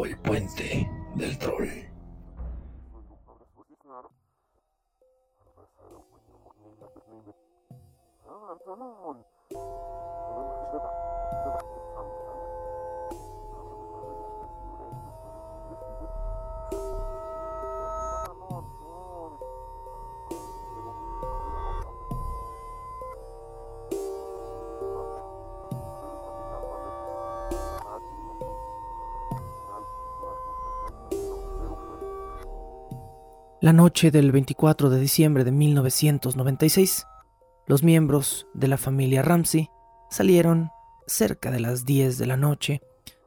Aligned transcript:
el 0.00 0.16
puente 0.16 0.88
del 1.14 1.36
troll. 1.38 1.91
La 33.72 33.76
noche 33.78 34.10
del 34.10 34.32
24 34.32 34.90
de 34.90 35.00
diciembre 35.00 35.44
de 35.44 35.50
1996, 35.50 37.06
los 37.66 37.82
miembros 37.82 38.46
de 38.52 38.68
la 38.68 38.76
familia 38.76 39.22
Ramsey 39.22 39.70
salieron 40.10 40.70
cerca 41.06 41.50
de 41.50 41.58
las 41.58 41.86
10 41.86 42.18
de 42.18 42.26
la 42.26 42.36
noche 42.36 42.82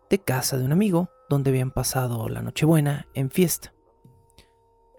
de 0.07 0.19
casa 0.19 0.59
de 0.59 0.65
un 0.65 0.71
amigo 0.71 1.09
donde 1.31 1.49
habían 1.49 1.71
pasado 1.71 2.29
la 2.29 2.43
Nochebuena 2.43 3.07
en 3.15 3.31
fiesta. 3.31 3.73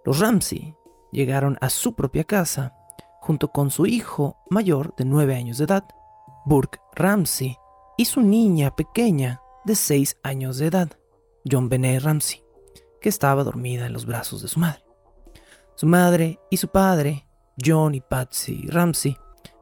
Los 0.04 0.18
Ramsey 0.18 0.74
llegaron 1.12 1.58
a 1.60 1.70
su 1.70 1.94
propia 1.94 2.24
casa 2.24 2.74
junto 3.20 3.52
con 3.52 3.70
su 3.70 3.86
hijo 3.86 4.38
mayor 4.50 4.96
de 4.96 5.04
9 5.04 5.36
años 5.36 5.58
de 5.58 5.64
edad, 5.66 5.84
Burke 6.44 6.80
Ramsey, 6.96 7.56
y 7.96 8.06
su 8.06 8.20
niña 8.20 8.74
pequeña 8.74 9.40
de 9.64 9.76
6 9.76 10.18
años 10.24 10.58
de 10.58 10.66
edad, 10.66 10.90
John 11.48 11.68
Benet 11.68 12.02
Ramsey, 12.02 12.42
que 13.00 13.08
estaba 13.08 13.44
dormida 13.44 13.86
en 13.86 13.92
los 13.92 14.06
brazos 14.06 14.42
de 14.42 14.48
su 14.48 14.58
madre. 14.58 14.85
Su 15.76 15.86
madre 15.86 16.40
y 16.50 16.56
su 16.56 16.68
padre, 16.68 17.26
John 17.62 17.94
y 17.94 18.00
Patsy 18.00 18.66
Ramsey, 18.68 19.14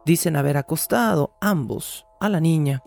dicen 0.07 0.37
haber 0.37 0.57
acostado 0.57 1.37
ambos 1.41 2.07
a 2.20 2.29
la 2.29 2.39
niña 2.39 2.84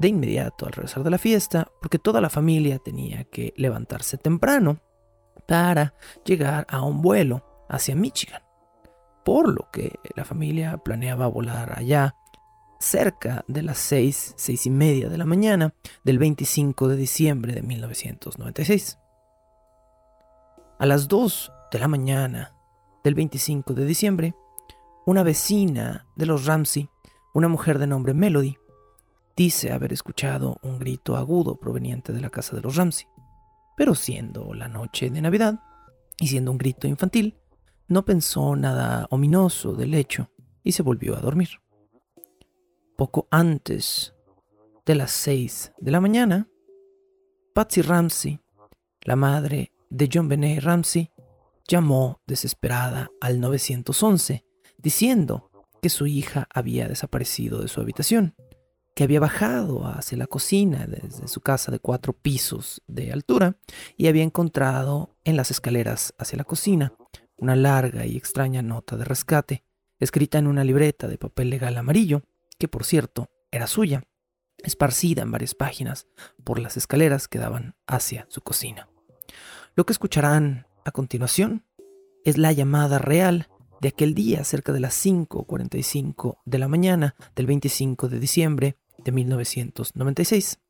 de 0.00 0.08
inmediato 0.08 0.66
al 0.66 0.72
regresar 0.72 1.04
de 1.04 1.10
la 1.10 1.18
fiesta, 1.18 1.70
porque 1.80 2.00
toda 2.00 2.20
la 2.20 2.28
familia 2.28 2.80
tenía 2.80 3.22
que 3.24 3.54
levantarse 3.56 4.18
temprano 4.18 4.80
para 5.46 5.94
llegar 6.24 6.66
a 6.68 6.82
un 6.82 7.00
vuelo 7.00 7.66
hacia 7.68 7.94
Michigan, 7.94 8.42
por 9.24 9.48
lo 9.48 9.70
que 9.70 9.92
la 10.16 10.24
familia 10.24 10.78
planeaba 10.78 11.28
volar 11.28 11.78
allá 11.78 12.16
cerca 12.80 13.44
de 13.46 13.62
las 13.62 13.78
seis, 13.78 14.34
seis 14.36 14.66
y 14.66 14.70
media 14.70 15.08
de 15.08 15.16
la 15.16 15.26
mañana 15.26 15.74
del 16.02 16.18
25 16.18 16.88
de 16.88 16.96
diciembre 16.96 17.54
de 17.54 17.62
1996. 17.62 18.98
A 20.78 20.84
las 20.84 21.06
2 21.08 21.52
de 21.70 21.78
la 21.78 21.88
mañana 21.88 22.54
del 23.02 23.14
25 23.14 23.74
de 23.74 23.84
diciembre, 23.84 24.34
una 25.04 25.22
vecina 25.22 26.06
de 26.16 26.26
los 26.26 26.46
Ramsey, 26.46 26.88
una 27.34 27.48
mujer 27.48 27.78
de 27.78 27.86
nombre 27.86 28.14
Melody, 28.14 28.56
dice 29.36 29.72
haber 29.72 29.92
escuchado 29.92 30.58
un 30.62 30.78
grito 30.78 31.16
agudo 31.16 31.56
proveniente 31.56 32.12
de 32.12 32.20
la 32.20 32.30
casa 32.30 32.56
de 32.56 32.62
los 32.62 32.76
Ramsey. 32.76 33.06
Pero 33.76 33.94
siendo 33.94 34.54
la 34.54 34.68
noche 34.68 35.10
de 35.10 35.20
Navidad 35.20 35.60
y 36.18 36.28
siendo 36.28 36.50
un 36.50 36.58
grito 36.58 36.86
infantil, 36.86 37.36
no 37.88 38.04
pensó 38.04 38.56
nada 38.56 39.06
ominoso 39.10 39.74
del 39.74 39.94
hecho 39.94 40.30
y 40.62 40.72
se 40.72 40.82
volvió 40.82 41.16
a 41.16 41.20
dormir. 41.20 41.50
Poco 42.96 43.28
antes 43.30 44.14
de 44.84 44.94
las 44.94 45.10
6 45.10 45.74
de 45.78 45.90
la 45.90 46.00
mañana, 46.00 46.48
Patsy 47.54 47.82
Ramsey, 47.82 48.40
la 49.02 49.16
madre 49.16 49.72
de 49.90 50.08
John 50.12 50.28
Benet 50.28 50.62
Ramsey, 50.62 51.10
llamó 51.68 52.20
desesperada 52.26 53.10
al 53.20 53.40
911 53.40 54.44
diciendo 54.78 55.50
que 55.82 55.88
su 55.88 56.06
hija 56.06 56.48
había 56.52 56.88
desaparecido 56.88 57.60
de 57.60 57.68
su 57.68 57.80
habitación, 57.80 58.34
que 58.94 59.04
había 59.04 59.20
bajado 59.20 59.86
hacia 59.86 60.18
la 60.18 60.26
cocina 60.26 60.86
desde 60.86 61.28
su 61.28 61.40
casa 61.40 61.70
de 61.70 61.78
cuatro 61.78 62.12
pisos 62.12 62.82
de 62.86 63.12
altura 63.12 63.58
y 63.96 64.06
había 64.06 64.22
encontrado 64.22 65.16
en 65.24 65.36
las 65.36 65.50
escaleras 65.50 66.14
hacia 66.18 66.38
la 66.38 66.44
cocina 66.44 66.92
una 67.38 67.56
larga 67.56 68.06
y 68.06 68.16
extraña 68.16 68.62
nota 68.62 68.96
de 68.96 69.04
rescate, 69.04 69.64
escrita 69.98 70.38
en 70.38 70.46
una 70.46 70.64
libreta 70.64 71.08
de 71.08 71.18
papel 71.18 71.50
legal 71.50 71.76
amarillo, 71.76 72.22
que 72.58 72.68
por 72.68 72.84
cierto 72.84 73.30
era 73.50 73.66
suya, 73.66 74.04
esparcida 74.62 75.22
en 75.22 75.30
varias 75.30 75.54
páginas 75.54 76.06
por 76.44 76.58
las 76.58 76.76
escaleras 76.76 77.28
que 77.28 77.38
daban 77.38 77.76
hacia 77.86 78.26
su 78.30 78.40
cocina. 78.40 78.88
Lo 79.74 79.84
que 79.84 79.92
escucharán 79.92 80.65
a 80.86 80.92
continuación 80.92 81.64
es 82.24 82.38
la 82.38 82.52
llamada 82.52 82.98
real 82.98 83.48
de 83.80 83.88
aquel 83.88 84.14
día 84.14 84.44
cerca 84.44 84.72
de 84.72 84.78
las 84.78 84.94
5.45 85.04 86.38
de 86.44 86.58
la 86.60 86.68
mañana 86.68 87.16
del 87.34 87.46
25 87.46 88.08
de 88.08 88.20
diciembre 88.20 88.76
de 88.98 89.10
1996, 89.10 90.60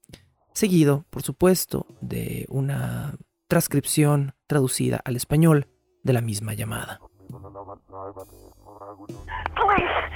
seguido, 0.55 1.05
por 1.10 1.22
supuesto, 1.22 1.87
de 2.00 2.47
una 2.49 3.15
transcripción 3.47 4.34
traducida 4.47 5.00
al 5.05 5.16
español 5.16 5.69
de 6.03 6.12
la 6.15 6.22
misma 6.22 6.55
llamada. 6.55 6.99
Police! 7.28 7.56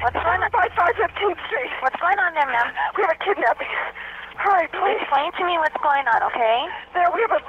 What's 0.03 0.17
going 0.17 0.41
on? 0.41 0.51
5515th 0.51 1.45
Street. 1.47 1.73
What's 1.83 2.01
going 2.01 2.19
on 2.19 2.33
there, 2.33 2.47
ma'am? 2.47 2.73
We 2.97 3.03
have 3.05 3.13
a 3.13 3.19
kidnapping. 3.25 3.69
Hurry, 4.41 4.73
please. 4.73 4.97
Explain 5.05 5.29
to 5.37 5.45
me 5.45 5.61
what's 5.61 5.77
going 5.85 6.09
on, 6.09 6.21
okay? 6.33 6.65
There, 6.97 7.05
we 7.13 7.21
have 7.29 7.37
a... 7.37 7.41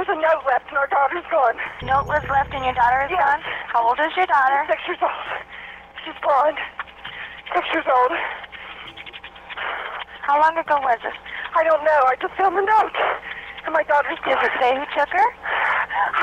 There's 0.00 0.08
a 0.08 0.16
note 0.16 0.40
left 0.48 0.64
and 0.72 0.80
our 0.80 0.88
daughter's 0.88 1.28
gone. 1.28 1.60
Note 1.84 2.08
was 2.08 2.24
left 2.32 2.48
and 2.56 2.64
your 2.64 2.72
daughter 2.72 3.04
is 3.04 3.12
yes. 3.12 3.20
gone? 3.20 3.40
How 3.68 3.84
old 3.84 4.00
is 4.00 4.08
your 4.16 4.24
daughter? 4.24 4.64
Six 4.64 4.80
years 4.88 5.04
old. 5.04 5.28
She's 6.00 6.16
blonde. 6.24 6.56
Six 7.52 7.68
years 7.76 7.84
old. 7.84 8.16
How 10.24 10.40
long 10.40 10.56
ago 10.56 10.80
was 10.80 10.96
this? 11.04 11.12
I 11.52 11.68
don't 11.68 11.84
know. 11.84 12.00
I 12.08 12.16
just 12.16 12.32
found 12.40 12.56
the 12.56 12.64
note. 12.64 12.96
And 13.68 13.76
my 13.76 13.84
daughter's 13.84 14.16
gone. 14.24 14.40
Does 14.40 14.48
it 14.48 14.56
say 14.56 14.72
who 14.72 14.88
took 14.96 15.12
her? 15.12 15.28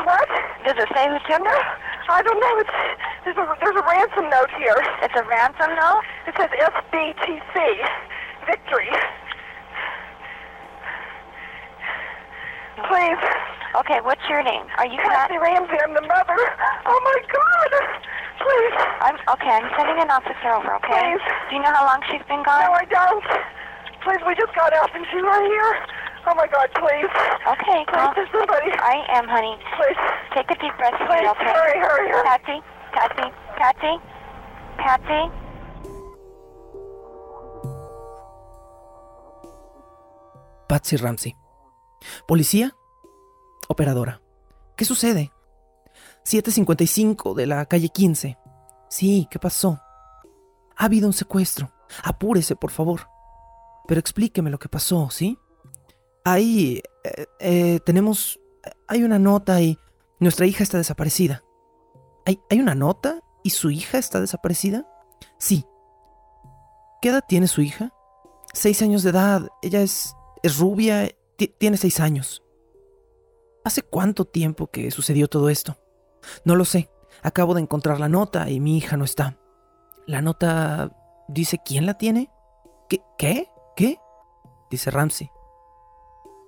What? 0.10 0.30
Does 0.66 0.78
it 0.82 0.90
say 0.90 1.06
who 1.06 1.22
took 1.30 1.46
her? 1.46 1.62
I 2.10 2.26
don't 2.26 2.42
know. 2.42 2.54
It's, 2.66 2.78
there's, 3.30 3.38
a, 3.38 3.46
there's 3.62 3.78
a 3.78 3.86
ransom 3.86 4.26
note 4.34 4.50
here. 4.58 4.82
It's 5.06 5.14
a 5.14 5.22
ransom 5.30 5.70
note? 5.78 6.02
It 6.26 6.34
says 6.34 6.50
SBTC. 6.50 7.54
Victory. 8.50 8.90
Please. 12.88 13.22
Okay, 13.76 14.00
what's 14.02 14.24
your 14.30 14.42
name? 14.42 14.66
Are 14.78 14.88
you 14.88 14.98
Kathy 14.98 15.36
not... 15.36 15.44
Ramsey? 15.44 15.78
I'm 15.84 15.94
the 15.94 16.02
mother. 16.02 16.40
Oh 16.86 17.00
my 17.04 17.20
God! 17.28 17.72
Please. 18.40 18.78
I'm 19.04 19.18
okay. 19.36 19.52
I'm 19.52 19.70
sending 19.76 20.00
an 20.02 20.10
officer 20.10 20.50
over. 20.56 20.76
Okay. 20.82 20.96
Please. 20.96 21.24
Do 21.50 21.56
you 21.58 21.62
know 21.62 21.74
how 21.74 21.86
long 21.86 22.02
she's 22.10 22.24
been 22.26 22.42
gone? 22.42 22.64
No, 22.64 22.74
I 22.74 22.86
don't. 22.88 23.26
Please, 24.02 24.22
we 24.26 24.34
just 24.36 24.56
got 24.56 24.74
out 24.74 24.90
and 24.96 25.06
she's 25.12 25.22
right 25.22 25.48
here. 25.48 25.72
Oh 26.28 26.36
my 26.36 26.48
God, 26.48 26.70
please. 26.76 27.12
Okay, 27.46 27.80
please, 27.88 28.12
there's 28.16 28.32
somebody. 28.32 28.72
I 28.80 29.06
am, 29.16 29.28
honey. 29.28 29.56
Please. 29.76 30.00
Take 30.34 30.50
a 30.52 30.58
deep 30.60 30.76
breath. 30.78 30.96
Please, 31.06 31.28
okay? 31.28 31.52
hurry, 31.52 31.80
hurry, 31.80 32.10
hurry. 32.10 32.24
Patsy, 32.24 32.58
Patsy, 32.92 33.28
Patsy, 33.58 33.94
Patsy. 34.78 35.22
Patsy 40.68 40.96
Ramsey. 40.98 41.39
¿Policía? 42.28 42.76
Operadora. 43.68 44.22
¿Qué 44.76 44.86
sucede? 44.86 45.32
755 46.24 47.34
de 47.34 47.48
la 47.48 47.66
calle 47.66 47.90
15. 47.90 48.38
Sí, 48.90 49.28
¿qué 49.30 49.40
pasó? 49.40 49.80
Ha 50.76 50.86
habido 50.86 51.08
un 51.08 51.14
secuestro. 51.14 51.72
Apúrese, 52.04 52.56
por 52.56 52.72
favor. 52.72 53.08
Pero 53.88 54.00
explíqueme 54.00 54.50
lo 54.50 54.60
que 54.60 54.70
pasó, 54.70 55.10
¿sí? 55.10 55.38
Ahí 56.24 56.82
eh, 57.04 57.26
eh, 57.40 57.80
tenemos... 57.86 58.40
Hay 58.88 59.04
una 59.04 59.20
nota 59.20 59.62
y 59.62 59.78
nuestra 60.20 60.46
hija 60.46 60.64
está 60.64 60.78
desaparecida. 60.78 61.44
¿Hay, 62.26 62.40
¿Hay 62.50 62.60
una 62.60 62.76
nota 62.76 63.22
y 63.44 63.52
su 63.52 63.72
hija 63.72 63.98
está 63.98 64.20
desaparecida? 64.20 64.88
Sí. 65.38 65.66
¿Qué 67.02 67.10
edad 67.10 67.24
tiene 67.28 67.48
su 67.48 67.62
hija? 67.62 67.94
Seis 68.54 68.82
años 68.82 69.04
de 69.04 69.12
edad. 69.12 69.48
Ella 69.62 69.82
es, 69.82 70.16
es 70.44 70.58
rubia. 70.58 71.10
Tiene 71.48 71.78
seis 71.78 72.00
años. 72.00 72.44
¿Hace 73.64 73.82
cuánto 73.82 74.26
tiempo 74.26 74.68
que 74.68 74.92
sucedió 74.92 75.28
todo 75.28 75.50
esto? 75.50 75.78
No 76.44 76.56
lo 76.56 76.66
sé. 76.66 76.90
Acabo 77.22 77.54
de 77.54 77.62
encontrar 77.62 78.00
la 78.00 78.10
nota 78.10 78.50
y 78.50 78.60
mi 78.60 78.78
hija 78.78 78.98
no 78.98 79.06
está. 79.06 79.38
La 80.06 80.22
nota 80.22 80.92
dice 81.28 81.60
quién 81.64 81.86
la 81.86 81.98
tiene. 81.98 82.32
¿Qué? 82.90 83.02
¿Qué? 83.18 83.48
¿Qué? 83.76 83.98
Dice 84.70 84.92
Ramsey. 84.92 85.30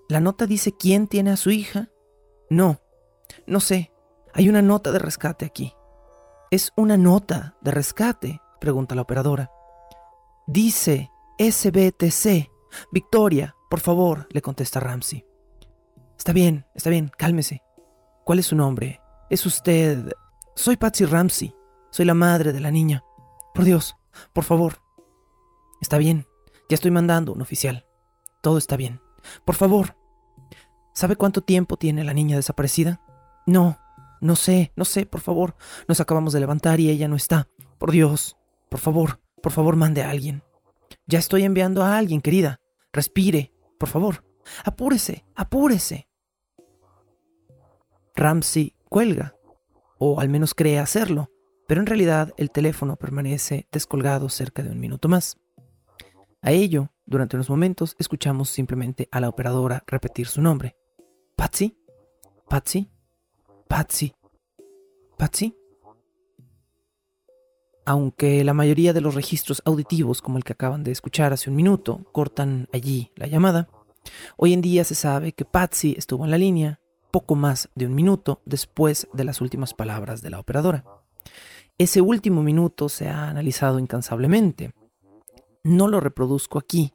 ¿La 0.10 0.20
nota 0.20 0.46
dice 0.46 0.76
quién 0.76 1.08
tiene 1.08 1.32
a 1.32 1.38
su 1.38 1.52
hija? 1.52 1.90
No, 2.50 2.82
no 3.48 3.60
sé. 3.60 3.94
Hay 4.34 4.50
una 4.50 4.62
nota 4.62 4.92
de 4.92 5.00
rescate 5.00 5.46
aquí. 5.46 5.74
¿Es 6.50 6.74
una 6.76 6.98
nota 6.98 7.56
de 7.62 7.72
rescate? 7.72 8.42
Pregunta 8.60 8.96
la 8.96 9.04
operadora. 9.04 9.52
Dice 10.48 11.10
SBTC. 11.40 12.50
Victoria, 12.92 13.56
por 13.72 13.80
favor, 13.80 14.28
le 14.32 14.42
contesta 14.42 14.82
Ramsey. 14.82 15.26
Está 16.18 16.34
bien, 16.34 16.66
está 16.76 16.90
bien, 16.90 17.10
cálmese. 17.18 17.64
¿Cuál 18.26 18.40
es 18.40 18.48
su 18.48 18.56
nombre? 18.58 19.00
Es 19.30 19.46
usted... 19.46 20.12
Soy 20.58 20.76
Patsy 20.76 21.06
Ramsey. 21.06 21.56
Soy 21.90 22.04
la 22.04 22.14
madre 22.14 22.52
de 22.52 22.60
la 22.60 22.70
niña. 22.70 23.02
Por 23.54 23.64
Dios, 23.64 23.96
por 24.34 24.44
favor. 24.44 24.82
Está 25.80 25.98
bien, 25.98 26.28
ya 26.68 26.76
estoy 26.76 26.92
mandando 26.92 27.32
un 27.32 27.42
oficial. 27.42 27.86
Todo 28.42 28.58
está 28.58 28.76
bien. 28.76 29.00
Por 29.46 29.56
favor. 29.56 29.96
¿Sabe 30.94 31.16
cuánto 31.16 31.42
tiempo 31.42 31.78
tiene 31.78 32.04
la 32.04 32.14
niña 32.14 32.36
desaparecida? 32.36 33.00
No, 33.48 33.80
no 34.20 34.36
sé, 34.36 34.74
no 34.76 34.84
sé, 34.84 35.06
por 35.06 35.22
favor. 35.22 35.56
Nos 35.88 36.02
acabamos 36.02 36.34
de 36.34 36.42
levantar 36.42 36.82
y 36.82 36.90
ella 36.90 37.08
no 37.08 37.16
está. 37.16 37.48
Por 37.78 37.92
Dios, 37.92 38.36
por 38.70 38.82
favor, 38.82 39.22
por 39.42 39.54
favor, 39.54 39.78
mande 39.78 40.04
a 40.04 40.10
alguien. 40.10 40.44
Ya 41.08 41.20
estoy 41.20 41.44
enviando 41.44 41.84
a 41.84 41.98
alguien, 41.98 42.20
querida. 42.20 42.60
Respire, 42.92 43.54
por 43.82 43.90
favor. 43.90 44.24
Apúrese, 44.64 45.26
apúrese. 45.34 46.08
Ramsey 48.14 48.76
cuelga, 48.90 49.36
o 49.98 50.20
al 50.20 50.30
menos 50.30 50.54
cree 50.54 50.78
hacerlo, 50.78 51.32
pero 51.68 51.82
en 51.82 51.88
realidad 51.88 52.32
el 52.38 52.52
teléfono 52.52 52.96
permanece 52.96 53.68
descolgado 53.72 54.30
cerca 54.30 54.62
de 54.62 54.70
un 54.70 54.80
minuto 54.80 55.10
más. 55.10 55.38
A 56.44 56.52
ello, 56.52 56.92
durante 57.08 57.38
unos 57.38 57.50
momentos, 57.50 57.96
escuchamos 57.98 58.50
simplemente 58.50 59.10
a 59.12 59.20
la 59.20 59.30
operadora 59.30 59.84
repetir 59.88 60.28
su 60.28 60.44
nombre. 60.44 60.76
Patsy, 61.36 61.76
Patsy, 62.48 62.88
Patsy, 63.68 64.14
Patsy. 65.18 65.61
Aunque 67.86 68.44
la 68.44 68.54
mayoría 68.54 68.94
de 68.94 69.02
los 69.02 69.16
registros 69.16 69.62
auditivos, 69.66 70.22
como 70.22 70.38
el 70.38 70.44
que 70.44 70.54
acaban 70.54 70.84
de 70.84 70.92
escuchar 70.92 71.34
hace 71.34 71.50
un 71.50 71.56
minuto, 71.56 72.06
cortan 72.12 72.68
allí 72.72 73.12
la 73.16 73.28
llamada, 73.28 73.70
hoy 74.38 74.54
en 74.54 74.62
día 74.62 74.84
se 74.84 74.96
sabe 74.96 75.34
que 75.34 75.46
Patsy 75.46 75.96
estuvo 75.98 76.24
en 76.26 76.32
la 76.32 76.38
línea 76.38 76.80
poco 77.12 77.36
más 77.36 77.70
de 77.76 77.88
un 77.88 77.96
minuto 77.96 78.42
después 78.46 79.08
de 79.14 79.24
las 79.24 79.42
últimas 79.42 79.74
palabras 79.74 80.22
de 80.22 80.30
la 80.30 80.40
operadora. 80.40 80.86
Ese 81.78 82.02
último 82.02 82.44
minuto 82.44 82.90
se 82.90 83.10
ha 83.10 83.28
analizado 83.28 83.80
incansablemente. 83.80 84.74
No 85.64 85.88
lo 85.88 86.00
reproduzco 86.00 86.60
aquí 86.60 86.94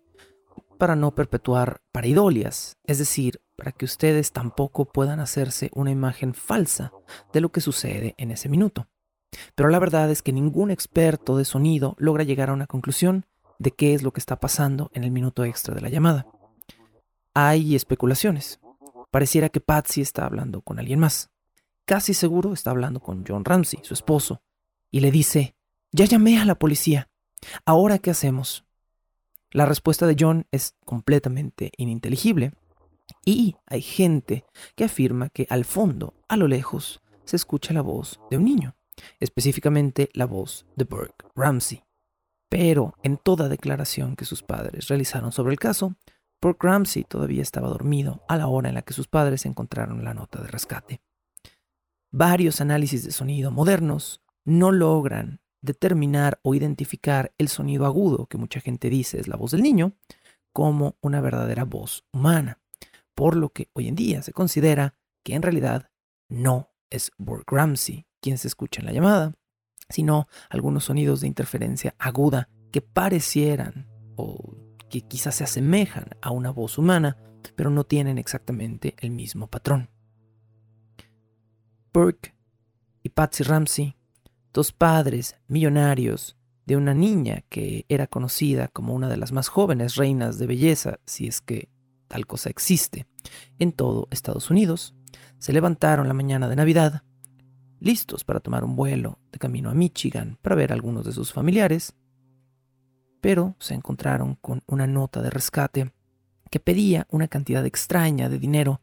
para 0.78 0.96
no 0.96 1.14
perpetuar 1.14 1.80
pareidolias, 1.92 2.76
es 2.84 2.98
decir, 2.98 3.40
para 3.56 3.72
que 3.72 3.84
ustedes 3.84 4.32
tampoco 4.32 4.84
puedan 4.84 5.20
hacerse 5.20 5.70
una 5.74 5.90
imagen 5.90 6.34
falsa 6.34 6.92
de 7.32 7.40
lo 7.40 7.50
que 7.50 7.60
sucede 7.60 8.14
en 8.18 8.30
ese 8.30 8.48
minuto. 8.48 8.88
Pero 9.55 9.69
la 9.69 9.78
verdad 9.78 10.11
es 10.11 10.23
que 10.23 10.32
ningún 10.32 10.70
experto 10.70 11.37
de 11.37 11.44
sonido 11.44 11.94
logra 11.99 12.25
llegar 12.25 12.50
a 12.50 12.52
una 12.52 12.67
conclusión 12.67 13.26
de 13.58 13.70
qué 13.70 13.94
es 13.94 14.02
lo 14.02 14.12
que 14.12 14.20
está 14.20 14.38
pasando 14.38 14.90
en 14.94 15.05
el 15.05 15.11
minuto 15.11 15.44
extra 15.44 15.75
de 15.75 15.81
la 15.81 15.88
llamada. 15.88 16.26
Hay 17.34 17.75
especulaciones. 17.75 18.61
Pareciera 19.11 19.49
que 19.49 19.61
Patsy 19.61 20.00
está 20.00 20.26
hablando 20.26 20.61
con 20.61 20.78
alguien 20.78 20.99
más. 20.99 21.31
Casi 21.84 22.14
seguro 22.14 22.52
está 22.52 22.70
hablando 22.70 23.00
con 23.00 23.25
John 23.26 23.44
Ramsey, 23.44 23.81
su 23.82 23.94
esposo, 23.94 24.43
y 24.90 25.00
le 25.00 25.11
dice, 25.11 25.55
ya 25.93 26.05
llamé 26.05 26.38
a 26.38 26.44
la 26.44 26.56
policía. 26.56 27.08
¿Ahora 27.64 27.99
qué 27.99 28.11
hacemos? 28.11 28.64
La 29.50 29.67
respuesta 29.67 30.06
de 30.06 30.17
John 30.19 30.46
es 30.50 30.75
completamente 30.84 31.73
ininteligible. 31.76 32.52
Y 33.25 33.56
hay 33.67 33.82
gente 33.82 34.44
que 34.75 34.84
afirma 34.84 35.28
que 35.28 35.46
al 35.49 35.64
fondo, 35.64 36.14
a 36.28 36.37
lo 36.37 36.49
lejos, 36.49 37.00
se 37.25 37.37
escucha 37.37 37.73
la 37.73 37.82
voz 37.82 38.20
de 38.31 38.37
un 38.37 38.44
niño 38.44 38.75
específicamente 39.20 40.10
la 40.12 40.26
voz 40.26 40.66
de 40.76 40.84
Burke 40.84 41.26
Ramsey. 41.34 41.84
Pero 42.48 42.94
en 43.02 43.16
toda 43.16 43.48
declaración 43.48 44.16
que 44.16 44.25
sus 44.25 44.43
padres 44.43 44.88
realizaron 44.88 45.32
sobre 45.32 45.52
el 45.52 45.58
caso, 45.58 45.96
Burke 46.40 46.66
Ramsey 46.66 47.04
todavía 47.04 47.43
estaba 47.43 47.69
dormido 47.69 48.25
a 48.28 48.37
la 48.37 48.46
hora 48.46 48.69
en 48.69 48.75
la 48.75 48.82
que 48.82 48.94
sus 48.94 49.08
padres 49.08 49.46
encontraron 49.46 50.04
la 50.04 50.14
nota 50.14 50.40
de 50.43 50.48
rescate. 50.48 51.00
Varios 52.12 52.60
análisis 52.60 53.04
de 53.04 53.10
sonido 53.10 53.50
modernos 53.50 54.22
no 54.44 54.70
logran 54.70 55.40
determinar 55.60 56.38
o 56.42 56.54
identificar 56.54 57.34
el 57.38 57.49
sonido 57.49 57.84
agudo, 57.84 58.26
que 58.26 58.38
mucha 58.38 58.60
gente 58.60 58.88
dice 58.88 59.19
es 59.19 59.28
la 59.28 59.37
voz 59.37 59.50
del 59.50 59.62
niño, 59.62 59.96
como 60.52 60.96
una 61.00 61.20
verdadera 61.20 61.64
voz 61.64 62.06
humana, 62.12 62.60
por 63.14 63.37
lo 63.37 63.50
que 63.50 63.69
hoy 63.72 63.88
en 63.88 63.96
día 63.96 64.22
se 64.22 64.32
considera 64.32 64.94
que 65.25 65.34
en 65.34 65.42
realidad 65.42 65.90
no 66.28 66.70
es 66.90 67.10
Burke 67.19 67.54
Ramsey 67.54 68.06
quien 68.26 68.38
se 68.38 68.49
escucha 68.49 68.81
en 68.81 68.87
la 68.87 68.93
llamada, 68.93 69.34
sino 69.88 70.26
algunos 70.50 70.87
sonidos 70.87 71.20
de 71.20 71.28
interferencia 71.28 71.94
aguda 71.96 72.49
que 72.73 72.81
parecieran 72.81 73.87
o 74.17 74.56
que 74.90 75.02
quizás 75.02 75.37
se 75.37 75.44
asemejan 75.44 76.06
a 76.20 76.32
una 76.32 76.50
voz 76.50 76.76
humana, 76.76 77.19
pero 77.55 77.70
no 77.70 77.84
tienen 77.84 78.19
exactamente 78.19 78.96
el 78.99 79.12
mismo 79.12 79.46
patrón. 79.46 79.90
Burke 81.93 82.34
y 83.05 83.11
Patsy 83.11 83.44
Ramsey, 83.44 83.96
dos 84.52 84.73
padres 84.73 85.37
millonarios 85.46 86.37
de 86.64 86.76
una 86.76 86.94
niña 86.94 87.44
que 87.49 87.87
era 87.88 88.08
conocida 88.08 88.67
como 88.67 88.93
una 88.93 89.08
de 89.08 89.19
las 89.19 89.31
más 89.31 89.46
jóvenes 89.46 89.94
reinas 89.94 90.40
de 90.40 90.49
belleza, 90.49 90.99
si 91.06 91.28
es 91.28 91.40
que 91.40 91.69
tal 92.08 92.26
cosa 92.26 92.50
existe, 92.50 93.06
en 93.61 93.70
todo 93.70 94.08
Estados 94.11 94.50
Unidos, 94.50 94.96
se 95.38 95.52
levantaron 95.52 96.08
la 96.08 96.14
mañana 96.14 96.49
de 96.49 96.56
Navidad 96.56 97.05
listos 97.81 98.25
para 98.25 98.40
tomar 98.40 98.64
un 98.64 98.76
vuelo 98.76 99.19
de 99.32 99.38
camino 99.38 99.70
a 99.70 99.75
Michigan 99.75 100.38
para 100.43 100.56
ver 100.56 100.73
a 100.73 100.75
algunos 100.75 101.05
de 101.05 101.12
sus 101.12 101.32
familiares, 101.32 101.94
pero 103.20 103.56
se 103.58 103.75
encontraron 103.75 104.37
con 104.37 104.62
una 104.67 104.87
nota 104.87 105.23
de 105.23 105.31
rescate 105.31 105.93
que 106.50 106.61
pedía 106.61 107.06
una 107.11 107.28
cantidad 107.28 107.64
extraña 107.67 108.28
de 108.28 108.38
dinero 108.38 108.81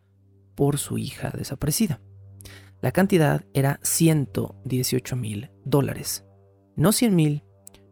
por 0.55 0.77
su 0.77 0.97
hija 0.97 1.31
desaparecida. 1.31 2.01
La 2.81 2.91
cantidad 2.91 3.45
era 3.53 3.79
118 3.83 5.15
mil 5.15 5.51
dólares. 5.63 6.25
No 6.75 6.91
100 6.91 7.15
mil, 7.15 7.43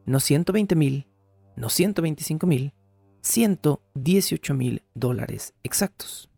no 0.06 0.20
120 0.20 0.76
mil, 0.76 1.08
no 1.56 1.70
125 1.70 2.46
mil, 2.48 2.74
118 3.22 4.54
mil 4.54 4.84
dólares 4.94 5.54
exactos. 5.64 6.30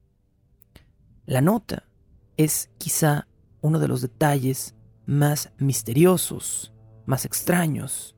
La 1.26 1.42
nota 1.42 1.90
es 2.38 2.70
quizá 2.78 3.28
uno 3.64 3.80
de 3.80 3.88
los 3.88 4.02
detalles 4.02 4.76
más 5.08 5.52
misteriosos, 5.58 6.74
más 7.06 7.26
extraños 7.26 8.16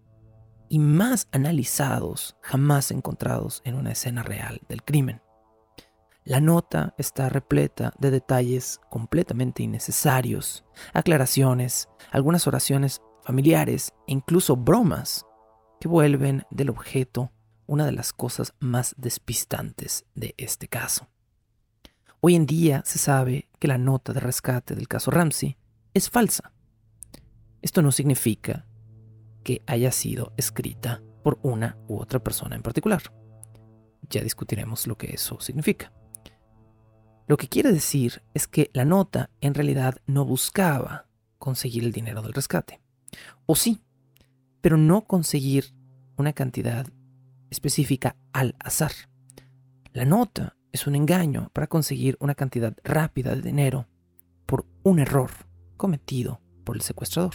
y 0.67 0.79
más 0.79 1.27
analizados 1.31 2.35
jamás 2.41 2.91
encontrados 2.91 3.61
en 3.63 3.75
una 3.75 3.91
escena 3.91 4.23
real 4.23 4.59
del 4.67 4.83
crimen. 4.83 5.21
La 6.23 6.41
nota 6.41 6.95
está 6.97 7.29
repleta 7.29 7.93
de 7.99 8.09
detalles 8.09 8.81
completamente 8.89 9.61
innecesarios, 9.61 10.65
aclaraciones, 10.93 11.87
algunas 12.11 12.47
oraciones 12.47 12.99
familiares 13.23 13.93
e 14.07 14.13
incluso 14.13 14.57
bromas 14.57 15.25
que 15.79 15.87
vuelven 15.87 16.43
del 16.49 16.71
objeto 16.71 17.31
una 17.67 17.85
de 17.85 17.91
las 17.91 18.13
cosas 18.13 18.55
más 18.59 18.95
despistantes 18.97 20.05
de 20.15 20.33
este 20.37 20.67
caso. 20.67 21.07
Hoy 22.27 22.33
en 22.33 22.47
día 22.47 22.81
se 22.87 22.97
sabe 22.97 23.49
que 23.59 23.67
la 23.67 23.77
nota 23.77 24.11
de 24.11 24.19
rescate 24.19 24.73
del 24.73 24.87
caso 24.87 25.11
Ramsey 25.11 25.57
es 25.93 26.09
falsa. 26.09 26.53
Esto 27.61 27.83
no 27.83 27.91
significa 27.91 28.65
que 29.43 29.61
haya 29.67 29.91
sido 29.91 30.33
escrita 30.35 31.03
por 31.23 31.37
una 31.43 31.77
u 31.87 31.99
otra 31.99 32.17
persona 32.17 32.55
en 32.55 32.63
particular. 32.63 33.03
Ya 34.09 34.23
discutiremos 34.23 34.87
lo 34.87 34.97
que 34.97 35.13
eso 35.13 35.39
significa. 35.39 35.93
Lo 37.27 37.37
que 37.37 37.47
quiere 37.47 37.71
decir 37.71 38.23
es 38.33 38.47
que 38.47 38.71
la 38.73 38.85
nota 38.85 39.29
en 39.39 39.53
realidad 39.53 39.97
no 40.07 40.25
buscaba 40.25 41.05
conseguir 41.37 41.83
el 41.83 41.91
dinero 41.91 42.23
del 42.23 42.33
rescate. 42.33 42.81
O 43.45 43.55
sí, 43.55 43.83
pero 44.61 44.77
no 44.77 45.05
conseguir 45.05 45.75
una 46.17 46.33
cantidad 46.33 46.87
específica 47.51 48.15
al 48.33 48.55
azar. 48.57 48.93
La 49.93 50.05
nota 50.05 50.55
es 50.75 50.87
un 50.87 50.95
engaño 50.95 51.49
para 51.53 51.67
conseguir 51.67 52.17
una 52.19 52.35
cantidad 52.35 52.75
rápida 52.83 53.33
de 53.33 53.41
dinero 53.41 53.87
por 54.45 54.65
un 54.83 54.99
error 54.99 55.31
cometido 55.77 56.41
por 56.63 56.75
el 56.75 56.81
secuestrador. 56.81 57.33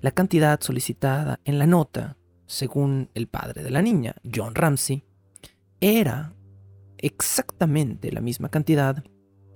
La 0.00 0.10
cantidad 0.10 0.60
solicitada 0.60 1.40
en 1.44 1.58
la 1.58 1.66
nota, 1.66 2.18
según 2.46 3.10
el 3.14 3.28
padre 3.28 3.62
de 3.62 3.70
la 3.70 3.80
niña, 3.80 4.14
John 4.32 4.54
Ramsey, 4.54 5.04
era 5.80 6.34
exactamente 6.98 8.12
la 8.12 8.20
misma 8.20 8.50
cantidad 8.50 9.02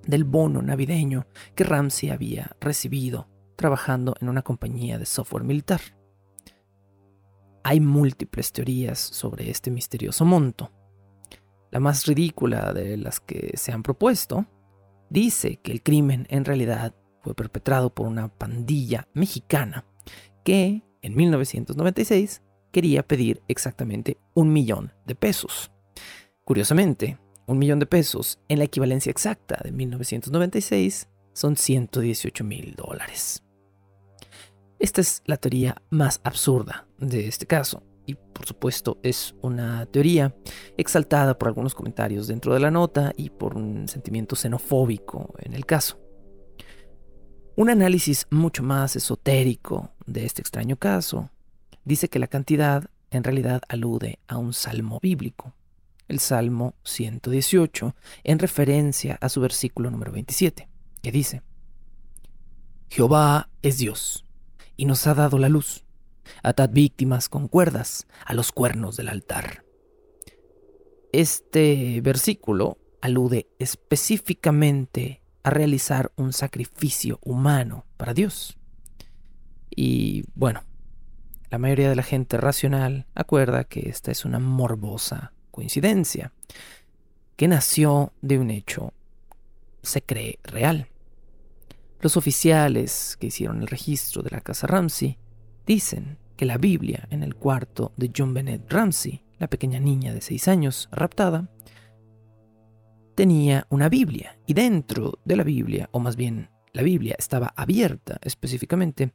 del 0.06 0.25
bono 0.25 0.62
navideño 0.62 1.26
que 1.54 1.64
Ramsey 1.64 2.10
había 2.10 2.56
recibido 2.58 3.28
trabajando 3.56 4.14
en 4.20 4.30
una 4.30 4.42
compañía 4.42 4.98
de 4.98 5.04
software 5.04 5.44
militar. 5.44 5.80
Hay 7.64 7.80
múltiples 7.80 8.52
teorías 8.52 8.98
sobre 8.98 9.50
este 9.50 9.70
misterioso 9.70 10.25
monto, 10.25 10.72
la 11.70 11.80
más 11.80 12.06
ridícula 12.06 12.73
de 12.73 12.96
las 12.96 13.20
que 13.20 13.52
se 13.56 13.73
han 13.73 13.82
propuesto, 13.82 14.46
dice 15.11 15.56
que 15.56 15.73
el 15.73 15.82
crimen 15.82 16.26
en 16.30 16.44
realidad 16.44 16.94
fue 17.23 17.35
perpetrado 17.35 17.94
por 17.94 18.06
una 18.06 18.28
pandilla 18.28 19.08
mexicana 19.14 19.85
que 20.44 20.82
en 21.02 21.16
1996 21.16 22.42
quería 22.73 23.06
pedir 23.06 23.42
exactamente 23.49 24.18
un 24.35 24.52
millón 24.52 24.92
de 25.06 25.14
pesos. 25.14 25.70
Curiosamente, 26.44 27.18
un 27.46 27.58
millón 27.58 27.78
de 27.78 27.87
pesos 27.87 28.38
en 28.49 28.58
la 28.58 28.64
equivalencia 28.64 29.11
exacta 29.11 29.61
de 29.62 29.73
1996 29.73 31.08
son 31.32 31.56
118 31.56 32.44
mil 32.44 32.75
dólares. 32.75 33.42
Esta 34.78 35.00
es 35.00 35.23
la 35.26 35.37
teoría 35.37 35.80
más 35.90 36.20
absurda 36.23 36.87
de 36.99 37.28
este 37.28 37.46
caso, 37.46 37.82
y 38.06 38.14
por 38.14 38.46
supuesto 38.46 38.98
es 39.02 39.34
una 39.42 39.86
teoría 39.86 40.34
exaltada 40.76 41.36
por 41.36 41.48
algunos 41.48 41.75
comentarios 41.75 42.26
dentro 42.26 42.54
de 42.54 42.60
la 42.60 42.70
nota 42.70 43.12
y 43.16 43.30
por 43.30 43.56
un 43.56 43.88
sentimiento 43.88 44.36
xenofóbico 44.36 45.34
en 45.38 45.54
el 45.54 45.66
caso. 45.66 45.98
Un 47.56 47.70
análisis 47.70 48.26
mucho 48.30 48.62
más 48.62 48.96
esotérico 48.96 49.90
de 50.06 50.26
este 50.26 50.42
extraño 50.42 50.76
caso 50.76 51.30
dice 51.84 52.08
que 52.08 52.18
la 52.18 52.26
cantidad 52.26 52.90
en 53.10 53.25
realidad 53.25 53.62
alude 53.68 54.18
a 54.28 54.36
un 54.36 54.52
salmo 54.52 55.00
bíblico, 55.00 55.54
el 56.08 56.20
Salmo 56.20 56.75
118, 56.84 57.94
en 58.25 58.38
referencia 58.38 59.18
a 59.20 59.28
su 59.28 59.40
versículo 59.40 59.90
número 59.90 60.12
27, 60.12 60.68
que 61.02 61.12
dice, 61.12 61.42
Jehová 62.88 63.48
es 63.62 63.78
Dios, 63.78 64.25
y 64.76 64.84
nos 64.84 65.06
ha 65.06 65.14
dado 65.14 65.38
la 65.38 65.48
luz. 65.48 65.86
Atad 66.42 66.71
víctimas 66.71 67.28
con 67.28 67.49
cuerdas 67.49 68.06
a 68.25 68.35
los 68.35 68.52
cuernos 68.52 68.97
del 68.97 69.09
altar. 69.09 69.64
Este 71.12 72.00
versículo 72.02 72.78
alude 73.00 73.49
específicamente 73.59 75.23
a 75.42 75.50
realizar 75.50 76.12
un 76.16 76.33
sacrificio 76.33 77.21
humano 77.23 77.87
para 77.97 78.14
Dios. 78.14 78.59
Y 79.71 80.25
bueno, 80.35 80.62
la 81.50 81.59
mayoría 81.59 81.88
de 81.88 81.97
la 81.97 82.02
gente 82.02 82.37
racional 82.37 83.06
acuerda 83.14 83.64
que 83.64 83.88
esta 83.88 84.11
es 84.11 84.25
una 84.25 84.38
morbosa 84.38 85.33
coincidencia, 85.50 86.33
que 87.37 87.49
nació 87.49 88.12
de 88.21 88.38
un 88.38 88.50
hecho, 88.50 88.92
se 89.83 90.02
cree 90.02 90.38
real. 90.42 90.88
Los 92.00 92.16
oficiales 92.16 93.16
que 93.18 93.28
hicieron 93.28 93.61
el 93.62 93.68
registro 93.68 94.23
de 94.23 94.30
la 94.30 94.40
casa 94.40 94.66
Ramsey 94.66 95.18
dicen 95.66 96.18
que 96.37 96.46
la 96.46 96.58
Biblia 96.58 97.06
en 97.11 97.23
el 97.23 97.35
cuarto 97.35 97.92
de 97.96 98.11
John 98.16 98.35
Bennett 98.35 98.70
Ramsey, 98.73 99.23
la 99.38 99.49
pequeña 99.49 99.80
niña 99.80 100.14
de 100.14 100.20
seis 100.20 100.49
años 100.49 100.88
raptada, 100.92 101.50
tenía 103.14 103.66
una 103.70 103.88
Biblia 103.88 104.38
y 104.46 104.54
dentro 104.54 105.18
de 105.25 105.37
la 105.37 105.44
Biblia, 105.44 105.88
o 105.92 106.00
más 106.00 106.16
bien 106.16 106.50
la 106.73 106.82
Biblia 106.82 107.16
estaba 107.18 107.52
abierta 107.56 108.18
específicamente 108.23 109.14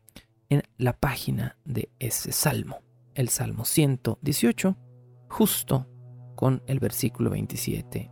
en 0.50 0.64
la 0.78 0.94
página 0.94 1.58
de 1.64 1.90
ese 2.00 2.32
salmo, 2.32 2.80
el 3.14 3.30
Salmo 3.30 3.66
118, 3.66 4.78
justo 5.30 5.88
con 6.36 6.64
el 6.66 6.80
versículo 6.80 7.30
27 7.30 8.12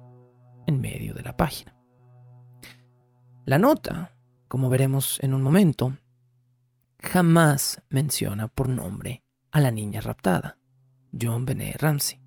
en 0.68 0.82
medio 0.82 1.14
de 1.16 1.24
la 1.24 1.36
página. 1.36 1.76
La 3.46 3.58
nota 3.58 4.14
como 4.50 4.68
veremos 4.68 5.20
en 5.22 5.34
un 5.34 5.44
momento, 5.44 5.96
jamás 7.00 7.82
menciona 7.90 8.48
por 8.48 8.70
nombre 8.70 9.24
a 9.52 9.60
la 9.60 9.72
niña 9.72 10.02
raptada, 10.02 10.58
John 11.20 11.46
Benet 11.46 11.82
Ramsey. 11.82 12.20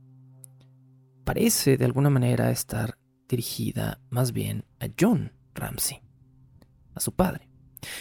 Parece 1.24 1.76
de 1.76 1.84
alguna 1.84 2.10
manera 2.10 2.50
estar 2.50 2.98
dirigida 3.28 4.00
más 4.10 4.32
bien 4.32 4.64
a 4.80 4.88
John 4.98 5.32
Ramsey, 5.54 6.00
a 6.94 7.00
su 7.00 7.12
padre, 7.12 7.48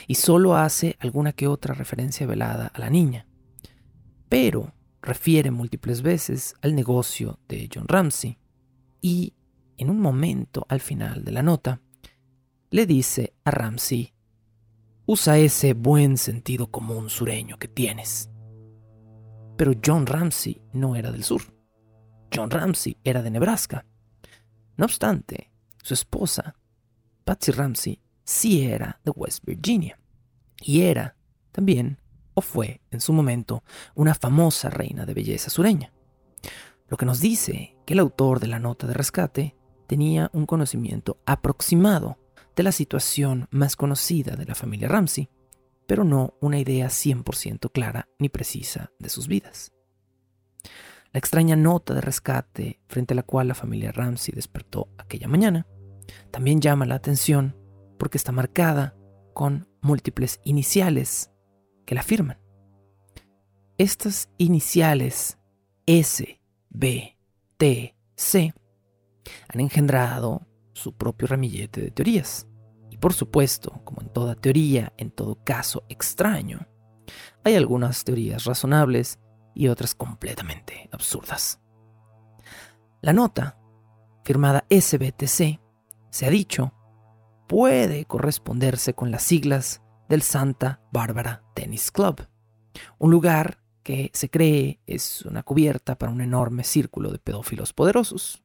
y 0.07 0.15
solo 0.15 0.55
hace 0.55 0.97
alguna 0.99 1.33
que 1.33 1.47
otra 1.47 1.73
referencia 1.73 2.25
velada 2.25 2.67
a 2.67 2.79
la 2.79 2.89
niña, 2.89 3.27
pero 4.29 4.73
refiere 5.01 5.51
múltiples 5.51 6.01
veces 6.01 6.55
al 6.61 6.75
negocio 6.75 7.39
de 7.47 7.69
John 7.73 7.87
Ramsey 7.87 8.37
y, 9.01 9.33
en 9.77 9.89
un 9.89 9.99
momento 9.99 10.65
al 10.69 10.79
final 10.79 11.23
de 11.23 11.31
la 11.31 11.43
nota, 11.43 11.81
le 12.69 12.85
dice 12.85 13.33
a 13.43 13.51
Ramsey, 13.51 14.13
usa 15.11 15.37
ese 15.37 15.73
buen 15.73 16.17
sentido 16.17 16.71
común 16.71 17.09
sureño 17.09 17.59
que 17.59 17.67
tienes. 17.67 18.29
Pero 19.57 19.73
John 19.85 20.05
Ramsey 20.05 20.61
no 20.71 20.95
era 20.95 21.11
del 21.11 21.25
sur. 21.25 21.41
John 22.33 22.49
Ramsey 22.49 22.95
era 23.03 23.21
de 23.21 23.29
Nebraska. 23.29 23.85
No 24.77 24.85
obstante, 24.85 25.51
su 25.83 25.95
esposa, 25.95 26.55
Patsy 27.25 27.51
Ramsey, 27.51 28.01
sí 28.23 28.61
era 28.61 29.01
de 29.03 29.11
West 29.11 29.43
Virginia. 29.43 29.99
Y 30.61 30.83
era, 30.83 31.17
también, 31.51 31.99
o 32.33 32.39
fue, 32.39 32.79
en 32.89 33.01
su 33.01 33.11
momento, 33.11 33.65
una 33.93 34.15
famosa 34.15 34.69
reina 34.69 35.05
de 35.05 35.13
belleza 35.13 35.49
sureña. 35.49 35.91
Lo 36.87 36.95
que 36.95 37.05
nos 37.05 37.19
dice 37.19 37.75
que 37.85 37.95
el 37.95 37.99
autor 37.99 38.39
de 38.39 38.47
la 38.47 38.59
nota 38.59 38.87
de 38.87 38.93
rescate 38.93 39.57
tenía 39.87 40.29
un 40.31 40.45
conocimiento 40.45 41.19
aproximado 41.25 42.17
de 42.61 42.65
la 42.65 42.71
situación 42.71 43.47
más 43.49 43.75
conocida 43.75 44.35
de 44.35 44.45
la 44.45 44.53
familia 44.53 44.87
Ramsey, 44.87 45.29
pero 45.87 46.03
no 46.03 46.35
una 46.41 46.59
idea 46.59 46.89
100% 46.89 47.71
clara 47.71 48.07
ni 48.19 48.29
precisa 48.29 48.91
de 48.99 49.09
sus 49.09 49.27
vidas. 49.27 49.71
La 51.11 51.17
extraña 51.17 51.55
nota 51.55 51.95
de 51.95 52.01
rescate 52.01 52.79
frente 52.87 53.15
a 53.15 53.15
la 53.15 53.23
cual 53.23 53.47
la 53.47 53.55
familia 53.55 53.91
Ramsey 53.91 54.35
despertó 54.35 54.89
aquella 54.99 55.27
mañana 55.27 55.65
también 56.29 56.61
llama 56.61 56.85
la 56.85 56.93
atención 56.93 57.57
porque 57.97 58.19
está 58.19 58.31
marcada 58.31 58.95
con 59.33 59.67
múltiples 59.81 60.39
iniciales 60.43 61.31
que 61.87 61.95
la 61.95 62.03
firman. 62.03 62.37
Estas 63.79 64.29
iniciales 64.37 65.39
S, 65.87 66.39
B, 66.69 67.17
T, 67.57 67.95
C 68.15 68.53
han 69.47 69.59
engendrado 69.61 70.45
su 70.73 70.93
propio 70.93 71.27
ramillete 71.27 71.81
de 71.81 71.91
teorías. 71.91 72.47
Por 73.01 73.13
supuesto, 73.13 73.81
como 73.83 74.01
en 74.01 74.09
toda 74.09 74.35
teoría, 74.35 74.93
en 74.97 75.09
todo 75.09 75.43
caso 75.43 75.83
extraño, 75.89 76.67
hay 77.43 77.55
algunas 77.55 78.03
teorías 78.03 78.43
razonables 78.43 79.19
y 79.55 79.69
otras 79.69 79.95
completamente 79.95 80.87
absurdas. 80.91 81.59
La 83.01 83.11
nota, 83.11 83.57
firmada 84.23 84.65
SBTC, 84.69 85.59
se 86.11 86.25
ha 86.27 86.29
dicho, 86.29 86.73
puede 87.47 88.05
corresponderse 88.05 88.93
con 88.93 89.09
las 89.09 89.23
siglas 89.23 89.81
del 90.07 90.21
Santa 90.21 90.79
Bárbara 90.91 91.43
Tennis 91.55 91.89
Club, 91.89 92.27
un 92.99 93.09
lugar 93.09 93.63
que 93.81 94.11
se 94.13 94.29
cree 94.29 94.79
es 94.85 95.23
una 95.25 95.41
cubierta 95.41 95.97
para 95.97 96.11
un 96.11 96.21
enorme 96.21 96.63
círculo 96.63 97.11
de 97.11 97.17
pedófilos 97.17 97.73
poderosos. 97.73 98.43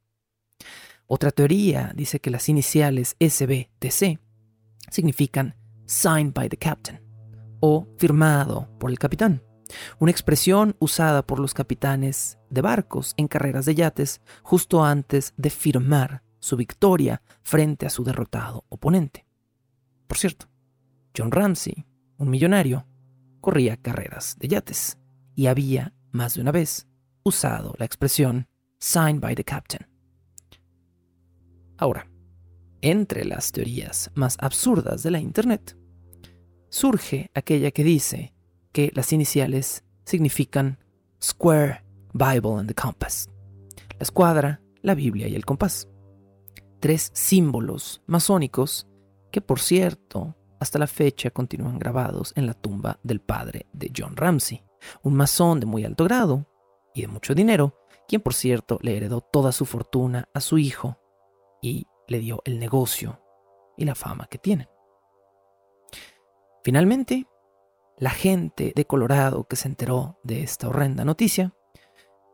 Otra 1.06 1.30
teoría 1.30 1.92
dice 1.94 2.20
que 2.20 2.30
las 2.30 2.48
iniciales 2.48 3.16
SBTC 3.20 4.25
significan 4.90 5.54
Signed 5.86 6.34
by 6.34 6.48
the 6.48 6.56
Captain 6.56 7.00
o 7.60 7.86
firmado 7.98 8.68
por 8.78 8.90
el 8.90 8.98
capitán, 8.98 9.42
una 9.98 10.10
expresión 10.10 10.76
usada 10.78 11.26
por 11.26 11.40
los 11.40 11.54
capitanes 11.54 12.38
de 12.50 12.60
barcos 12.60 13.14
en 13.16 13.28
carreras 13.28 13.66
de 13.66 13.74
yates 13.74 14.20
justo 14.42 14.84
antes 14.84 15.32
de 15.36 15.50
firmar 15.50 16.22
su 16.38 16.56
victoria 16.56 17.22
frente 17.42 17.86
a 17.86 17.90
su 17.90 18.04
derrotado 18.04 18.64
oponente. 18.68 19.26
Por 20.06 20.18
cierto, 20.18 20.46
John 21.16 21.32
Ramsey, 21.32 21.86
un 22.18 22.30
millonario, 22.30 22.86
corría 23.40 23.76
carreras 23.76 24.36
de 24.38 24.48
yates 24.48 24.98
y 25.34 25.46
había 25.46 25.92
más 26.12 26.34
de 26.34 26.42
una 26.42 26.52
vez 26.52 26.86
usado 27.24 27.74
la 27.78 27.84
expresión 27.84 28.46
Signed 28.78 29.20
by 29.20 29.34
the 29.34 29.44
Captain. 29.44 29.86
Ahora, 31.78 32.08
entre 32.90 33.24
las 33.24 33.50
teorías 33.50 34.12
más 34.14 34.36
absurdas 34.40 35.02
de 35.02 35.10
la 35.10 35.18
Internet, 35.18 35.76
surge 36.68 37.30
aquella 37.34 37.72
que 37.72 37.82
dice 37.82 38.32
que 38.70 38.92
las 38.94 39.12
iniciales 39.12 39.84
significan 40.04 40.78
Square, 41.20 41.84
Bible 42.12 42.58
and 42.58 42.68
the 42.68 42.74
Compass. 42.74 43.28
La 43.90 44.02
escuadra, 44.02 44.60
la 44.82 44.94
Biblia 44.94 45.26
y 45.26 45.34
el 45.34 45.44
compás. 45.44 45.88
Tres 46.78 47.10
símbolos 47.12 48.02
masónicos 48.06 48.86
que, 49.32 49.40
por 49.40 49.58
cierto, 49.58 50.36
hasta 50.60 50.78
la 50.78 50.86
fecha 50.86 51.30
continúan 51.30 51.80
grabados 51.80 52.32
en 52.36 52.46
la 52.46 52.54
tumba 52.54 53.00
del 53.02 53.20
padre 53.20 53.66
de 53.72 53.90
John 53.96 54.16
Ramsey, 54.16 54.62
un 55.02 55.14
masón 55.14 55.58
de 55.58 55.66
muy 55.66 55.84
alto 55.84 56.04
grado 56.04 56.46
y 56.94 57.00
de 57.00 57.08
mucho 57.08 57.34
dinero, 57.34 57.74
quien 58.06 58.22
por 58.22 58.32
cierto 58.32 58.78
le 58.80 58.96
heredó 58.96 59.22
toda 59.22 59.50
su 59.50 59.64
fortuna 59.64 60.28
a 60.32 60.40
su 60.40 60.56
hijo 60.58 61.00
y 61.60 61.86
le 62.08 62.18
dio 62.18 62.42
el 62.44 62.58
negocio 62.58 63.20
y 63.76 63.84
la 63.84 63.94
fama 63.94 64.26
que 64.30 64.38
tienen. 64.38 64.68
Finalmente, 66.62 67.26
la 67.98 68.10
gente 68.10 68.72
de 68.74 68.84
Colorado 68.86 69.46
que 69.46 69.56
se 69.56 69.68
enteró 69.68 70.18
de 70.22 70.42
esta 70.42 70.68
horrenda 70.68 71.04
noticia 71.04 71.54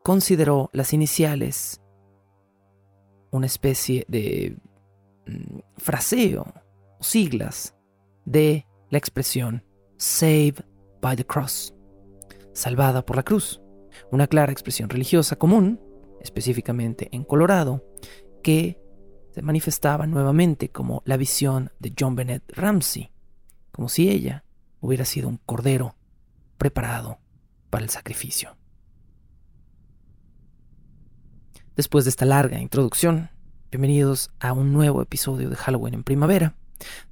consideró 0.02 0.71
las 0.73 0.93
iniciales 0.93 1.81
una 3.31 3.47
especie 3.47 4.05
de 4.09 4.57
mm, 5.26 5.59
fraseo 5.76 6.47
o 6.99 7.02
siglas 7.02 7.75
de 8.25 8.67
la 8.91 8.99
expresión 8.99 9.64
Save 9.97 10.55
by 11.00 11.17
the 11.17 11.25
Cross, 11.25 11.75
salvada 12.52 13.05
por 13.05 13.17
la 13.17 13.23
cruz, 13.23 13.61
una 14.11 14.26
clara 14.26 14.52
expresión 14.52 14.88
religiosa 14.91 15.37
común, 15.37 15.81
específicamente 16.21 17.09
en 17.12 17.25
Colorado, 17.25 17.85
que 18.43 18.82
se 19.33 19.43
manifestaba 19.43 20.07
nuevamente 20.07 20.69
como 20.69 21.03
la 21.07 21.17
visión 21.17 21.73
de 21.79 21.95
John 21.99 22.15
Bennett 22.15 22.45
Ramsey, 22.53 23.11
como 23.71 23.89
si 23.89 24.11
ella 24.11 24.45
hubiera 24.81 25.05
sido 25.05 25.29
un 25.29 25.39
cordero 25.39 25.97
preparado 26.59 27.19
para 27.71 27.85
el 27.85 27.91
sacrificio. 27.91 28.57
Después 31.75 32.05
de 32.05 32.11
esta 32.11 32.27
larga 32.27 32.61
introducción, 32.61 33.31
bienvenidos 33.71 34.31
a 34.39 34.53
un 34.53 34.73
nuevo 34.73 35.01
episodio 35.01 35.49
de 35.49 35.57
Halloween 35.57 35.95
en 35.95 36.05
primavera, 36.05 36.55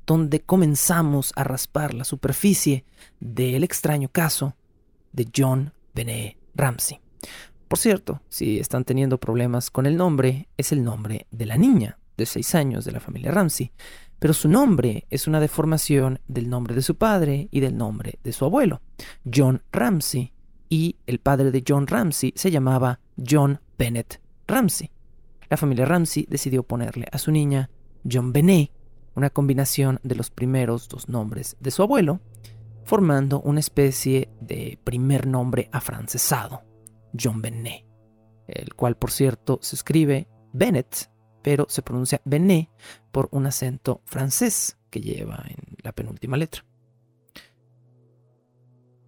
donde 0.06 0.40
comenzamos 0.40 1.32
a 1.36 1.44
raspar 1.44 1.94
la 1.94 2.04
superficie 2.04 2.84
del 3.20 3.64
extraño 3.64 4.10
caso 4.10 4.56
de 5.12 5.26
John 5.34 5.72
Benet 5.94 6.36
Ramsey. 6.54 7.00
Por 7.66 7.78
cierto, 7.78 8.20
si 8.28 8.58
están 8.58 8.84
teniendo 8.84 9.18
problemas 9.18 9.70
con 9.70 9.86
el 9.86 9.96
nombre, 9.96 10.48
es 10.58 10.72
el 10.72 10.84
nombre 10.84 11.26
de 11.30 11.46
la 11.46 11.56
niña 11.56 11.99
de 12.20 12.26
seis 12.26 12.54
años 12.54 12.84
de 12.84 12.92
la 12.92 13.00
familia 13.00 13.32
Ramsey, 13.32 13.72
pero 14.20 14.34
su 14.34 14.48
nombre 14.48 15.06
es 15.10 15.26
una 15.26 15.40
deformación 15.40 16.20
del 16.28 16.48
nombre 16.48 16.74
de 16.74 16.82
su 16.82 16.96
padre 16.96 17.48
y 17.50 17.60
del 17.60 17.76
nombre 17.76 18.18
de 18.22 18.32
su 18.32 18.44
abuelo, 18.44 18.82
John 19.24 19.62
Ramsey, 19.72 20.32
y 20.68 20.96
el 21.06 21.18
padre 21.18 21.50
de 21.50 21.64
John 21.66 21.86
Ramsey 21.86 22.32
se 22.36 22.50
llamaba 22.50 23.00
John 23.18 23.60
Bennett 23.76 24.20
Ramsey. 24.46 24.90
La 25.48 25.56
familia 25.56 25.86
Ramsey 25.86 26.26
decidió 26.28 26.62
ponerle 26.62 27.08
a 27.10 27.18
su 27.18 27.32
niña 27.32 27.70
John 28.08 28.32
Benet, 28.32 28.70
una 29.16 29.30
combinación 29.30 29.98
de 30.04 30.14
los 30.14 30.30
primeros 30.30 30.88
dos 30.88 31.08
nombres 31.08 31.56
de 31.58 31.70
su 31.72 31.82
abuelo, 31.82 32.20
formando 32.84 33.40
una 33.40 33.60
especie 33.60 34.28
de 34.40 34.78
primer 34.84 35.26
nombre 35.26 35.68
afrancesado, 35.72 36.62
John 37.18 37.42
Benet, 37.42 37.84
el 38.46 38.74
cual 38.74 38.96
por 38.96 39.10
cierto 39.10 39.58
se 39.62 39.76
escribe 39.76 40.28
Bennett, 40.52 41.09
pero 41.42 41.66
se 41.68 41.82
pronuncia 41.82 42.20
Benet 42.24 42.68
por 43.12 43.28
un 43.32 43.46
acento 43.46 44.02
francés 44.04 44.78
que 44.90 45.00
lleva 45.00 45.44
en 45.48 45.76
la 45.82 45.92
penúltima 45.92 46.36
letra. 46.36 46.64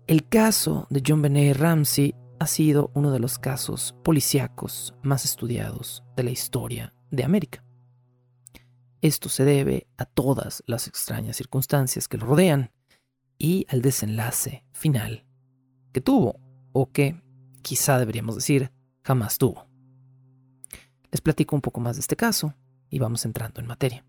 El 0.06 0.28
caso 0.28 0.86
de 0.90 1.02
John 1.06 1.22
Benet 1.22 1.56
Ramsey 1.56 2.14
ha 2.38 2.46
sido 2.46 2.90
uno 2.94 3.12
de 3.12 3.20
los 3.20 3.38
casos 3.38 3.94
policíacos 4.02 4.94
más 5.02 5.24
estudiados 5.24 6.04
de 6.16 6.24
la 6.24 6.30
historia 6.30 6.94
de 7.10 7.24
América. 7.24 7.64
Esto 9.00 9.28
se 9.28 9.44
debe 9.44 9.86
a 9.96 10.04
todas 10.04 10.62
las 10.66 10.86
extrañas 10.86 11.36
circunstancias 11.36 12.08
que 12.08 12.18
lo 12.18 12.26
rodean 12.26 12.70
y 13.38 13.66
al 13.68 13.82
desenlace 13.82 14.64
final 14.72 15.24
que 15.92 16.00
tuvo, 16.00 16.40
o 16.72 16.90
que 16.90 17.22
quizá 17.62 17.98
deberíamos 17.98 18.34
decir 18.34 18.72
jamás 19.02 19.38
tuvo. 19.38 19.71
Les 21.12 21.20
platico 21.20 21.54
un 21.54 21.62
poco 21.62 21.80
más 21.80 21.96
de 21.96 22.00
este 22.00 22.16
caso 22.16 22.54
y 22.90 22.98
vamos 22.98 23.24
entrando 23.24 23.60
en 23.60 23.66
materia. 23.68 24.04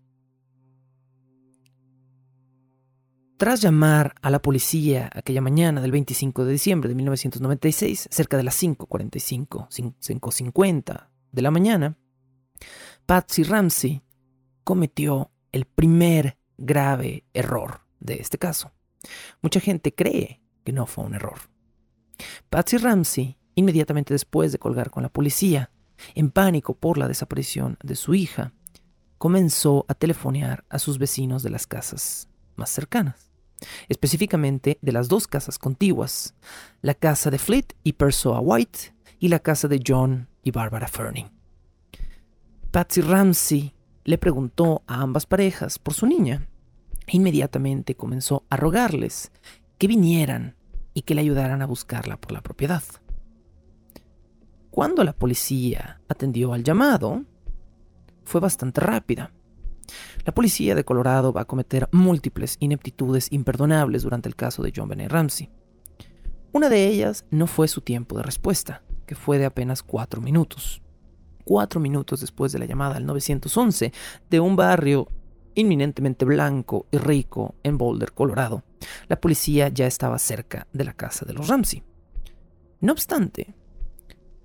Tras 3.36 3.60
llamar 3.60 4.14
a 4.22 4.30
la 4.30 4.40
policía 4.40 5.10
aquella 5.12 5.40
mañana 5.40 5.80
del 5.80 5.92
25 5.92 6.44
de 6.44 6.52
diciembre 6.52 6.88
de 6.88 6.94
1996, 6.94 8.08
cerca 8.10 8.36
de 8.36 8.42
las 8.42 8.62
5.45, 8.62 9.68
5.50 9.68 11.08
de 11.30 11.42
la 11.42 11.50
mañana, 11.50 11.98
Patsy 13.06 13.42
Ramsey 13.42 14.02
cometió 14.62 15.30
el 15.52 15.66
primer 15.66 16.38
grave 16.56 17.24
error 17.34 17.80
de 18.00 18.14
este 18.14 18.38
caso. 18.38 18.72
Mucha 19.42 19.60
gente 19.60 19.94
cree 19.94 20.40
que 20.64 20.72
no 20.72 20.86
fue 20.86 21.04
un 21.04 21.14
error. 21.14 21.38
Patsy 22.48 22.78
Ramsey, 22.78 23.36
inmediatamente 23.56 24.14
después 24.14 24.52
de 24.52 24.58
colgar 24.58 24.90
con 24.90 25.02
la 25.02 25.10
policía, 25.10 25.70
en 26.14 26.30
pánico 26.30 26.74
por 26.74 26.98
la 26.98 27.08
desaparición 27.08 27.78
de 27.82 27.96
su 27.96 28.14
hija, 28.14 28.52
comenzó 29.18 29.86
a 29.88 29.94
telefonear 29.94 30.64
a 30.68 30.78
sus 30.78 30.98
vecinos 30.98 31.42
de 31.42 31.50
las 31.50 31.66
casas 31.66 32.28
más 32.56 32.70
cercanas, 32.70 33.30
específicamente 33.88 34.78
de 34.82 34.92
las 34.92 35.08
dos 35.08 35.26
casas 35.26 35.58
contiguas, 35.58 36.34
la 36.82 36.94
casa 36.94 37.30
de 37.30 37.38
Fleet 37.38 37.74
y 37.82 37.94
Persoa 37.94 38.40
White 38.40 38.94
y 39.18 39.28
la 39.28 39.38
casa 39.38 39.68
de 39.68 39.82
John 39.86 40.28
y 40.42 40.50
Barbara 40.50 40.88
Fernie. 40.88 41.30
Patsy 42.70 43.00
Ramsey 43.00 43.74
le 44.04 44.18
preguntó 44.18 44.82
a 44.86 45.00
ambas 45.00 45.26
parejas 45.26 45.78
por 45.78 45.94
su 45.94 46.06
niña 46.06 46.48
e 47.06 47.16
inmediatamente 47.16 47.94
comenzó 47.94 48.44
a 48.50 48.56
rogarles 48.56 49.32
que 49.78 49.86
vinieran 49.86 50.56
y 50.92 51.02
que 51.02 51.14
le 51.14 51.22
ayudaran 51.22 51.62
a 51.62 51.66
buscarla 51.66 52.16
por 52.16 52.32
la 52.32 52.42
propiedad. 52.42 52.82
Cuando 54.74 55.04
la 55.04 55.12
policía 55.12 56.00
atendió 56.08 56.52
al 56.52 56.64
llamado, 56.64 57.22
fue 58.24 58.40
bastante 58.40 58.80
rápida. 58.80 59.30
La 60.24 60.34
policía 60.34 60.74
de 60.74 60.84
Colorado 60.84 61.32
va 61.32 61.42
a 61.42 61.44
cometer 61.44 61.88
múltiples 61.92 62.56
ineptitudes 62.58 63.30
imperdonables 63.30 64.02
durante 64.02 64.28
el 64.28 64.34
caso 64.34 64.64
de 64.64 64.72
John 64.74 64.88
Benet 64.88 65.12
Ramsey. 65.12 65.48
Una 66.50 66.68
de 66.68 66.88
ellas 66.88 67.24
no 67.30 67.46
fue 67.46 67.68
su 67.68 67.82
tiempo 67.82 68.16
de 68.16 68.24
respuesta, 68.24 68.82
que 69.06 69.14
fue 69.14 69.38
de 69.38 69.44
apenas 69.44 69.84
cuatro 69.84 70.20
minutos. 70.20 70.82
Cuatro 71.44 71.78
minutos 71.78 72.20
después 72.20 72.50
de 72.50 72.58
la 72.58 72.66
llamada 72.66 72.96
al 72.96 73.06
911 73.06 73.92
de 74.28 74.40
un 74.40 74.56
barrio 74.56 75.06
inminentemente 75.54 76.24
blanco 76.24 76.88
y 76.90 76.98
rico 76.98 77.54
en 77.62 77.78
Boulder, 77.78 78.12
Colorado, 78.12 78.64
la 79.06 79.20
policía 79.20 79.68
ya 79.68 79.86
estaba 79.86 80.18
cerca 80.18 80.66
de 80.72 80.82
la 80.82 80.94
casa 80.94 81.24
de 81.24 81.32
los 81.32 81.46
Ramsey. 81.46 81.84
No 82.80 82.90
obstante, 82.90 83.54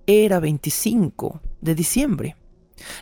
era 0.10 0.39
25 0.39 1.39
de 1.62 1.76
diciembre 1.76 2.36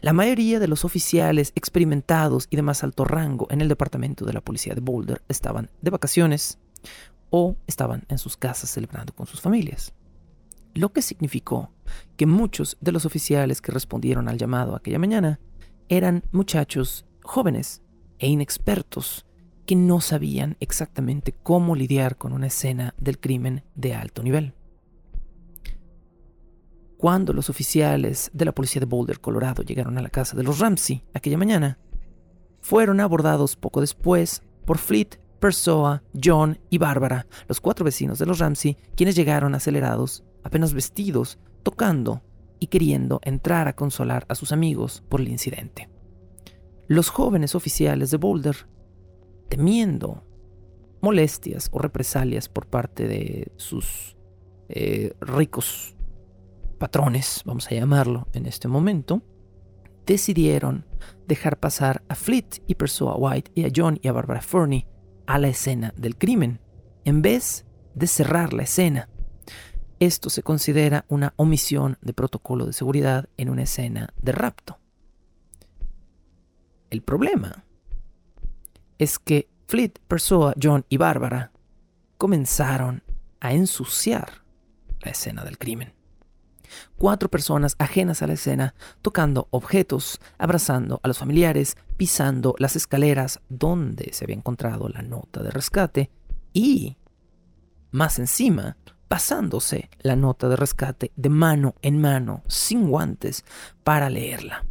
la 0.01 0.11
mayoría 0.11 0.59
de 0.59 0.67
los 0.67 0.83
oficiales 0.83 1.53
experimentados 1.55 2.47
y 2.49 2.57
de 2.57 2.61
más 2.63 2.83
alto 2.83 3.05
rango 3.05 3.47
en 3.49 3.61
el 3.61 3.69
departamento 3.69 4.25
de 4.25 4.33
la 4.33 4.41
policía 4.41 4.75
de 4.75 4.81
Boulder 4.81 5.21
estaban 5.29 5.69
de 5.81 5.89
vacaciones 5.89 6.59
o 7.29 7.55
estaban 7.65 8.03
en 8.09 8.17
sus 8.17 8.35
casas 8.35 8.69
celebrando 8.71 9.13
con 9.13 9.25
sus 9.25 9.39
familias. 9.39 9.93
Lo 10.73 10.91
que 10.91 11.01
significó 11.01 11.71
que 12.17 12.25
muchos 12.25 12.75
de 12.81 12.91
los 12.91 13.05
oficiales 13.05 13.61
que 13.61 13.71
respondieron 13.71 14.27
al 14.27 14.37
llamado 14.37 14.75
aquella 14.75 14.99
mañana 14.99 15.39
eran 15.87 16.23
muchachos 16.31 17.05
jóvenes 17.23 17.81
e 18.19 18.27
inexpertos 18.27 19.25
que 19.65 19.77
no 19.77 20.01
sabían 20.01 20.57
exactamente 20.59 21.33
cómo 21.43 21.73
lidiar 21.73 22.17
con 22.17 22.33
una 22.33 22.47
escena 22.47 22.95
del 22.97 23.17
crimen 23.19 23.63
de 23.75 23.93
alto 23.93 24.23
nivel. 24.23 24.56
Cuando 26.97 27.31
los 27.31 27.49
oficiales 27.51 28.31
de 28.33 28.45
la 28.45 28.53
policía 28.53 28.79
de 28.79 28.87
Boulder, 28.87 29.19
Colorado, 29.19 29.61
llegaron 29.61 29.99
a 29.99 30.01
la 30.01 30.09
casa 30.09 30.35
de 30.35 30.41
los 30.41 30.59
Ramsey 30.59 31.03
aquella 31.13 31.37
mañana, 31.37 31.77
fueron 32.59 32.99
abordados 32.99 33.55
poco 33.55 33.81
después 33.81 34.41
por 34.65 34.79
Fleet, 34.79 35.19
Persoa, 35.39 36.01
John 36.21 36.57
y 36.71 36.79
Bárbara, 36.79 37.27
los 37.47 37.61
cuatro 37.61 37.85
vecinos 37.85 38.17
de 38.17 38.25
los 38.25 38.39
Ramsey, 38.39 38.77
quienes 38.95 39.15
llegaron 39.15 39.53
acelerados, 39.53 40.23
apenas 40.43 40.73
vestidos, 40.73 41.37
tocando 41.61 42.23
y 42.59 42.67
queriendo 42.67 43.19
entrar 43.23 43.67
a 43.67 43.75
consolar 43.75 44.25
a 44.27 44.33
sus 44.33 44.51
amigos 44.51 45.03
por 45.07 45.21
el 45.21 45.27
incidente. 45.27 45.89
Los 46.87 47.09
jóvenes 47.09 47.53
oficiales 47.53 48.09
de 48.09 48.17
Boulder, 48.17 48.55
temiendo 49.49 50.23
molestias 51.01 51.69
o 51.71 51.77
represalias 51.77 52.49
por 52.49 52.65
parte 52.65 53.07
de 53.07 53.51
sus 53.57 54.17
eh, 54.69 55.13
ricos 55.21 55.96
patrones, 56.77 57.41
vamos 57.45 57.67
a 57.67 57.75
llamarlo 57.75 58.27
en 58.33 58.45
este 58.45 58.67
momento, 58.67 59.21
decidieron 60.05 60.85
dejar 61.27 61.59
pasar 61.59 62.03
a 62.07 62.15
Fleet 62.15 62.63
y 62.67 62.75
Persoa 62.75 63.15
White 63.17 63.51
y 63.55 63.65
a 63.65 63.71
John 63.75 63.99
y 64.01 64.07
a 64.07 64.13
Barbara 64.13 64.41
Fernie 64.41 64.87
a 65.25 65.37
la 65.37 65.49
escena 65.49 65.93
del 65.97 66.17
crimen, 66.17 66.61
en 67.03 67.21
vez 67.21 67.65
de 67.93 68.07
cerrar 68.07 68.53
la 68.53 68.63
escena. 68.63 69.09
Esto 69.99 70.29
se 70.29 70.43
considera 70.43 71.05
una 71.09 71.33
omisión 71.35 71.97
de 72.01 72.13
protocolo 72.13 72.65
de 72.65 72.73
seguridad 72.73 73.27
en 73.35 73.49
una 73.49 73.63
escena 73.63 74.13
de 74.21 74.31
rapto. 74.31 74.79
El 76.89 77.01
problema 77.01 77.65
es 78.97 79.19
que 79.19 79.49
Fleet, 79.67 79.99
Persoa, 80.07 80.53
John 80.61 80.85
y 80.87 80.97
Barbara 80.97 81.51
comenzaron 82.17 83.03
a 83.41 83.53
ensuciar 83.53 84.43
la 85.01 85.11
escena 85.11 85.43
del 85.43 85.57
crimen 85.57 85.96
cuatro 86.97 87.29
personas 87.29 87.75
ajenas 87.79 88.21
a 88.21 88.27
la 88.27 88.33
escena, 88.33 88.75
tocando 89.01 89.47
objetos, 89.51 90.19
abrazando 90.37 90.99
a 91.03 91.07
los 91.07 91.17
familiares, 91.17 91.77
pisando 91.97 92.55
las 92.59 92.75
escaleras 92.75 93.39
donde 93.49 94.11
se 94.13 94.25
había 94.25 94.35
encontrado 94.35 94.89
la 94.89 95.01
nota 95.01 95.41
de 95.43 95.51
rescate 95.51 96.09
y, 96.53 96.97
más 97.91 98.19
encima, 98.19 98.77
pasándose 99.07 99.89
la 99.99 100.15
nota 100.15 100.49
de 100.49 100.55
rescate 100.55 101.11
de 101.15 101.29
mano 101.29 101.75
en 101.81 101.99
mano, 101.99 102.43
sin 102.47 102.89
guantes, 102.89 103.45
para 103.83 104.09
leerla. 104.09 104.65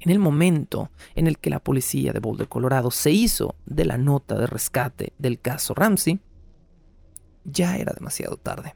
En 0.00 0.10
el 0.10 0.18
momento 0.18 0.90
en 1.14 1.26
el 1.26 1.38
que 1.38 1.50
la 1.50 1.60
policía 1.60 2.12
de 2.12 2.20
Boulder, 2.20 2.48
Colorado, 2.48 2.90
se 2.90 3.10
hizo 3.10 3.56
de 3.64 3.84
la 3.84 3.96
nota 3.96 4.38
de 4.38 4.46
rescate 4.46 5.14
del 5.18 5.40
caso 5.40 5.74
Ramsey, 5.74 6.20
ya 7.44 7.76
era 7.76 7.92
demasiado 7.92 8.36
tarde 8.36 8.74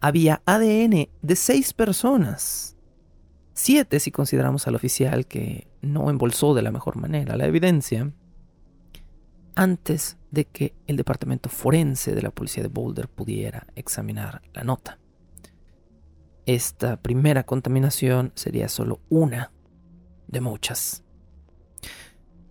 había 0.00 0.42
ADN 0.46 1.08
de 1.22 1.36
seis 1.36 1.72
personas 1.72 2.74
Siete 3.56 4.00
si 4.00 4.10
consideramos 4.10 4.66
al 4.66 4.74
oficial 4.74 5.26
que 5.26 5.68
no 5.80 6.10
embolsó 6.10 6.54
de 6.54 6.62
la 6.62 6.72
mejor 6.72 6.96
manera 6.96 7.36
la 7.36 7.46
evidencia 7.46 8.12
antes 9.54 10.18
de 10.32 10.46
que 10.46 10.74
el 10.88 10.96
departamento 10.96 11.48
forense 11.48 12.16
de 12.16 12.22
la 12.22 12.32
policía 12.32 12.64
de 12.64 12.68
Boulder 12.68 13.08
pudiera 13.08 13.68
examinar 13.76 14.42
la 14.52 14.64
nota. 14.64 14.98
Esta 16.46 16.96
primera 17.00 17.44
contaminación 17.44 18.32
sería 18.34 18.68
solo 18.68 18.98
una 19.08 19.52
de 20.26 20.40
muchas. 20.40 21.04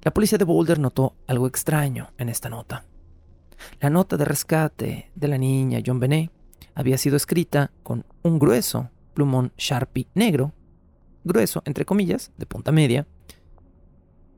La 0.04 0.14
policía 0.14 0.38
de 0.38 0.46
Boulder 0.46 0.80
notó 0.80 1.18
algo 1.28 1.48
extraño 1.48 2.14
en 2.18 2.30
esta 2.30 2.48
nota. 2.48 2.86
La 3.82 3.90
nota 3.90 4.16
de 4.16 4.24
rescate 4.24 5.12
de 5.14 5.28
la 5.28 5.38
niña 5.38 5.82
John 5.86 6.00
Benet 6.00 6.32
había 6.76 6.98
sido 6.98 7.18
escrita 7.18 7.72
con 7.84 8.06
un 8.22 8.40
grueso 8.40 8.90
plumón 9.14 9.52
Sharpie 9.58 10.08
negro, 10.14 10.54
grueso 11.24 11.62
entre 11.66 11.86
comillas, 11.86 12.32
de 12.38 12.46
punta 12.46 12.72
media, 12.72 13.08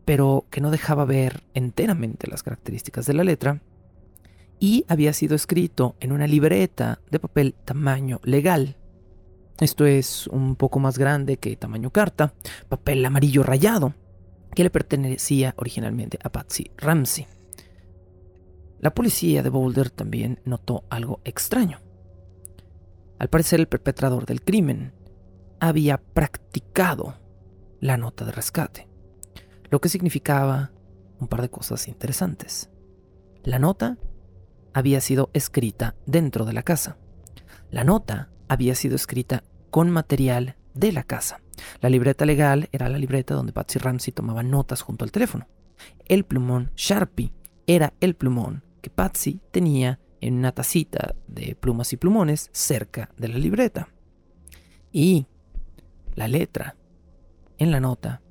pero 0.06 0.46
que 0.50 0.62
no 0.62 0.72
dejaba 0.72 1.06
ver 1.06 1.44
enteramente 1.54 2.30
las 2.30 2.44
características 2.44 3.06
de 3.06 3.14
la 3.14 3.24
letra, 3.24 3.62
y 4.60 4.86
había 4.88 5.14
sido 5.14 5.36
escrito 5.36 5.96
en 6.00 6.12
una 6.12 6.28
libreta 6.28 7.02
de 7.12 7.20
papel 7.20 7.56
tamaño 7.66 8.22
legal. 8.24 8.78
Esto 9.60 9.86
es 9.86 10.28
un 10.28 10.56
poco 10.56 10.80
más 10.80 10.98
grande 10.98 11.38
que 11.38 11.56
tamaño 11.56 11.90
carta, 11.90 12.34
papel 12.70 13.06
amarillo 13.06 13.44
rayado, 13.44 13.94
que 14.54 14.64
le 14.64 14.70
pertenecía 14.70 15.54
originalmente 15.58 16.20
a 16.24 16.32
Patsy 16.32 16.72
Ramsey. 16.78 17.28
La 18.80 18.94
policía 18.94 19.44
de 19.44 19.50
Boulder 19.50 19.90
también 19.90 20.40
notó 20.46 20.84
algo 20.90 21.20
extraño. 21.26 21.80
Al 23.20 23.30
parecer 23.30 23.60
el 23.60 23.68
perpetrador 23.68 24.26
del 24.26 24.42
crimen 24.42 24.94
había 25.60 25.98
practicado 25.98 27.20
la 27.80 27.98
nota 27.98 28.26
de 28.26 28.32
rescate 28.32 28.96
lo 29.70 29.82
que 29.82 29.90
significaba 29.90 30.72
un 31.20 31.28
par 31.28 31.42
de 31.42 31.50
cosas 31.50 31.88
interesantes. 31.88 32.70
La 33.44 33.60
nota 33.60 33.98
había 34.74 35.02
sido 35.02 35.30
escrita 35.34 35.96
dentro 36.06 36.46
de 36.46 36.54
la 36.54 36.64
casa. 36.64 36.98
La 37.72 37.84
nota 37.84 38.30
había 38.48 38.76
sido 38.76 38.96
escrita 38.96 39.44
con 39.72 39.90
material 39.90 40.56
de 40.74 40.92
la 40.92 41.04
casa. 41.04 41.42
La 41.82 41.90
libreta 41.90 42.26
legal 42.26 42.70
era 42.72 42.90
la 42.90 42.98
libreta 42.98 43.34
donde 43.34 43.54
Patsy 43.54 43.80
Ramsey 43.80 44.14
tomaba 44.14 44.44
notas 44.44 44.82
junto 44.82 45.06
al 45.06 45.12
teléfono. 45.12 45.48
El 46.06 46.26
plumón 46.26 46.72
Sharpie 46.76 47.34
era 47.68 47.94
el 48.00 48.16
plumón 48.16 48.64
que 48.82 48.90
Patsy 48.90 49.42
tenía 49.52 50.00
en 50.22 50.36
una 50.36 50.52
tacita 50.52 51.16
de 51.28 51.56
plumas 51.56 51.94
y 51.94 51.98
plumones 51.98 52.50
cerca 52.52 53.10
de 53.18 53.28
la 53.28 53.38
libreta. 53.38 53.90
Y 54.92 55.28
la 56.16 56.28
letra 56.28 56.76
en 57.58 57.72
la 57.72 57.80
nota 57.80 58.22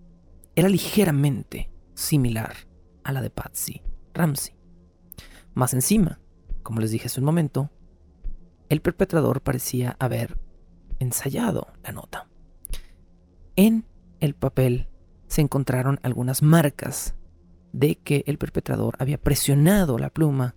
era 0.56 0.68
ligeramente 0.68 1.70
similar 1.94 2.54
a 3.02 3.12
la 3.12 3.20
de 3.20 3.30
Patsy 3.30 3.82
Ramsey. 4.12 4.54
Más 5.54 5.74
encima, 5.74 6.20
como 6.62 6.80
les 6.80 6.90
dije 6.90 7.06
hace 7.06 7.20
un 7.20 7.26
momento, 7.26 7.70
el 8.68 8.80
perpetrador 8.80 9.42
parecía 9.42 9.96
haber 9.98 10.38
ensayado 10.98 11.68
la 11.82 11.92
nota. 11.92 12.28
En 13.56 13.84
el 14.20 14.34
papel 14.34 14.88
se 15.28 15.42
encontraron 15.42 16.00
algunas 16.02 16.42
marcas 16.42 17.14
de 17.72 17.96
que 17.96 18.24
el 18.26 18.38
perpetrador 18.38 18.96
había 18.98 19.18
presionado 19.18 19.98
la 19.98 20.10
pluma 20.10 20.54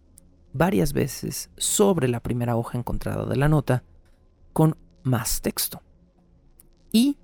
varias 0.57 0.93
veces 0.93 1.49
sobre 1.57 2.07
la 2.07 2.21
primera 2.21 2.55
hoja 2.55 2.77
encontrada 2.77 3.25
de 3.25 3.35
la 3.35 3.47
nota 3.47 3.83
con 4.53 4.77
más 5.03 5.41
texto. 5.41 5.81
Y 6.91 7.17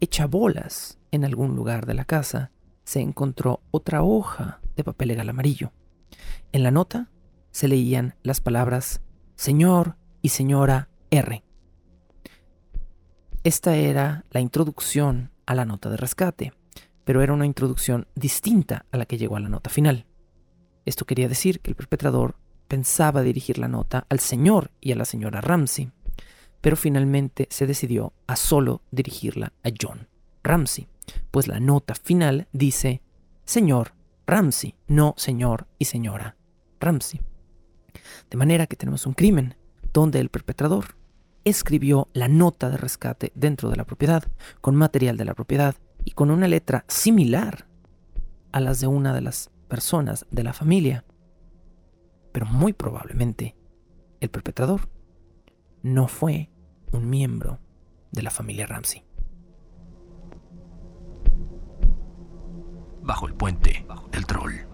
echa 0.00 0.26
bolas 0.26 0.98
en 1.10 1.24
algún 1.24 1.54
lugar 1.54 1.86
de 1.86 1.94
la 1.94 2.04
casa 2.04 2.50
se 2.84 3.00
encontró 3.00 3.62
otra 3.70 4.02
hoja 4.02 4.60
de 4.76 4.84
papel 4.84 5.08
legal 5.08 5.28
amarillo. 5.28 5.72
En 6.52 6.62
la 6.62 6.70
nota 6.70 7.10
se 7.50 7.68
leían 7.68 8.14
las 8.22 8.40
palabras 8.40 9.00
señor 9.36 9.96
y 10.22 10.30
señora 10.30 10.88
R. 11.10 11.44
Esta 13.44 13.76
era 13.76 14.24
la 14.30 14.40
introducción 14.40 15.30
a 15.46 15.54
la 15.54 15.64
nota 15.64 15.90
de 15.90 15.96
rescate, 15.96 16.52
pero 17.04 17.22
era 17.22 17.32
una 17.32 17.46
introducción 17.46 18.08
distinta 18.14 18.84
a 18.90 18.96
la 18.96 19.06
que 19.06 19.16
llegó 19.16 19.36
a 19.36 19.40
la 19.40 19.48
nota 19.48 19.70
final. 19.70 20.06
Esto 20.84 21.04
quería 21.04 21.28
decir 21.28 21.60
que 21.60 21.70
el 21.70 21.76
perpetrador 21.76 22.36
pensaba 22.68 23.22
dirigir 23.22 23.58
la 23.58 23.68
nota 23.68 24.06
al 24.08 24.20
señor 24.20 24.70
y 24.80 24.92
a 24.92 24.96
la 24.96 25.04
señora 25.04 25.40
Ramsey, 25.40 25.90
pero 26.60 26.76
finalmente 26.76 27.48
se 27.50 27.66
decidió 27.66 28.12
a 28.26 28.36
solo 28.36 28.82
dirigirla 28.92 29.52
a 29.64 29.70
John 29.80 30.08
Ramsey 30.44 30.88
pues 31.30 31.48
la 31.48 31.60
nota 31.60 31.94
final 31.94 32.48
dice 32.52 33.02
señor 33.44 33.94
Ramsey, 34.26 34.74
no 34.86 35.14
señor 35.16 35.66
y 35.78 35.86
señora 35.86 36.36
Ramsey. 36.80 37.20
De 38.30 38.36
manera 38.36 38.66
que 38.66 38.76
tenemos 38.76 39.06
un 39.06 39.14
crimen 39.14 39.56
donde 39.92 40.20
el 40.20 40.28
perpetrador 40.28 40.96
escribió 41.44 42.08
la 42.12 42.28
nota 42.28 42.68
de 42.68 42.76
rescate 42.76 43.32
dentro 43.34 43.70
de 43.70 43.76
la 43.76 43.84
propiedad, 43.84 44.24
con 44.60 44.76
material 44.76 45.16
de 45.16 45.24
la 45.24 45.34
propiedad 45.34 45.76
y 46.04 46.10
con 46.10 46.30
una 46.30 46.46
letra 46.46 46.84
similar 46.88 47.66
a 48.52 48.60
las 48.60 48.80
de 48.80 48.86
una 48.86 49.14
de 49.14 49.22
las 49.22 49.50
personas 49.68 50.26
de 50.30 50.44
la 50.44 50.52
familia. 50.52 51.04
Pero 52.32 52.46
muy 52.46 52.72
probablemente 52.72 53.56
el 54.20 54.30
perpetrador 54.30 54.88
no 55.82 56.08
fue 56.08 56.50
un 56.92 57.08
miembro 57.08 57.60
de 58.12 58.22
la 58.22 58.30
familia 58.30 58.66
Ramsey. 58.66 59.08
bajo 63.08 63.26
el 63.26 63.34
puente 63.34 63.86
del 64.12 64.26
troll. 64.26 64.67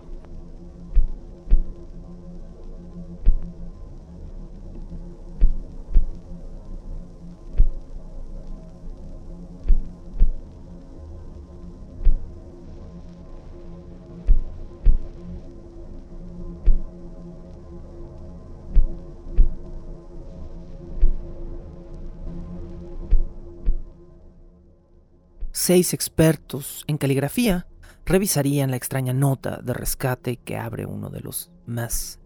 Seis 25.67 25.95
expertos 25.95 26.85
en 26.89 26.99
caligrafía 26.99 27.67
revisarían 28.05 28.71
la 28.71 28.77
extraña 28.77 29.15
nota 29.15 29.63
de 29.63 29.73
rescate 29.73 30.37
que 30.37 30.59
abre 30.59 30.85
uno 30.85 31.09
de 31.09 31.21
los 31.21 31.51
más 31.65 32.21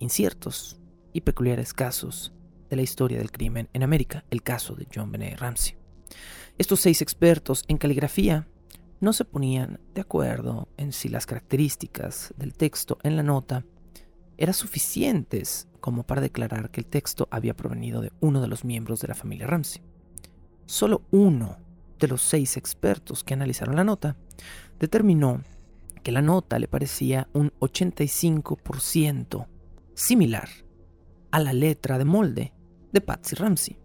inciertos 0.00 0.78
y 1.14 1.22
peculiares 1.22 1.72
casos 1.72 2.34
de 2.68 2.76
la 2.76 2.82
historia 2.82 3.16
del 3.16 3.32
crimen 3.32 3.70
en 3.72 3.84
América, 3.84 4.26
el 4.28 4.42
caso 4.42 4.74
de 4.74 4.86
John 4.94 5.10
Benet 5.10 5.40
Ramsey. 5.40 5.78
Estos 6.58 6.80
seis 6.80 7.00
expertos 7.00 7.64
en 7.68 7.78
caligrafía 7.78 8.46
no 9.00 9.14
se 9.14 9.24
ponían 9.24 9.80
de 9.94 10.02
acuerdo 10.02 10.68
en 10.76 10.92
si 10.92 11.08
las 11.08 11.24
características 11.24 12.34
del 12.36 12.52
texto 12.52 12.98
en 13.02 13.16
la 13.16 13.22
nota 13.22 13.64
eran 14.36 14.52
suficientes 14.52 15.68
como 15.80 16.02
para 16.02 16.20
declarar 16.20 16.70
que 16.70 16.82
el 16.82 16.86
texto 16.86 17.28
había 17.30 17.56
provenido 17.56 18.02
de 18.02 18.12
uno 18.20 18.42
de 18.42 18.48
los 18.48 18.62
miembros 18.66 19.00
de 19.00 19.08
la 19.08 19.14
familia 19.14 19.46
Ramsey. 19.46 19.80
Solo 20.66 21.06
uno 21.10 21.66
de 21.98 22.08
los 22.08 22.22
seis 22.22 22.56
expertos 22.56 23.24
que 23.24 23.34
analizaron 23.34 23.76
la 23.76 23.84
nota 23.84 24.16
determinó 24.78 25.42
que 26.02 26.12
la 26.12 26.22
nota 26.22 26.58
le 26.58 26.68
parecía 26.68 27.28
un 27.32 27.52
85% 27.60 29.46
similar 29.94 30.48
a 31.30 31.40
la 31.40 31.52
letra 31.52 31.98
de 31.98 32.04
molde 32.04 32.52
de 32.92 33.00
Patsy 33.00 33.34
Ramsey. 33.34 33.78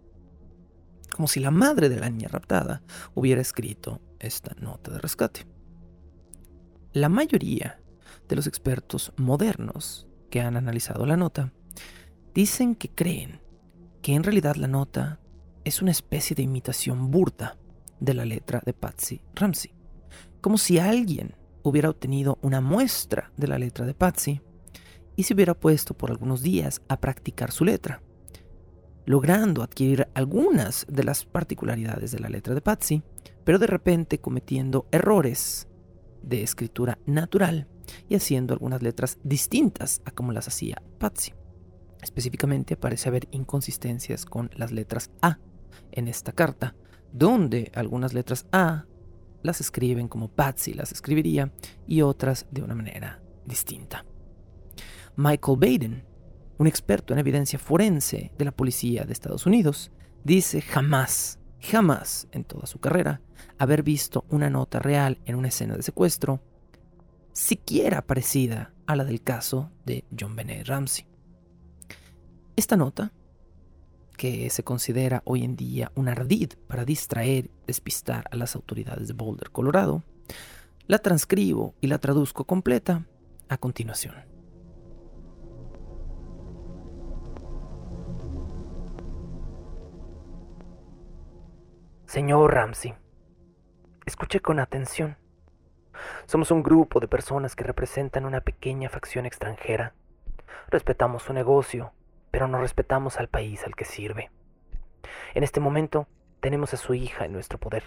Como 1.10 1.28
si 1.28 1.40
la 1.40 1.50
madre 1.50 1.88
de 1.88 2.00
la 2.00 2.08
niña 2.08 2.28
raptada 2.28 2.82
hubiera 3.14 3.40
escrito 3.40 4.00
esta 4.18 4.54
nota 4.60 4.90
de 4.90 4.98
rescate. 4.98 5.46
La 6.92 7.08
mayoría 7.08 7.80
de 8.28 8.36
los 8.36 8.46
expertos 8.46 9.12
modernos 9.16 10.06
que 10.30 10.40
han 10.40 10.56
analizado 10.56 11.06
la 11.06 11.16
nota 11.16 11.52
dicen 12.34 12.74
que 12.74 12.88
creen 12.88 13.40
que 14.02 14.14
en 14.14 14.22
realidad 14.22 14.56
la 14.56 14.68
nota 14.68 15.20
es 15.64 15.82
una 15.82 15.90
especie 15.90 16.34
de 16.34 16.42
imitación 16.42 17.10
burda 17.10 17.56
de 18.04 18.14
la 18.14 18.24
letra 18.24 18.62
de 18.64 18.72
Patsy 18.72 19.20
Ramsey 19.34 19.74
como 20.44 20.58
si 20.58 20.78
alguien 20.78 21.34
hubiera 21.62 21.88
obtenido 21.88 22.38
una 22.42 22.60
muestra 22.60 23.32
de 23.38 23.48
la 23.48 23.58
letra 23.58 23.86
de 23.86 23.94
Patsy 23.94 24.42
y 25.16 25.22
se 25.22 25.32
hubiera 25.32 25.54
puesto 25.54 25.94
por 25.94 26.10
algunos 26.10 26.42
días 26.42 26.82
a 26.86 27.00
practicar 27.00 27.50
su 27.50 27.64
letra, 27.64 28.02
logrando 29.06 29.62
adquirir 29.62 30.06
algunas 30.12 30.84
de 30.86 31.02
las 31.02 31.24
particularidades 31.24 32.12
de 32.12 32.18
la 32.18 32.28
letra 32.28 32.54
de 32.54 32.60
Patsy, 32.60 33.02
pero 33.42 33.58
de 33.58 33.66
repente 33.66 34.18
cometiendo 34.18 34.86
errores 34.92 35.66
de 36.22 36.42
escritura 36.42 36.98
natural 37.06 37.66
y 38.10 38.16
haciendo 38.16 38.52
algunas 38.52 38.82
letras 38.82 39.18
distintas 39.24 40.02
a 40.04 40.10
como 40.10 40.32
las 40.32 40.46
hacía 40.46 40.82
Patsy. 40.98 41.32
Específicamente 42.02 42.76
parece 42.76 43.08
haber 43.08 43.28
inconsistencias 43.30 44.26
con 44.26 44.50
las 44.56 44.72
letras 44.72 45.10
A 45.22 45.38
en 45.90 46.06
esta 46.06 46.32
carta, 46.32 46.74
donde 47.14 47.70
algunas 47.76 48.12
letras 48.12 48.44
A 48.50 48.86
las 49.42 49.60
escriben 49.60 50.08
como 50.08 50.28
Patsy 50.28 50.74
las 50.74 50.90
escribiría 50.90 51.52
y 51.86 52.02
otras 52.02 52.46
de 52.50 52.62
una 52.62 52.74
manera 52.74 53.22
distinta. 53.46 54.04
Michael 55.16 55.58
Baden, 55.58 56.04
un 56.58 56.66
experto 56.66 57.12
en 57.12 57.20
evidencia 57.20 57.58
forense 57.58 58.32
de 58.36 58.44
la 58.44 58.50
policía 58.50 59.04
de 59.04 59.12
Estados 59.12 59.46
Unidos, 59.46 59.92
dice 60.24 60.60
jamás, 60.60 61.38
jamás 61.60 62.26
en 62.32 62.42
toda 62.42 62.66
su 62.66 62.80
carrera 62.80 63.20
haber 63.58 63.84
visto 63.84 64.24
una 64.28 64.50
nota 64.50 64.80
real 64.80 65.20
en 65.24 65.36
una 65.36 65.48
escena 65.48 65.76
de 65.76 65.82
secuestro 65.82 66.42
siquiera 67.32 68.02
parecida 68.02 68.74
a 68.86 68.96
la 68.96 69.04
del 69.04 69.22
caso 69.22 69.70
de 69.84 70.04
John 70.18 70.34
Benet 70.34 70.66
Ramsey. 70.66 71.06
Esta 72.56 72.76
nota, 72.76 73.12
que 74.16 74.48
se 74.50 74.64
considera 74.64 75.22
hoy 75.24 75.44
en 75.44 75.56
día 75.56 75.92
un 75.94 76.08
ardid 76.08 76.52
para 76.66 76.84
distraer, 76.84 77.50
despistar 77.66 78.24
a 78.30 78.36
las 78.36 78.54
autoridades 78.54 79.08
de 79.08 79.14
Boulder, 79.14 79.50
Colorado, 79.50 80.02
la 80.86 80.98
transcribo 80.98 81.74
y 81.80 81.86
la 81.86 81.98
traduzco 81.98 82.44
completa 82.44 83.06
a 83.48 83.58
continuación. 83.58 84.14
Señor 92.06 92.54
Ramsey, 92.54 92.94
escuche 94.06 94.38
con 94.40 94.60
atención. 94.60 95.16
Somos 96.26 96.50
un 96.50 96.62
grupo 96.62 97.00
de 97.00 97.08
personas 97.08 97.56
que 97.56 97.64
representan 97.64 98.24
una 98.24 98.40
pequeña 98.40 98.88
facción 98.88 99.26
extranjera. 99.26 99.94
Respetamos 100.68 101.24
su 101.24 101.32
negocio, 101.32 101.92
pero 102.34 102.48
no 102.48 102.58
respetamos 102.58 103.20
al 103.20 103.28
país 103.28 103.62
al 103.62 103.76
que 103.76 103.84
sirve. 103.84 104.32
En 105.34 105.44
este 105.44 105.60
momento 105.60 106.08
tenemos 106.40 106.74
a 106.74 106.76
su 106.76 106.92
hija 106.92 107.24
en 107.24 107.32
nuestro 107.32 107.60
poder. 107.60 107.84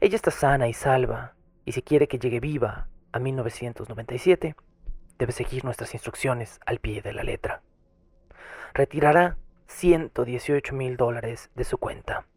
Ella 0.00 0.14
está 0.14 0.30
sana 0.30 0.68
y 0.68 0.72
salva, 0.72 1.34
y 1.64 1.72
si 1.72 1.82
quiere 1.82 2.06
que 2.06 2.20
llegue 2.20 2.38
viva 2.38 2.86
a 3.10 3.18
1997, 3.18 4.54
debe 5.18 5.32
seguir 5.32 5.64
nuestras 5.64 5.92
instrucciones 5.92 6.60
al 6.66 6.78
pie 6.78 7.02
de 7.02 7.14
la 7.14 7.24
letra. 7.24 7.62
Retirará 8.74 9.38
118 9.66 10.72
mil 10.72 10.96
dólares 10.96 11.50
de 11.56 11.64
su 11.64 11.76
cuenta. 11.76 12.28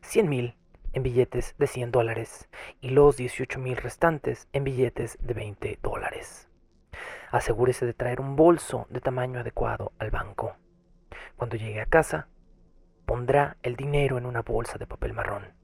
100 0.00 0.28
mil 0.28 0.56
en 0.94 1.04
billetes 1.04 1.54
de 1.58 1.68
100 1.68 1.92
dólares 1.92 2.48
y 2.80 2.88
los 2.88 3.16
18 3.16 3.60
mil 3.60 3.76
restantes 3.76 4.48
en 4.52 4.64
billetes 4.64 5.16
de 5.20 5.32
20 5.32 5.78
dólares. 5.80 6.48
Asegúrese 7.30 7.86
de 7.86 7.94
traer 7.94 8.20
un 8.20 8.34
bolso 8.34 8.88
de 8.90 9.00
tamaño 9.00 9.38
adecuado 9.38 9.92
al 10.00 10.10
banco. 10.10 10.56
Cuando 11.36 11.56
llegue 11.56 11.80
a 11.80 11.86
casa, 11.86 12.28
pondrá 13.04 13.56
el 13.62 13.76
dinero 13.76 14.18
en 14.18 14.26
una 14.26 14.42
bolsa 14.42 14.78
de 14.78 14.86
papel 14.86 15.12
marrón. 15.12 15.54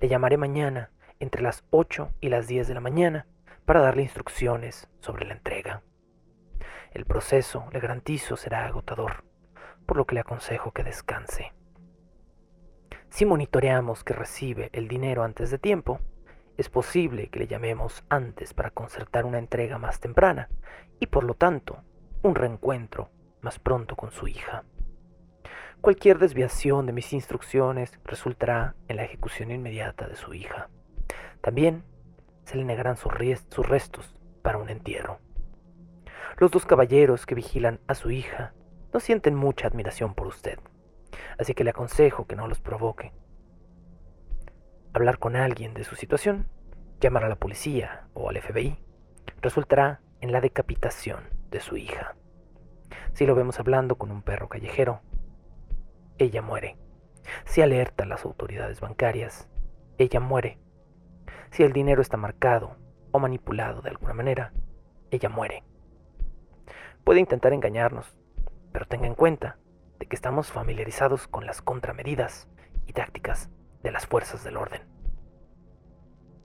Le 0.00 0.08
llamaré 0.08 0.36
mañana 0.36 0.90
entre 1.20 1.42
las 1.42 1.64
8 1.70 2.14
y 2.20 2.28
las 2.28 2.46
10 2.46 2.68
de 2.68 2.74
la 2.74 2.80
mañana 2.80 3.26
para 3.64 3.80
darle 3.80 4.02
instrucciones 4.02 4.88
sobre 5.00 5.24
la 5.24 5.34
entrega. 5.34 5.82
El 6.92 7.04
proceso, 7.06 7.68
le 7.72 7.80
garantizo, 7.80 8.36
será 8.36 8.66
agotador, 8.66 9.24
por 9.86 9.96
lo 9.96 10.06
que 10.06 10.14
le 10.14 10.20
aconsejo 10.20 10.72
que 10.72 10.84
descanse. 10.84 11.52
Si 13.08 13.24
monitoreamos 13.24 14.04
que 14.04 14.14
recibe 14.14 14.70
el 14.72 14.88
dinero 14.88 15.22
antes 15.22 15.50
de 15.50 15.58
tiempo, 15.58 16.00
es 16.56 16.68
posible 16.68 17.28
que 17.28 17.38
le 17.38 17.46
llamemos 17.46 18.04
antes 18.08 18.54
para 18.54 18.70
concertar 18.70 19.24
una 19.24 19.38
entrega 19.38 19.78
más 19.78 20.00
temprana 20.00 20.48
y 20.98 21.06
por 21.06 21.24
lo 21.24 21.34
tanto 21.34 21.82
un 22.22 22.34
reencuentro 22.34 23.10
más 23.40 23.58
pronto 23.58 23.96
con 23.96 24.12
su 24.12 24.28
hija. 24.28 24.64
Cualquier 25.82 26.18
desviación 26.18 26.86
de 26.86 26.92
mis 26.92 27.12
instrucciones 27.12 28.00
resultará 28.04 28.74
en 28.88 28.96
la 28.96 29.04
ejecución 29.04 29.50
inmediata 29.50 30.08
de 30.08 30.16
su 30.16 30.32
hija. 30.32 30.70
También 31.42 31.84
se 32.44 32.56
le 32.56 32.64
negarán 32.64 32.96
sus, 32.96 33.12
restos 33.12 34.14
para 34.40 34.56
un 34.56 34.70
entierro. 34.70 35.18
Los 36.38 36.50
dos 36.50 36.64
caballeros 36.64 37.26
que 37.26 37.34
vigilan 37.34 37.80
a 37.86 37.94
su 37.94 38.10
hija 38.10 38.54
no 38.94 39.00
sienten 39.00 39.34
mucha 39.34 39.66
admiración 39.66 40.14
por 40.14 40.28
usted 40.28 40.58
así 41.38 41.54
que 41.54 41.64
le 41.64 41.70
aconsejo 41.70 42.26
que 42.26 42.36
no 42.36 42.48
los 42.48 42.60
provoque. 42.60 43.12
Hablar 44.92 45.18
con 45.18 45.36
alguien 45.36 45.74
de 45.74 45.84
su 45.84 45.96
situación, 45.96 46.46
llamar 47.00 47.24
a 47.24 47.28
la 47.28 47.36
policía 47.36 48.08
o 48.14 48.28
al 48.28 48.40
FBI, 48.40 48.78
resultará 49.40 50.00
en 50.20 50.32
la 50.32 50.40
decapitación 50.40 51.24
de 51.50 51.60
su 51.60 51.76
hija. 51.76 52.14
Si 53.14 53.26
lo 53.26 53.34
vemos 53.34 53.58
hablando 53.58 53.96
con 53.96 54.10
un 54.10 54.22
perro 54.22 54.48
callejero, 54.48 55.00
ella 56.22 56.42
muere. 56.42 56.76
Si 57.44 57.62
alerta 57.62 58.04
a 58.04 58.06
las 58.06 58.24
autoridades 58.24 58.80
bancarias, 58.80 59.48
ella 59.98 60.20
muere. 60.20 60.58
Si 61.50 61.62
el 61.62 61.72
dinero 61.72 62.02
está 62.02 62.16
marcado 62.16 62.76
o 63.10 63.18
manipulado 63.18 63.82
de 63.82 63.90
alguna 63.90 64.14
manera, 64.14 64.52
ella 65.10 65.28
muere. 65.28 65.64
Puede 67.04 67.20
intentar 67.20 67.52
engañarnos, 67.52 68.16
pero 68.72 68.86
tenga 68.86 69.06
en 69.06 69.14
cuenta 69.14 69.58
que 70.06 70.16
estamos 70.16 70.50
familiarizados 70.50 71.28
con 71.28 71.46
las 71.46 71.62
contramedidas 71.62 72.48
y 72.86 72.92
tácticas 72.92 73.50
de 73.82 73.92
las 73.92 74.06
fuerzas 74.06 74.44
del 74.44 74.56
orden. 74.56 74.82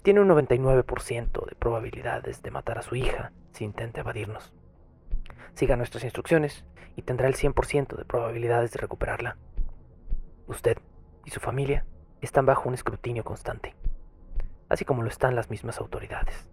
Tiene 0.04 0.22
un 0.22 0.30
99% 0.30 1.46
de 1.46 1.56
probabilidades 1.56 2.42
de 2.42 2.52
matar 2.52 2.78
a 2.78 2.82
su 2.82 2.96
hija 2.96 3.34
si 3.52 3.66
intenta 3.66 4.02
evadirnos. 4.02 4.54
Siga 5.54 5.76
nuestras 5.76 6.04
instrucciones 6.04 6.66
y 6.96 7.02
tendrá 7.02 7.28
el 7.28 7.36
100% 7.36 7.96
de 7.96 8.06
probabilidades 8.06 8.72
de 8.72 8.80
recuperarla. 8.80 9.38
Usted 10.48 10.78
y 11.26 11.32
su 11.32 11.40
familia 11.40 11.86
están 12.22 12.46
bajo 12.46 12.68
un 12.70 12.74
escrutinio 12.74 13.24
constante, 13.24 13.76
así 14.70 14.86
como 14.86 15.04
lo 15.04 15.10
están 15.10 15.36
las 15.36 15.50
mismas 15.50 15.80
autoridades. 15.80 16.50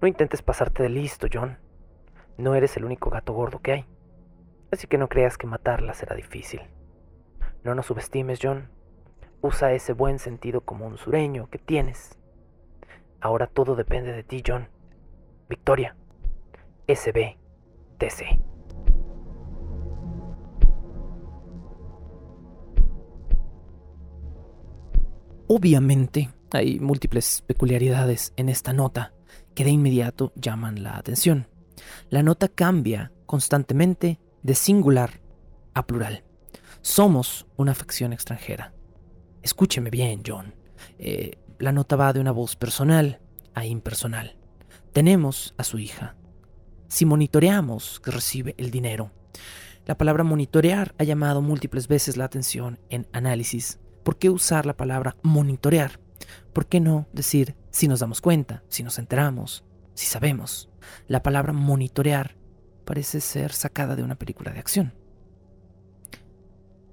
No 0.00 0.08
intentes 0.08 0.40
pasarte 0.40 0.82
de 0.82 0.88
listo, 0.88 1.26
John. 1.30 1.58
No 2.38 2.54
eres 2.54 2.76
el 2.76 2.84
único 2.84 3.10
gato 3.10 3.32
gordo 3.34 3.58
que 3.60 3.72
hay. 3.72 3.86
Así 4.70 4.86
que 4.86 4.98
no 4.98 5.08
creas 5.08 5.36
que 5.36 5.46
matarla 5.46 5.92
será 5.92 6.14
difícil. 6.16 6.62
No 7.64 7.74
nos 7.74 7.86
subestimes, 7.86 8.38
John. 8.42 8.70
Usa 9.42 9.72
ese 9.72 9.92
buen 9.92 10.18
sentido 10.18 10.62
común 10.62 10.96
sureño 10.96 11.50
que 11.50 11.58
tienes. 11.58 12.18
Ahora 13.20 13.46
todo 13.46 13.76
depende 13.76 14.12
de 14.12 14.22
ti, 14.22 14.42
John. 14.46 14.68
Victoria. 15.48 15.96
SB. 16.86 17.36
Obviamente, 25.52 26.30
hay 26.52 26.78
múltiples 26.78 27.42
peculiaridades 27.44 28.32
en 28.36 28.48
esta 28.48 28.72
nota 28.72 29.14
que 29.52 29.64
de 29.64 29.70
inmediato 29.70 30.32
llaman 30.36 30.84
la 30.84 30.96
atención. 30.96 31.48
La 32.08 32.22
nota 32.22 32.46
cambia 32.46 33.10
constantemente 33.26 34.20
de 34.44 34.54
singular 34.54 35.20
a 35.74 35.88
plural. 35.88 36.22
Somos 36.82 37.48
una 37.56 37.74
facción 37.74 38.12
extranjera. 38.12 38.74
Escúcheme 39.42 39.90
bien, 39.90 40.22
John. 40.24 40.54
Eh, 41.00 41.32
la 41.58 41.72
nota 41.72 41.96
va 41.96 42.12
de 42.12 42.20
una 42.20 42.30
voz 42.30 42.54
personal 42.54 43.18
a 43.52 43.66
impersonal. 43.66 44.36
Tenemos 44.92 45.56
a 45.56 45.64
su 45.64 45.80
hija. 45.80 46.14
Si 46.86 47.04
monitoreamos 47.04 47.98
que 47.98 48.12
recibe 48.12 48.54
el 48.56 48.70
dinero, 48.70 49.10
la 49.84 49.98
palabra 49.98 50.22
monitorear 50.22 50.94
ha 50.96 51.02
llamado 51.02 51.42
múltiples 51.42 51.88
veces 51.88 52.16
la 52.16 52.26
atención 52.26 52.78
en 52.88 53.08
análisis. 53.10 53.80
¿Por 54.02 54.18
qué 54.18 54.30
usar 54.30 54.66
la 54.66 54.76
palabra 54.76 55.16
monitorear? 55.22 56.00
¿Por 56.52 56.66
qué 56.66 56.80
no 56.80 57.06
decir 57.12 57.56
si 57.70 57.88
nos 57.88 58.00
damos 58.00 58.20
cuenta, 58.20 58.62
si 58.68 58.82
nos 58.82 58.98
enteramos, 58.98 59.64
si 59.94 60.06
sabemos? 60.06 60.68
La 61.06 61.22
palabra 61.22 61.52
monitorear 61.52 62.36
parece 62.84 63.20
ser 63.20 63.52
sacada 63.52 63.96
de 63.96 64.02
una 64.02 64.16
película 64.16 64.52
de 64.52 64.58
acción. 64.58 64.94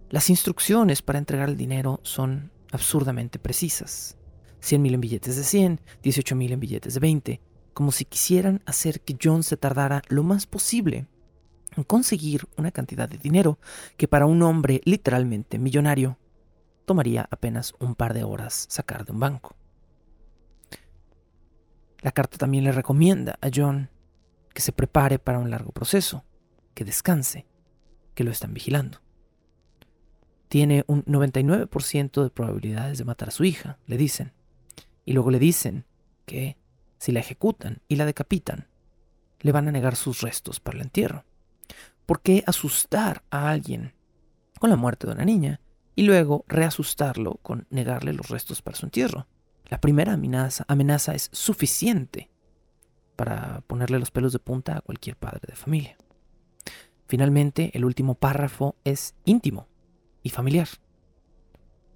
Las 0.09 0.29
instrucciones 0.29 1.01
para 1.01 1.19
entregar 1.19 1.49
el 1.49 1.57
dinero 1.57 1.99
son 2.03 2.51
absurdamente 2.71 3.39
precisas. 3.39 4.17
100.000 4.61 4.93
en 4.93 5.01
billetes 5.01 5.35
de 5.35 5.43
100, 5.43 5.81
18.000 6.03 6.51
en 6.51 6.59
billetes 6.59 6.93
de 6.93 6.99
20, 6.99 7.41
como 7.73 7.91
si 7.91 8.05
quisieran 8.05 8.61
hacer 8.65 9.01
que 9.01 9.17
John 9.21 9.43
se 9.43 9.57
tardara 9.57 10.01
lo 10.07 10.23
más 10.23 10.45
posible 10.47 11.07
en 11.75 11.83
conseguir 11.83 12.47
una 12.57 12.71
cantidad 12.71 13.07
de 13.07 13.17
dinero 13.17 13.59
que 13.97 14.07
para 14.07 14.25
un 14.25 14.41
hombre 14.41 14.81
literalmente 14.83 15.59
millonario 15.59 16.17
tomaría 16.87 17.27
apenas 17.29 17.75
un 17.79 17.95
par 17.95 18.13
de 18.13 18.23
horas 18.23 18.65
sacar 18.69 19.05
de 19.05 19.11
un 19.11 19.19
banco. 19.19 19.55
La 21.99 22.11
carta 22.11 22.37
también 22.37 22.63
le 22.63 22.71
recomienda 22.71 23.37
a 23.41 23.49
John 23.53 23.89
que 24.53 24.61
se 24.61 24.71
prepare 24.71 25.19
para 25.19 25.37
un 25.37 25.51
largo 25.51 25.71
proceso, 25.71 26.23
que 26.73 26.85
descanse, 26.85 27.45
que 28.15 28.23
lo 28.23 28.31
están 28.31 28.53
vigilando. 28.53 29.01
Tiene 30.47 30.85
un 30.87 31.03
99% 31.03 32.23
de 32.23 32.29
probabilidades 32.29 32.97
de 32.97 33.05
matar 33.05 33.27
a 33.27 33.31
su 33.31 33.43
hija, 33.43 33.77
le 33.85 33.97
dicen. 33.97 34.31
Y 35.03 35.11
luego 35.11 35.29
le 35.29 35.39
dicen 35.39 35.85
que 36.25 36.57
si 36.97 37.11
la 37.11 37.19
ejecutan 37.19 37.81
y 37.89 37.97
la 37.97 38.05
decapitan, 38.05 38.67
le 39.41 39.51
van 39.51 39.67
a 39.67 39.71
negar 39.71 39.97
sus 39.97 40.21
restos 40.21 40.61
para 40.61 40.77
el 40.77 40.85
entierro. 40.85 41.25
¿Por 42.05 42.21
qué 42.21 42.43
asustar 42.47 43.23
a 43.29 43.49
alguien 43.49 43.93
con 44.57 44.69
la 44.69 44.77
muerte 44.77 45.05
de 45.05 45.13
una 45.13 45.25
niña 45.25 45.59
y 45.97 46.03
luego 46.03 46.45
reasustarlo 46.47 47.39
con 47.41 47.65
negarle 47.71 48.13
los 48.13 48.29
restos 48.29 48.61
para 48.61 48.77
su 48.77 48.85
entierro. 48.85 49.27
La 49.65 49.81
primera 49.81 50.13
amenaza, 50.13 50.63
amenaza 50.67 51.15
es 51.15 51.27
suficiente 51.33 52.29
para 53.15 53.61
ponerle 53.61 53.97
los 53.97 54.11
pelos 54.11 54.31
de 54.31 54.37
punta 54.37 54.77
a 54.77 54.81
cualquier 54.81 55.15
padre 55.15 55.41
de 55.47 55.55
familia. 55.55 55.97
Finalmente, 57.07 57.71
el 57.73 57.83
último 57.83 58.13
párrafo 58.13 58.75
es 58.83 59.15
íntimo 59.25 59.67
y 60.21 60.29
familiar. 60.29 60.67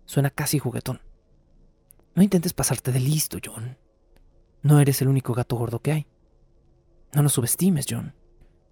Suena 0.06 0.32
casi 0.32 0.58
juguetón. 0.58 1.00
No 2.16 2.24
intentes 2.24 2.54
pasarte 2.54 2.92
de 2.92 3.00
listo, 3.02 3.38
John. 3.46 3.78
No 4.64 4.80
eres 4.80 5.00
el 5.04 5.10
único 5.10 5.36
gato 5.36 5.58
gordo 5.58 5.80
que 5.80 5.92
hay. 5.92 6.08
No 7.14 7.22
nos 7.22 7.34
subestimes, 7.34 7.86
John. 7.88 8.16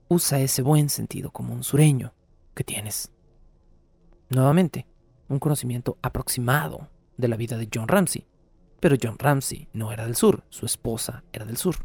Usa 0.07 0.39
ese 0.39 0.63
buen 0.63 0.89
sentido 0.89 1.29
como 1.29 1.53
un 1.53 1.63
sureño 1.63 2.15
que 2.55 2.63
tienes. 2.63 3.11
Nuevamente, 4.29 4.87
un 5.29 5.39
conocimiento 5.39 5.97
aproximado 6.01 6.89
de 7.17 7.27
la 7.27 7.37
vida 7.37 7.57
de 7.57 7.69
John 7.73 7.87
Ramsey. 7.87 8.27
Pero 8.79 8.97
John 9.01 9.17
Ramsey 9.17 9.69
no 9.73 9.91
era 9.91 10.05
del 10.05 10.15
sur, 10.15 10.43
su 10.49 10.65
esposa 10.65 11.23
era 11.31 11.45
del 11.45 11.57
sur. 11.57 11.75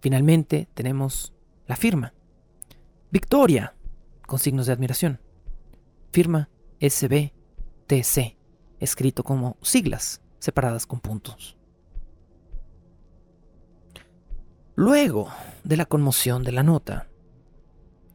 Finalmente 0.00 0.68
tenemos 0.74 1.32
la 1.66 1.76
firma. 1.76 2.14
Victoria, 3.10 3.74
con 4.26 4.38
signos 4.38 4.66
de 4.66 4.72
admiración. 4.72 5.20
Firma 6.12 6.48
SBTC, 6.80 8.36
escrito 8.78 9.24
como 9.24 9.56
siglas 9.62 10.20
separadas 10.38 10.86
con 10.86 11.00
puntos. 11.00 11.56
Luego 14.74 15.28
de 15.64 15.76
la 15.76 15.86
conmoción 15.86 16.44
de 16.44 16.52
la 16.52 16.62
nota, 16.62 17.08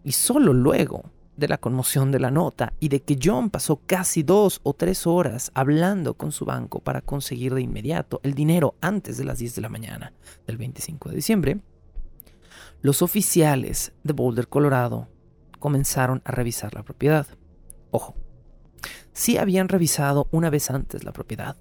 y 0.04 0.13
solo 0.13 0.54
luego 0.54 1.12
de 1.36 1.48
la 1.48 1.58
conmoción 1.58 2.12
de 2.12 2.19
la 2.19 2.32
nota 2.32 2.74
y 2.80 2.89
de 2.89 3.02
que 3.02 3.17
John 3.22 3.50
pasó 3.50 3.82
casi 3.86 4.24
dos 4.24 4.60
o 4.63 4.74
tres 4.74 5.08
horas 5.08 5.52
hablando 5.54 6.13
con 6.13 6.32
su 6.32 6.46
banco 6.46 6.80
para 6.80 7.02
conseguir 7.02 7.54
de 7.54 7.62
inmediato 7.62 8.19
el 8.24 8.34
dinero 8.34 8.76
antes 8.82 9.17
de 9.17 9.26
las 9.26 9.39
10 9.39 9.56
de 9.56 9.62
la 9.62 9.69
mañana 9.69 10.13
del 10.46 10.58
25 10.58 11.10
de 11.10 11.15
diciembre, 11.15 11.60
los 12.82 13.02
oficiales 13.02 13.93
de 14.04 14.13
Boulder, 14.13 14.48
Colorado, 14.48 15.08
comenzaron 15.60 16.22
a 16.26 16.32
revisar 16.32 16.74
la 16.74 16.84
propiedad. 16.84 17.26
Ojo, 17.91 18.15
sí 19.13 19.38
habían 19.38 19.69
revisado 19.69 20.28
una 20.32 20.50
vez 20.50 20.69
antes 20.69 21.04
la 21.04 21.13
propiedad. 21.13 21.56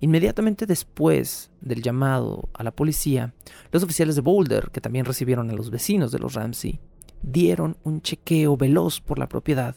Inmediatamente 0.00 0.66
después 0.66 1.50
del 1.60 1.82
llamado 1.82 2.48
a 2.54 2.64
la 2.64 2.70
policía, 2.70 3.34
los 3.70 3.82
oficiales 3.82 4.16
de 4.16 4.22
Boulder, 4.22 4.70
que 4.70 4.80
también 4.80 5.04
recibieron 5.04 5.50
a 5.50 5.54
los 5.54 5.70
vecinos 5.70 6.10
de 6.10 6.18
los 6.18 6.34
Ramsey, 6.34 6.80
dieron 7.22 7.76
un 7.82 8.02
chequeo 8.02 8.56
veloz 8.56 9.00
por 9.00 9.18
la 9.18 9.28
propiedad, 9.28 9.76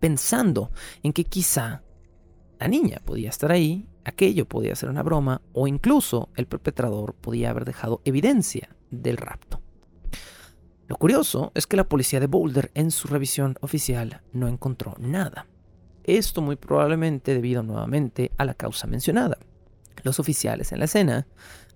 pensando 0.00 0.70
en 1.02 1.12
que 1.12 1.24
quizá 1.24 1.82
la 2.58 2.68
niña 2.68 3.00
podía 3.04 3.30
estar 3.30 3.52
ahí, 3.52 3.88
aquello 4.04 4.46
podía 4.46 4.74
ser 4.74 4.88
una 4.88 5.02
broma 5.02 5.42
o 5.52 5.66
incluso 5.66 6.28
el 6.36 6.46
perpetrador 6.46 7.14
podía 7.14 7.50
haber 7.50 7.64
dejado 7.64 8.00
evidencia 8.04 8.74
del 8.90 9.16
rapto. 9.16 9.60
Lo 10.86 10.96
curioso 10.96 11.50
es 11.54 11.66
que 11.66 11.76
la 11.76 11.88
policía 11.88 12.20
de 12.20 12.26
Boulder 12.26 12.70
en 12.74 12.90
su 12.90 13.08
revisión 13.08 13.56
oficial 13.60 14.22
no 14.32 14.48
encontró 14.48 14.94
nada. 14.98 15.46
Esto 16.04 16.42
muy 16.42 16.56
probablemente 16.56 17.32
debido 17.32 17.62
nuevamente 17.62 18.30
a 18.36 18.44
la 18.44 18.54
causa 18.54 18.86
mencionada. 18.86 19.38
Los 20.02 20.20
oficiales 20.20 20.72
en 20.72 20.80
la 20.80 20.84
escena 20.84 21.26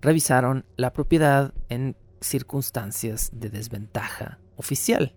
revisaron 0.01 0.65
la 0.77 0.93
propiedad 0.93 1.53
en 1.69 1.95
circunstancias 2.21 3.31
de 3.33 3.49
desventaja 3.49 4.39
oficial. 4.59 5.15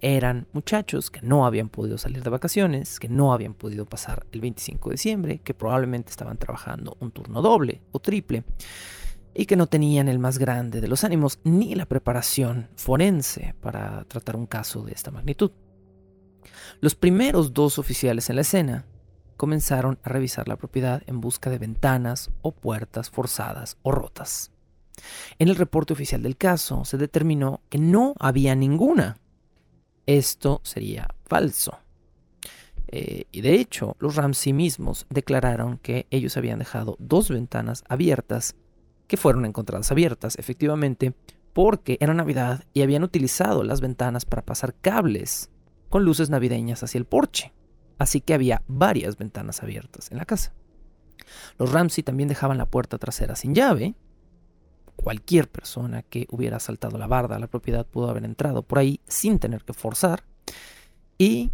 Eran 0.00 0.48
muchachos 0.52 1.10
que 1.10 1.20
no 1.20 1.44
habían 1.44 1.68
podido 1.68 1.98
salir 1.98 2.22
de 2.22 2.30
vacaciones, 2.30 2.98
que 2.98 3.10
no 3.10 3.34
habían 3.34 3.52
podido 3.52 3.84
pasar 3.84 4.26
el 4.32 4.40
25 4.40 4.88
de 4.88 4.94
diciembre, 4.94 5.38
que 5.44 5.52
probablemente 5.52 6.10
estaban 6.10 6.38
trabajando 6.38 6.96
un 7.00 7.10
turno 7.10 7.42
doble 7.42 7.82
o 7.92 8.00
triple 8.00 8.44
y 9.34 9.44
que 9.44 9.56
no 9.56 9.66
tenían 9.66 10.08
el 10.08 10.18
más 10.18 10.38
grande 10.38 10.80
de 10.80 10.88
los 10.88 11.04
ánimos 11.04 11.38
ni 11.44 11.74
la 11.74 11.86
preparación 11.86 12.68
forense 12.76 13.54
para 13.60 14.04
tratar 14.04 14.36
un 14.36 14.46
caso 14.46 14.82
de 14.82 14.92
esta 14.92 15.10
magnitud. 15.10 15.52
Los 16.80 16.94
primeros 16.94 17.52
dos 17.52 17.78
oficiales 17.78 18.30
en 18.30 18.36
la 18.36 18.42
escena 18.42 18.86
comenzaron 19.36 19.98
a 20.02 20.08
revisar 20.08 20.48
la 20.48 20.56
propiedad 20.56 21.02
en 21.06 21.20
busca 21.20 21.50
de 21.50 21.58
ventanas 21.58 22.30
o 22.42 22.52
puertas 22.52 23.10
forzadas 23.10 23.76
o 23.82 23.92
rotas. 23.92 24.50
En 25.38 25.48
el 25.48 25.56
reporte 25.56 25.92
oficial 25.92 26.22
del 26.22 26.36
caso 26.36 26.84
se 26.84 26.98
determinó 26.98 27.60
que 27.68 27.78
no 27.78 28.14
había 28.18 28.54
ninguna. 28.54 29.18
Esto 30.06 30.60
sería 30.64 31.08
falso. 31.26 31.78
Eh, 32.88 33.24
y 33.30 33.40
de 33.40 33.54
hecho, 33.54 33.96
los 34.00 34.16
Ramsey 34.16 34.52
mismos 34.52 35.06
declararon 35.10 35.78
que 35.78 36.06
ellos 36.10 36.36
habían 36.36 36.58
dejado 36.58 36.96
dos 36.98 37.30
ventanas 37.30 37.84
abiertas 37.88 38.56
que 39.06 39.16
fueron 39.16 39.44
encontradas 39.44 39.90
abiertas, 39.90 40.38
efectivamente, 40.38 41.14
porque 41.52 41.98
era 42.00 42.14
Navidad 42.14 42.64
y 42.72 42.82
habían 42.82 43.02
utilizado 43.02 43.64
las 43.64 43.80
ventanas 43.80 44.24
para 44.24 44.42
pasar 44.42 44.74
cables 44.80 45.50
con 45.88 46.04
luces 46.04 46.30
navideñas 46.30 46.82
hacia 46.82 46.98
el 46.98 47.04
porche. 47.04 47.52
Así 47.98 48.20
que 48.20 48.34
había 48.34 48.62
varias 48.66 49.16
ventanas 49.18 49.62
abiertas 49.62 50.10
en 50.10 50.18
la 50.18 50.24
casa. 50.24 50.54
Los 51.58 51.72
Ramsey 51.72 52.02
también 52.02 52.28
dejaban 52.28 52.58
la 52.58 52.66
puerta 52.66 52.98
trasera 52.98 53.36
sin 53.36 53.54
llave. 53.54 53.94
Cualquier 55.02 55.48
persona 55.48 56.02
que 56.02 56.26
hubiera 56.30 56.60
saltado 56.60 56.98
la 56.98 57.06
barda 57.06 57.36
a 57.36 57.38
la 57.38 57.46
propiedad 57.46 57.86
pudo 57.86 58.10
haber 58.10 58.24
entrado 58.24 58.62
por 58.62 58.78
ahí 58.78 59.00
sin 59.08 59.38
tener 59.38 59.64
que 59.64 59.72
forzar. 59.72 60.24
Y 61.16 61.50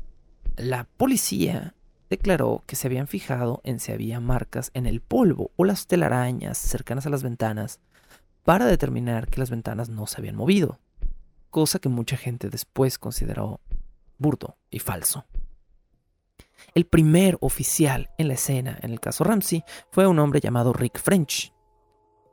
la 0.56 0.84
policía 0.96 1.74
declaró 2.10 2.64
que 2.66 2.74
se 2.74 2.88
habían 2.88 3.06
fijado 3.06 3.60
en 3.62 3.78
si 3.78 3.92
había 3.92 4.18
marcas 4.18 4.72
en 4.74 4.86
el 4.86 5.00
polvo 5.00 5.52
o 5.54 5.64
las 5.64 5.86
telarañas 5.86 6.58
cercanas 6.58 7.06
a 7.06 7.10
las 7.10 7.22
ventanas 7.22 7.78
para 8.42 8.66
determinar 8.66 9.28
que 9.28 9.38
las 9.38 9.50
ventanas 9.50 9.90
no 9.90 10.08
se 10.08 10.20
habían 10.20 10.34
movido, 10.34 10.80
cosa 11.50 11.78
que 11.78 11.88
mucha 11.88 12.16
gente 12.16 12.50
después 12.50 12.98
consideró 12.98 13.60
burdo 14.18 14.56
y 14.70 14.80
falso. 14.80 15.24
El 16.74 16.86
primer 16.86 17.38
oficial 17.40 18.10
en 18.18 18.26
la 18.28 18.34
escena 18.34 18.76
en 18.82 18.90
el 18.90 18.98
caso 18.98 19.22
Ramsey 19.22 19.62
fue 19.92 20.06
un 20.08 20.18
hombre 20.18 20.40
llamado 20.40 20.72
Rick 20.72 20.98
French. 21.00 21.52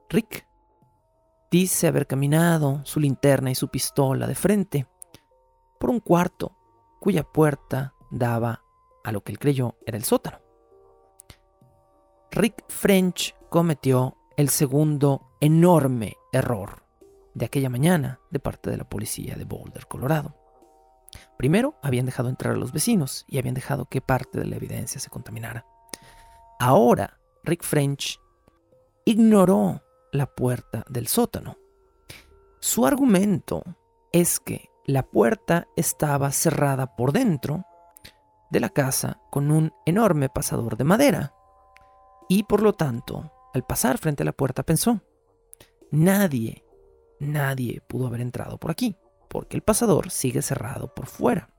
Rick 0.10 0.48
dice 1.54 1.86
haber 1.86 2.08
caminado 2.08 2.82
su 2.84 3.00
linterna 3.00 3.52
y 3.52 3.56
su 3.56 3.68
pistola 3.68 4.26
de 4.26 4.34
frente 4.34 4.88
por 5.80 5.92
un 5.92 6.00
cuarto 6.00 6.58
cuya 7.00 7.22
puerta 7.22 7.94
daba 8.10 8.64
a 9.04 9.12
lo 9.12 9.24
que 9.24 9.32
él 9.32 9.38
creyó 9.38 9.78
era 9.86 9.96
el 9.96 10.04
sótano. 10.04 10.40
Rick 12.32 12.64
French 12.70 13.36
cometió 13.52 14.18
el 14.36 14.50
segundo 14.50 15.30
enorme 15.42 16.16
error 16.32 16.88
de 17.36 17.46
aquella 17.46 17.70
mañana 17.70 18.20
de 18.32 18.40
parte 18.40 18.72
de 18.72 18.78
la 18.78 18.90
policía 18.90 19.36
de 19.36 19.46
Boulder, 19.46 19.86
Colorado. 19.86 20.36
Primero, 21.38 21.76
habían 21.84 22.08
dejado 22.08 22.30
entrar 22.30 22.56
a 22.56 22.58
los 22.58 22.72
vecinos 22.72 23.26
y 23.28 23.38
habían 23.38 23.54
dejado 23.54 23.86
que 23.86 24.02
parte 24.02 24.40
de 24.40 24.46
la 24.46 24.56
evidencia 24.56 25.00
se 25.00 25.12
contaminara. 25.12 25.68
Ahora, 26.60 27.20
Rick 27.44 27.62
French 27.64 28.20
ignoró 29.06 29.84
la 30.14 30.28
puerta 30.28 30.86
del 30.88 31.08
sótano. 31.08 31.58
Su 32.60 32.86
argumento 32.86 33.64
es 34.12 34.40
que 34.40 34.70
la 34.86 35.04
puerta 35.04 35.68
estaba 35.76 36.32
cerrada 36.32 36.96
por 36.96 37.12
dentro 37.12 37.66
de 38.52 38.60
la 38.60 38.70
casa 38.70 39.20
con 39.32 39.52
un 39.52 39.74
enorme 39.86 40.30
pasador 40.30 40.78
de 40.78 40.84
madera. 40.84 41.34
Y 42.30 42.44
por 42.44 42.62
lo 42.62 42.74
tanto, 42.74 43.32
al 43.54 43.66
pasar 43.66 43.98
frente 43.98 44.24
a 44.24 44.26
la 44.26 44.34
puerta 44.34 44.64
pensó, 44.64 45.02
nadie, 45.92 46.64
nadie 47.20 47.82
pudo 47.82 48.08
haber 48.08 48.22
entrado 48.22 48.60
por 48.60 48.72
aquí, 48.72 48.96
porque 49.28 49.58
el 49.58 49.64
pasador 49.64 50.12
sigue 50.12 50.42
cerrado 50.44 50.94
por 50.94 51.08
fuera. 51.08 51.50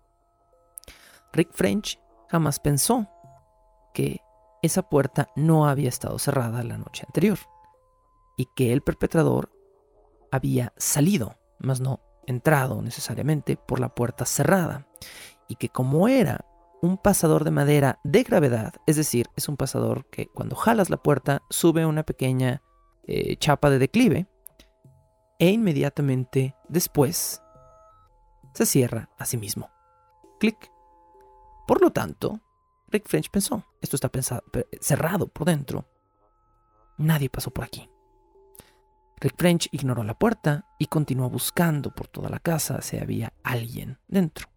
Rick 1.32 1.50
French 1.52 2.00
jamás 2.28 2.61
pensó 2.61 3.09
que 3.92 4.20
esa 4.62 4.88
puerta 4.88 5.28
no 5.34 5.66
había 5.66 5.88
estado 5.88 6.18
cerrada 6.20 6.62
la 6.62 6.78
noche 6.78 7.02
anterior 7.05 7.38
y 8.37 8.47
que 8.55 8.72
el 8.72 8.82
perpetrador 8.82 9.51
había 10.30 10.72
salido, 10.76 11.39
mas 11.59 11.80
no 11.80 12.01
entrado 12.26 12.82
necesariamente 12.82 13.57
por 13.57 13.80
la 13.80 13.95
puerta 13.95 14.24
cerrada 14.24 14.87
y 15.49 15.57
que 15.57 15.68
como 15.68 16.09
era 16.09 16.47
un 16.82 16.99
pasador 16.99 17.45
de 17.45 17.51
madera 17.51 18.01
de 18.05 18.22
gravedad, 18.22 18.74
es 18.87 18.97
decir, 18.97 19.28
es 19.37 19.49
un 19.49 19.57
pasador 19.57 20.07
que 20.11 20.26
cuando 20.26 20.57
jalas 20.57 20.91
la 20.91 20.99
puerta 20.99 21.43
sube 21.51 21.87
una 21.87 22.03
pequeña 22.03 22.62
eh, 23.05 23.37
chapa 23.37 23.70
de 23.70 23.78
declive 23.78 24.26
e 25.39 25.51
inmediatamente 25.51 26.55
después 26.68 27.43
se 28.53 28.66
cierra 28.66 29.11
a 29.18 29.26
sí 29.26 29.37
mismo. 29.37 29.70
Clic. 30.39 30.70
Por 31.66 31.80
lo 31.80 31.91
tanto, 31.91 32.41
Rick 32.89 33.09
French 33.09 33.30
pensó, 33.30 33.64
esto 33.80 33.97
está 33.97 34.11
cerrado 34.80 35.28
por 35.28 35.47
dentro. 35.47 35.89
Nadie 36.99 37.30
pasó 37.30 37.51
por 37.51 37.64
aquí. 37.64 37.89
Rick 39.20 39.34
French 39.38 39.68
ignoró 39.72 40.02
la 40.04 40.18
puerta 40.18 40.66
y 40.78 40.86
continuó 40.86 41.30
buscando 41.30 41.94
por 41.94 42.08
toda 42.08 42.28
la 42.28 42.38
casa 42.38 42.80
si 42.82 42.98
había 42.98 43.32
alguien 43.42 43.98
dentro. 44.08 44.48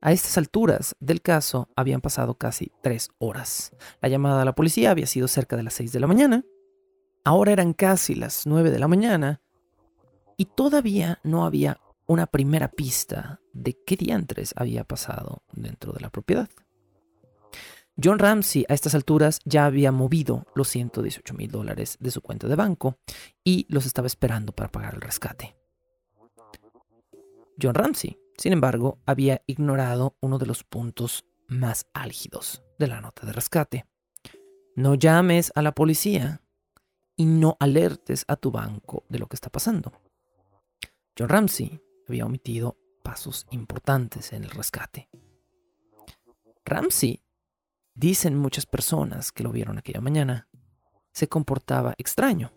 A 0.00 0.10
estas 0.10 0.36
alturas 0.36 0.96
del 0.98 1.22
caso 1.22 1.68
habían 1.76 2.00
pasado 2.00 2.34
casi 2.34 2.72
tres 2.82 3.10
horas. 3.18 3.72
La 4.00 4.08
llamada 4.08 4.42
a 4.42 4.44
la 4.44 4.54
policía 4.54 4.90
había 4.90 5.06
sido 5.06 5.28
cerca 5.28 5.56
de 5.56 5.62
las 5.62 5.74
seis 5.74 5.92
de 5.92 6.00
la 6.00 6.08
mañana. 6.08 6.44
Ahora 7.24 7.52
eran 7.52 7.72
casi 7.72 8.16
las 8.16 8.44
nueve 8.46 8.72
de 8.72 8.80
la 8.80 8.88
mañana 8.88 9.40
y 10.36 10.46
todavía 10.46 11.20
no 11.22 11.44
había 11.44 11.80
una 12.06 12.26
primera 12.26 12.68
pista 12.68 13.40
de 13.52 13.78
qué 13.86 13.96
diantres 13.96 14.54
había 14.56 14.82
pasado 14.82 15.44
dentro 15.52 15.92
de 15.92 16.00
la 16.00 16.10
propiedad. 16.10 16.48
John 18.02 18.18
Ramsey 18.18 18.64
a 18.68 18.74
estas 18.74 18.94
alturas 18.94 19.40
ya 19.44 19.66
había 19.66 19.92
movido 19.92 20.46
los 20.54 20.68
118 20.68 21.34
mil 21.34 21.50
dólares 21.50 21.96
de 22.00 22.10
su 22.10 22.20
cuenta 22.20 22.48
de 22.48 22.56
banco 22.56 22.98
y 23.44 23.66
los 23.68 23.86
estaba 23.86 24.06
esperando 24.06 24.52
para 24.52 24.70
pagar 24.70 24.94
el 24.94 25.00
rescate. 25.00 25.56
John 27.60 27.74
Ramsey 27.74 28.18
sin 28.42 28.52
embargo, 28.52 28.98
había 29.06 29.42
ignorado 29.46 30.16
uno 30.20 30.38
de 30.38 30.46
los 30.46 30.64
puntos 30.64 31.24
más 31.46 31.86
álgidos 31.92 32.62
de 32.78 32.88
la 32.88 33.00
nota 33.00 33.26
de 33.26 33.32
rescate. 33.32 33.86
No 34.74 34.94
llames 34.94 35.52
a 35.54 35.62
la 35.62 35.72
policía 35.72 36.42
y 37.16 37.26
no 37.26 37.56
alertes 37.60 38.24
a 38.26 38.36
tu 38.36 38.50
banco 38.50 39.04
de 39.08 39.18
lo 39.18 39.26
que 39.26 39.36
está 39.36 39.50
pasando. 39.50 39.92
John 41.16 41.28
Ramsey 41.28 41.80
había 42.08 42.26
omitido 42.26 42.78
pasos 43.04 43.46
importantes 43.50 44.32
en 44.32 44.44
el 44.44 44.50
rescate. 44.50 45.08
Ramsey, 46.64 47.21
dicen 47.94 48.36
muchas 48.36 48.66
personas 48.66 49.32
que 49.32 49.42
lo 49.42 49.52
vieron 49.52 49.78
aquella 49.78 50.00
mañana, 50.00 50.48
se 51.12 51.28
comportaba 51.28 51.94
extraño. 51.98 52.52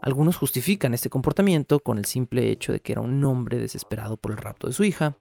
Algunos 0.00 0.36
justifican 0.36 0.94
este 0.94 1.10
comportamiento 1.10 1.80
con 1.80 1.98
el 1.98 2.04
simple 2.04 2.50
hecho 2.50 2.72
de 2.72 2.80
que 2.80 2.92
era 2.92 3.00
un 3.00 3.24
hombre 3.24 3.58
desesperado 3.58 4.16
por 4.16 4.32
el 4.32 4.38
rapto 4.38 4.66
de 4.66 4.72
su 4.72 4.84
hija, 4.84 5.16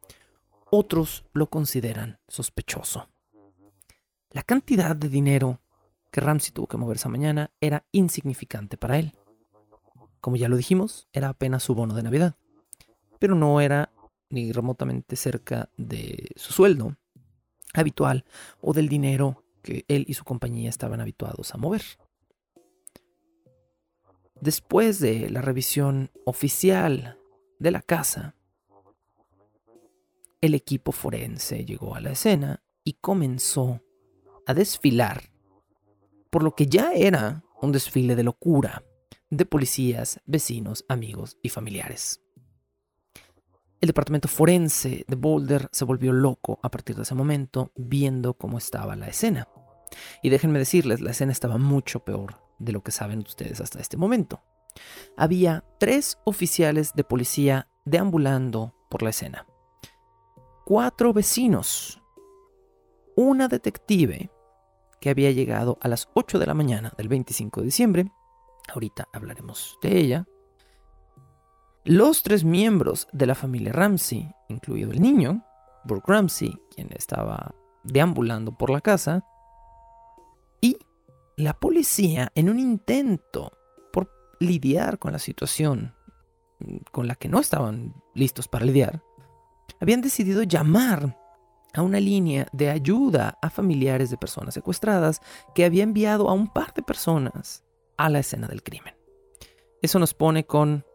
otros 0.69 1.25
lo 1.33 1.49
consideran 1.49 2.19
sospechoso. 2.27 3.09
La 4.31 4.43
cantidad 4.43 4.95
de 4.95 5.09
dinero 5.09 5.61
que 6.11 6.21
Ramsey 6.21 6.51
tuvo 6.51 6.67
que 6.67 6.77
mover 6.77 6.97
esa 6.97 7.09
mañana 7.09 7.51
era 7.61 7.85
insignificante 7.91 8.77
para 8.77 8.97
él. 8.99 9.13
Como 10.19 10.35
ya 10.35 10.49
lo 10.49 10.57
dijimos, 10.57 11.07
era 11.11 11.29
apenas 11.29 11.63
su 11.63 11.75
bono 11.75 11.95
de 11.95 12.03
Navidad, 12.03 12.35
pero 13.19 13.35
no 13.35 13.61
era 13.61 13.91
ni 14.29 14.51
remotamente 14.51 15.15
cerca 15.15 15.69
de 15.77 16.31
su 16.35 16.53
sueldo 16.53 16.95
habitual 17.81 18.25
o 18.61 18.73
del 18.73 18.89
dinero 18.89 19.43
que 19.61 19.85
él 19.87 20.05
y 20.07 20.13
su 20.13 20.23
compañía 20.23 20.69
estaban 20.69 21.01
habituados 21.01 21.53
a 21.53 21.57
mover. 21.57 21.83
Después 24.41 24.99
de 24.99 25.29
la 25.29 25.41
revisión 25.41 26.11
oficial 26.25 27.17
de 27.59 27.71
la 27.71 27.81
casa, 27.81 28.35
el 30.41 30.53
equipo 30.53 30.91
forense 30.91 31.63
llegó 31.63 31.95
a 31.95 32.01
la 32.01 32.11
escena 32.11 32.61
y 32.83 32.93
comenzó 32.93 33.81
a 34.45 34.53
desfilar 34.53 35.31
por 36.29 36.43
lo 36.43 36.55
que 36.55 36.67
ya 36.67 36.91
era 36.93 37.43
un 37.61 37.71
desfile 37.71 38.15
de 38.15 38.23
locura 38.23 38.83
de 39.29 39.45
policías, 39.45 40.19
vecinos, 40.25 40.83
amigos 40.89 41.37
y 41.41 41.49
familiares. 41.49 42.22
El 43.83 43.87
departamento 43.87 44.29
forense 44.29 45.03
de 45.09 45.15
Boulder 45.17 45.67
se 45.73 45.83
volvió 45.83 46.13
loco 46.13 46.57
a 46.63 46.71
partir 46.71 46.95
de 46.95 47.01
ese 47.01 47.15
momento 47.15 47.73
viendo 47.75 48.33
cómo 48.33 48.57
estaba 48.57 48.95
la 48.95 49.09
escena. 49.09 49.49
Y 50.21 50.29
déjenme 50.29 50.57
decirles, 50.57 51.01
la 51.01 51.11
escena 51.11 51.33
estaba 51.33 51.57
mucho 51.57 51.99
peor 51.99 52.41
de 52.59 52.71
lo 52.71 52.81
que 52.81 52.93
saben 52.93 53.19
ustedes 53.19 53.59
hasta 53.59 53.81
este 53.81 53.97
momento. 53.97 54.41
Había 55.17 55.65
tres 55.81 56.17
oficiales 56.23 56.93
de 56.93 57.03
policía 57.03 57.67
deambulando 57.83 58.73
por 58.89 59.03
la 59.03 59.09
escena. 59.09 59.45
Cuatro 60.63 61.11
vecinos. 61.11 62.01
Una 63.17 63.49
detective 63.49 64.31
que 65.01 65.09
había 65.09 65.31
llegado 65.31 65.77
a 65.81 65.89
las 65.89 66.07
8 66.13 66.39
de 66.39 66.45
la 66.45 66.53
mañana 66.53 66.93
del 66.95 67.09
25 67.09 67.59
de 67.59 67.65
diciembre. 67.65 68.11
Ahorita 68.73 69.09
hablaremos 69.11 69.77
de 69.81 69.99
ella. 69.99 70.25
Los 71.85 72.23
tres 72.23 72.43
miembros 72.43 73.07
de 73.11 73.25
la 73.25 73.35
familia 73.35 73.73
Ramsey, 73.73 74.31
incluido 74.49 74.91
el 74.91 75.01
niño, 75.01 75.43
Brooke 75.83 76.07
Ramsey, 76.07 76.57
quien 76.73 76.89
estaba 76.93 77.53
deambulando 77.83 78.57
por 78.57 78.69
la 78.69 78.81
casa, 78.81 79.25
la 81.35 81.53
policía, 81.53 82.31
en 82.35 82.49
un 82.49 82.59
intento 82.59 83.51
por 83.91 84.11
lidiar 84.39 84.99
con 84.99 85.13
la 85.13 85.19
situación 85.19 85.95
con 86.91 87.07
la 87.07 87.15
que 87.15 87.27
no 87.27 87.39
estaban 87.39 87.93
listos 88.13 88.47
para 88.47 88.65
lidiar, 88.65 89.03
habían 89.79 90.01
decidido 90.01 90.43
llamar 90.43 91.17
a 91.73 91.81
una 91.81 91.99
línea 91.99 92.47
de 92.53 92.69
ayuda 92.69 93.37
a 93.41 93.49
familiares 93.49 94.11
de 94.11 94.17
personas 94.17 94.53
secuestradas 94.53 95.21
que 95.55 95.65
había 95.65 95.83
enviado 95.83 96.29
a 96.29 96.33
un 96.33 96.47
par 96.47 96.73
de 96.73 96.83
personas 96.83 97.63
a 97.97 98.09
la 98.09 98.19
escena 98.19 98.47
del 98.47 98.63
crimen. 98.63 98.93
Eso 99.81 99.99
nos 99.99 100.13
pone 100.13 100.45
con. 100.45 100.85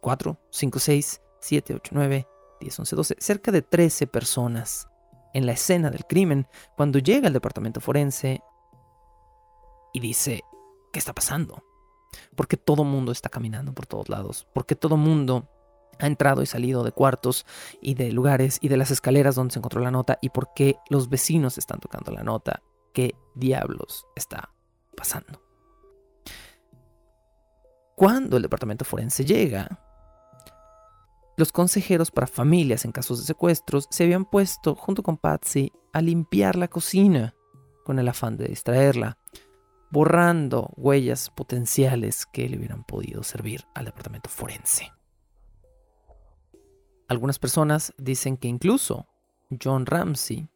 4, 0.00 0.38
5, 0.50 0.78
6, 0.78 1.22
7, 1.40 1.74
8, 1.74 1.90
9, 1.94 2.28
10, 2.60 2.78
11, 2.78 2.96
12, 2.96 3.16
cerca 3.18 3.52
de 3.52 3.62
13 3.62 4.06
personas 4.06 4.88
en 5.34 5.46
la 5.46 5.52
escena 5.52 5.90
del 5.90 6.06
crimen 6.06 6.46
cuando 6.76 6.98
llega 6.98 7.28
el 7.28 7.34
departamento 7.34 7.80
forense 7.80 8.42
y 9.92 10.00
dice, 10.00 10.42
¿qué 10.92 10.98
está 10.98 11.14
pasando? 11.14 11.62
Porque 12.36 12.56
todo 12.56 12.84
mundo 12.84 13.12
está 13.12 13.28
caminando 13.28 13.72
por 13.72 13.86
todos 13.86 14.08
lados, 14.08 14.46
porque 14.54 14.74
todo 14.74 14.96
mundo 14.96 15.48
ha 16.00 16.06
entrado 16.06 16.42
y 16.42 16.46
salido 16.46 16.84
de 16.84 16.92
cuartos 16.92 17.44
y 17.80 17.94
de 17.94 18.12
lugares 18.12 18.58
y 18.60 18.68
de 18.68 18.76
las 18.76 18.90
escaleras 18.90 19.34
donde 19.34 19.52
se 19.52 19.58
encontró 19.58 19.80
la 19.80 19.90
nota 19.90 20.18
y 20.20 20.30
por 20.30 20.52
qué 20.54 20.76
los 20.88 21.08
vecinos 21.08 21.58
están 21.58 21.80
tocando 21.80 22.12
la 22.12 22.22
nota. 22.22 22.62
¿Qué 22.92 23.14
diablos 23.34 24.06
está 24.16 24.50
pasando? 24.96 25.42
Cuando 27.94 28.36
el 28.36 28.42
departamento 28.42 28.84
forense 28.84 29.24
llega, 29.24 29.87
los 31.38 31.52
consejeros 31.52 32.10
para 32.10 32.26
familias 32.26 32.84
en 32.84 32.90
casos 32.90 33.20
de 33.20 33.24
secuestros 33.24 33.86
se 33.90 34.02
habían 34.02 34.24
puesto 34.24 34.74
junto 34.74 35.04
con 35.04 35.16
Patsy 35.16 35.72
a 35.92 36.02
limpiar 36.02 36.56
la 36.56 36.66
cocina 36.66 37.36
con 37.84 38.00
el 38.00 38.08
afán 38.08 38.36
de 38.36 38.48
distraerla 38.48 39.16
borrando 39.90 40.72
huellas 40.76 41.30
potenciales 41.30 42.26
que 42.26 42.48
le 42.48 42.58
hubieran 42.58 42.82
podido 42.82 43.22
servir 43.22 43.64
al 43.72 43.84
departamento 43.84 44.28
forense. 44.28 44.92
Algunas 47.06 47.38
personas 47.38 47.94
dicen 47.96 48.36
que 48.36 48.48
incluso 48.48 49.06
John 49.62 49.86
Ramsey 49.86 50.50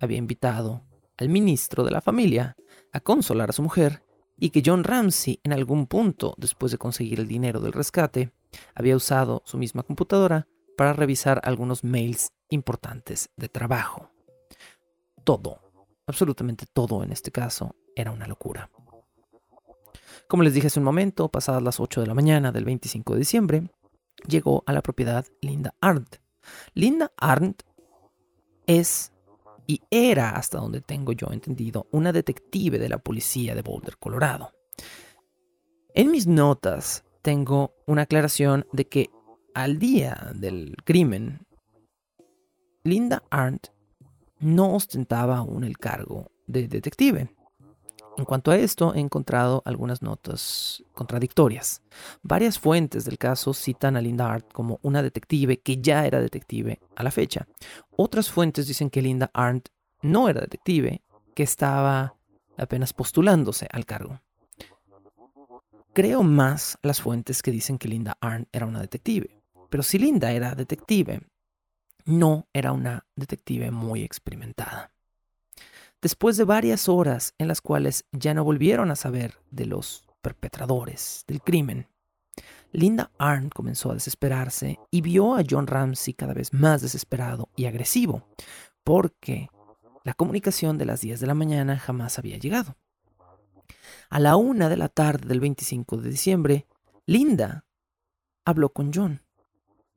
había 0.00 0.18
invitado 0.18 0.84
al 1.18 1.30
ministro 1.30 1.82
de 1.82 1.90
la 1.90 2.00
familia 2.00 2.56
a 2.92 3.00
consolar 3.00 3.50
a 3.50 3.52
su 3.52 3.62
mujer 3.62 4.04
y 4.38 4.50
que 4.50 4.62
John 4.64 4.84
Ramsey 4.84 5.40
en 5.42 5.52
algún 5.52 5.88
punto, 5.88 6.34
después 6.38 6.70
de 6.70 6.78
conseguir 6.78 7.18
el 7.18 7.26
dinero 7.26 7.58
del 7.58 7.72
rescate, 7.72 8.32
había 8.74 8.96
usado 8.96 9.42
su 9.44 9.58
misma 9.58 9.82
computadora 9.82 10.46
para 10.76 10.92
revisar 10.92 11.40
algunos 11.44 11.84
mails 11.84 12.32
importantes 12.48 13.30
de 13.36 13.48
trabajo. 13.48 14.10
Todo, 15.24 15.60
absolutamente 16.06 16.66
todo 16.66 17.02
en 17.02 17.12
este 17.12 17.30
caso, 17.30 17.76
era 17.94 18.10
una 18.10 18.26
locura. 18.26 18.70
Como 20.28 20.42
les 20.42 20.54
dije 20.54 20.68
hace 20.68 20.80
un 20.80 20.84
momento, 20.84 21.28
pasadas 21.28 21.62
las 21.62 21.80
8 21.80 22.00
de 22.00 22.06
la 22.06 22.14
mañana 22.14 22.52
del 22.52 22.64
25 22.64 23.12
de 23.12 23.18
diciembre, 23.18 23.70
llegó 24.26 24.62
a 24.66 24.72
la 24.72 24.82
propiedad 24.82 25.26
Linda 25.40 25.74
Arndt. 25.80 26.16
Linda 26.74 27.12
Arndt 27.16 27.62
es 28.66 29.12
y 29.66 29.80
era, 29.90 30.30
hasta 30.30 30.58
donde 30.58 30.80
tengo 30.80 31.12
yo 31.12 31.28
entendido, 31.32 31.86
una 31.92 32.12
detective 32.12 32.78
de 32.78 32.88
la 32.88 32.98
policía 32.98 33.54
de 33.54 33.62
Boulder, 33.62 33.96
Colorado. 33.96 34.52
En 35.94 36.10
mis 36.10 36.26
notas 36.26 37.04
tengo 37.22 37.74
una 37.86 38.02
aclaración 38.02 38.66
de 38.72 38.88
que 38.88 39.10
al 39.54 39.78
día 39.78 40.32
del 40.34 40.76
crimen, 40.84 41.46
Linda 42.84 43.22
Arndt 43.30 43.68
no 44.40 44.74
ostentaba 44.74 45.38
aún 45.38 45.64
el 45.64 45.78
cargo 45.78 46.32
de 46.46 46.66
detective. 46.66 47.34
En 48.18 48.24
cuanto 48.26 48.50
a 48.50 48.56
esto, 48.56 48.94
he 48.94 49.00
encontrado 49.00 49.62
algunas 49.64 50.02
notas 50.02 50.84
contradictorias. 50.92 51.80
Varias 52.22 52.58
fuentes 52.58 53.04
del 53.04 53.16
caso 53.16 53.54
citan 53.54 53.96
a 53.96 54.02
Linda 54.02 54.30
Arndt 54.30 54.52
como 54.52 54.78
una 54.82 55.02
detective 55.02 55.60
que 55.60 55.80
ya 55.80 56.06
era 56.06 56.20
detective 56.20 56.80
a 56.94 57.02
la 57.02 57.10
fecha. 57.10 57.46
Otras 57.96 58.30
fuentes 58.30 58.66
dicen 58.66 58.90
que 58.90 59.00
Linda 59.00 59.30
Arndt 59.32 59.68
no 60.02 60.28
era 60.28 60.40
detective, 60.40 61.02
que 61.34 61.44
estaba 61.44 62.16
apenas 62.58 62.92
postulándose 62.92 63.66
al 63.70 63.86
cargo. 63.86 64.20
Creo 65.94 66.22
más 66.22 66.78
las 66.80 67.02
fuentes 67.02 67.42
que 67.42 67.50
dicen 67.50 67.76
que 67.76 67.86
Linda 67.86 68.16
Arndt 68.20 68.48
era 68.50 68.64
una 68.64 68.80
detective. 68.80 69.42
Pero 69.68 69.82
si 69.82 69.98
Linda 69.98 70.32
era 70.32 70.54
detective, 70.54 71.20
no 72.06 72.46
era 72.54 72.72
una 72.72 73.04
detective 73.14 73.70
muy 73.70 74.02
experimentada. 74.02 74.90
Después 76.00 76.38
de 76.38 76.44
varias 76.44 76.88
horas 76.88 77.34
en 77.36 77.46
las 77.46 77.60
cuales 77.60 78.06
ya 78.10 78.32
no 78.32 78.42
volvieron 78.42 78.90
a 78.90 78.96
saber 78.96 79.38
de 79.50 79.66
los 79.66 80.04
perpetradores 80.22 81.24
del 81.28 81.42
crimen, 81.42 81.88
Linda 82.72 83.10
Arndt 83.18 83.52
comenzó 83.52 83.90
a 83.90 83.94
desesperarse 83.94 84.78
y 84.90 85.02
vio 85.02 85.36
a 85.36 85.42
John 85.48 85.66
Ramsey 85.66 86.14
cada 86.14 86.32
vez 86.32 86.54
más 86.54 86.80
desesperado 86.80 87.50
y 87.54 87.66
agresivo, 87.66 88.26
porque 88.82 89.50
la 90.04 90.14
comunicación 90.14 90.78
de 90.78 90.86
las 90.86 91.02
10 91.02 91.20
de 91.20 91.26
la 91.26 91.34
mañana 91.34 91.78
jamás 91.78 92.18
había 92.18 92.38
llegado. 92.38 92.76
A 94.10 94.20
la 94.20 94.36
una 94.36 94.68
de 94.68 94.76
la 94.76 94.88
tarde 94.88 95.28
del 95.28 95.40
25 95.40 95.96
de 95.98 96.10
diciembre, 96.10 96.66
Linda 97.06 97.64
habló 98.44 98.72
con 98.72 98.92
John. 98.92 99.22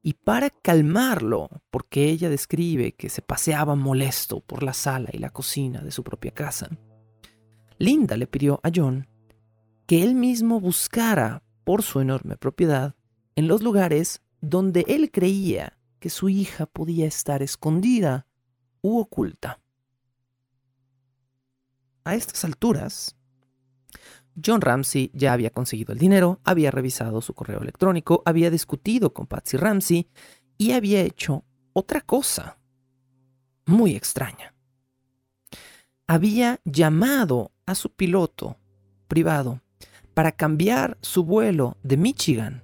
Y 0.01 0.13
para 0.13 0.49
calmarlo, 0.49 1.49
porque 1.71 2.09
ella 2.09 2.29
describe 2.29 2.93
que 2.93 3.09
se 3.09 3.21
paseaba 3.21 3.75
molesto 3.75 4.39
por 4.41 4.61
la 4.61 4.73
sala 4.73 5.09
y 5.11 5.17
la 5.17 5.31
cocina 5.31 5.81
de 5.81 5.91
su 5.91 6.03
propia 6.03 6.31
casa, 6.31 6.69
Linda 7.77 8.15
le 8.15 8.27
pidió 8.27 8.59
a 8.63 8.69
John 8.73 9.07
que 9.85 10.03
él 10.03 10.15
mismo 10.15 10.59
buscara 10.59 11.43
por 11.63 11.83
su 11.83 11.99
enorme 11.99 12.37
propiedad 12.37 12.95
en 13.35 13.47
los 13.47 13.61
lugares 13.61 14.21
donde 14.41 14.85
él 14.87 15.11
creía 15.11 15.77
que 15.99 16.09
su 16.09 16.29
hija 16.29 16.65
podía 16.67 17.05
estar 17.05 17.41
escondida 17.41 18.27
u 18.81 18.99
oculta. 18.99 19.59
A 22.03 22.15
estas 22.15 22.45
alturas, 22.45 23.15
John 24.43 24.61
Ramsey 24.61 25.11
ya 25.13 25.33
había 25.33 25.49
conseguido 25.49 25.93
el 25.93 25.99
dinero, 25.99 26.39
había 26.43 26.71
revisado 26.71 27.21
su 27.21 27.33
correo 27.33 27.61
electrónico, 27.61 28.21
había 28.25 28.49
discutido 28.49 29.13
con 29.13 29.27
Patsy 29.27 29.57
Ramsey 29.57 30.09
y 30.57 30.71
había 30.71 31.01
hecho 31.01 31.45
otra 31.73 32.01
cosa 32.01 32.57
muy 33.65 33.95
extraña. 33.95 34.53
Había 36.07 36.59
llamado 36.65 37.51
a 37.65 37.75
su 37.75 37.89
piloto 37.91 38.57
privado 39.07 39.61
para 40.13 40.31
cambiar 40.31 40.97
su 41.01 41.23
vuelo 41.23 41.77
de 41.83 41.97
Michigan 41.97 42.63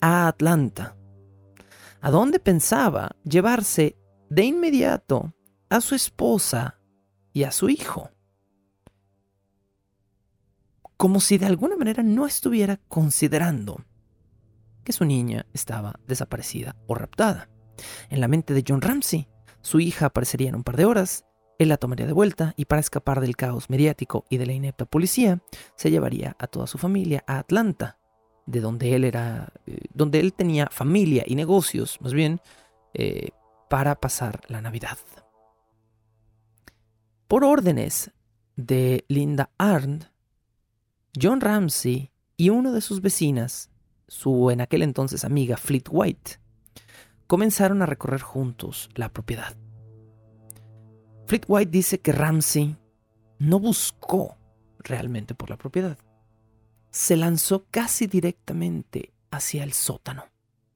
a 0.00 0.28
Atlanta, 0.28 0.96
a 2.00 2.10
donde 2.10 2.38
pensaba 2.38 3.16
llevarse 3.24 3.96
de 4.28 4.44
inmediato 4.44 5.32
a 5.68 5.80
su 5.80 5.94
esposa 5.94 6.80
y 7.32 7.44
a 7.44 7.52
su 7.52 7.68
hijo 7.68 8.11
como 11.02 11.18
si 11.18 11.36
de 11.36 11.46
alguna 11.46 11.74
manera 11.74 12.04
no 12.04 12.26
estuviera 12.26 12.78
considerando 12.86 13.84
que 14.84 14.92
su 14.92 15.04
niña 15.04 15.46
estaba 15.52 15.98
desaparecida 16.06 16.76
o 16.86 16.94
raptada. 16.94 17.50
En 18.08 18.20
la 18.20 18.28
mente 18.28 18.54
de 18.54 18.62
John 18.64 18.80
Ramsey, 18.80 19.26
su 19.62 19.80
hija 19.80 20.06
aparecería 20.06 20.50
en 20.50 20.54
un 20.54 20.62
par 20.62 20.76
de 20.76 20.84
horas, 20.84 21.24
él 21.58 21.70
la 21.70 21.76
tomaría 21.76 22.06
de 22.06 22.12
vuelta 22.12 22.54
y 22.56 22.66
para 22.66 22.78
escapar 22.78 23.20
del 23.20 23.34
caos 23.34 23.68
mediático 23.68 24.26
y 24.30 24.36
de 24.36 24.46
la 24.46 24.52
inepta 24.52 24.84
policía, 24.84 25.42
se 25.74 25.90
llevaría 25.90 26.36
a 26.38 26.46
toda 26.46 26.68
su 26.68 26.78
familia 26.78 27.24
a 27.26 27.40
Atlanta, 27.40 27.98
de 28.46 28.60
donde 28.60 28.94
él 28.94 29.02
era, 29.02 29.52
eh, 29.66 29.78
donde 29.92 30.20
él 30.20 30.32
tenía 30.32 30.68
familia 30.70 31.24
y 31.26 31.34
negocios, 31.34 31.98
más 32.00 32.14
bien, 32.14 32.40
eh, 32.94 33.30
para 33.68 33.96
pasar 33.96 34.42
la 34.46 34.62
Navidad. 34.62 34.98
Por 37.26 37.42
órdenes 37.42 38.12
de 38.54 39.04
Linda 39.08 39.50
Arndt, 39.58 40.11
John 41.20 41.42
Ramsey 41.42 42.10
y 42.38 42.48
uno 42.48 42.72
de 42.72 42.80
sus 42.80 43.02
vecinas, 43.02 43.70
su 44.08 44.50
en 44.50 44.62
aquel 44.62 44.82
entonces 44.82 45.24
amiga 45.24 45.58
Fleet 45.58 45.84
White, 45.90 46.40
comenzaron 47.26 47.82
a 47.82 47.86
recorrer 47.86 48.22
juntos 48.22 48.88
la 48.94 49.12
propiedad. 49.12 49.54
Fleet 51.26 51.44
White 51.46 51.70
dice 51.70 52.00
que 52.00 52.12
Ramsey 52.12 52.76
no 53.38 53.58
buscó 53.60 54.38
realmente 54.78 55.34
por 55.34 55.50
la 55.50 55.58
propiedad. 55.58 55.98
Se 56.90 57.16
lanzó 57.16 57.66
casi 57.70 58.06
directamente 58.06 59.12
hacia 59.30 59.64
el 59.64 59.74
sótano, 59.74 60.24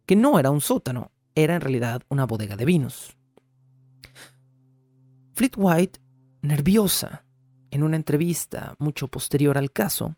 que 0.05 0.17
no 0.17 0.39
era 0.39 0.51
un 0.51 0.61
sótano, 0.61 1.13
era 1.35 1.55
en 1.55 1.63
realidad 1.63 2.03
una 2.09 2.27
bodega 2.27 2.57
de 2.57 2.65
vinos. 2.67 3.17
Fleet 5.33 5.53
White, 5.57 6.01
nerviosa, 6.43 7.25
en 7.71 7.83
una 7.83 7.97
entrevista 7.97 8.75
mucho 8.79 9.09
posterior 9.09 9.57
al 9.57 9.73
caso, 9.73 10.17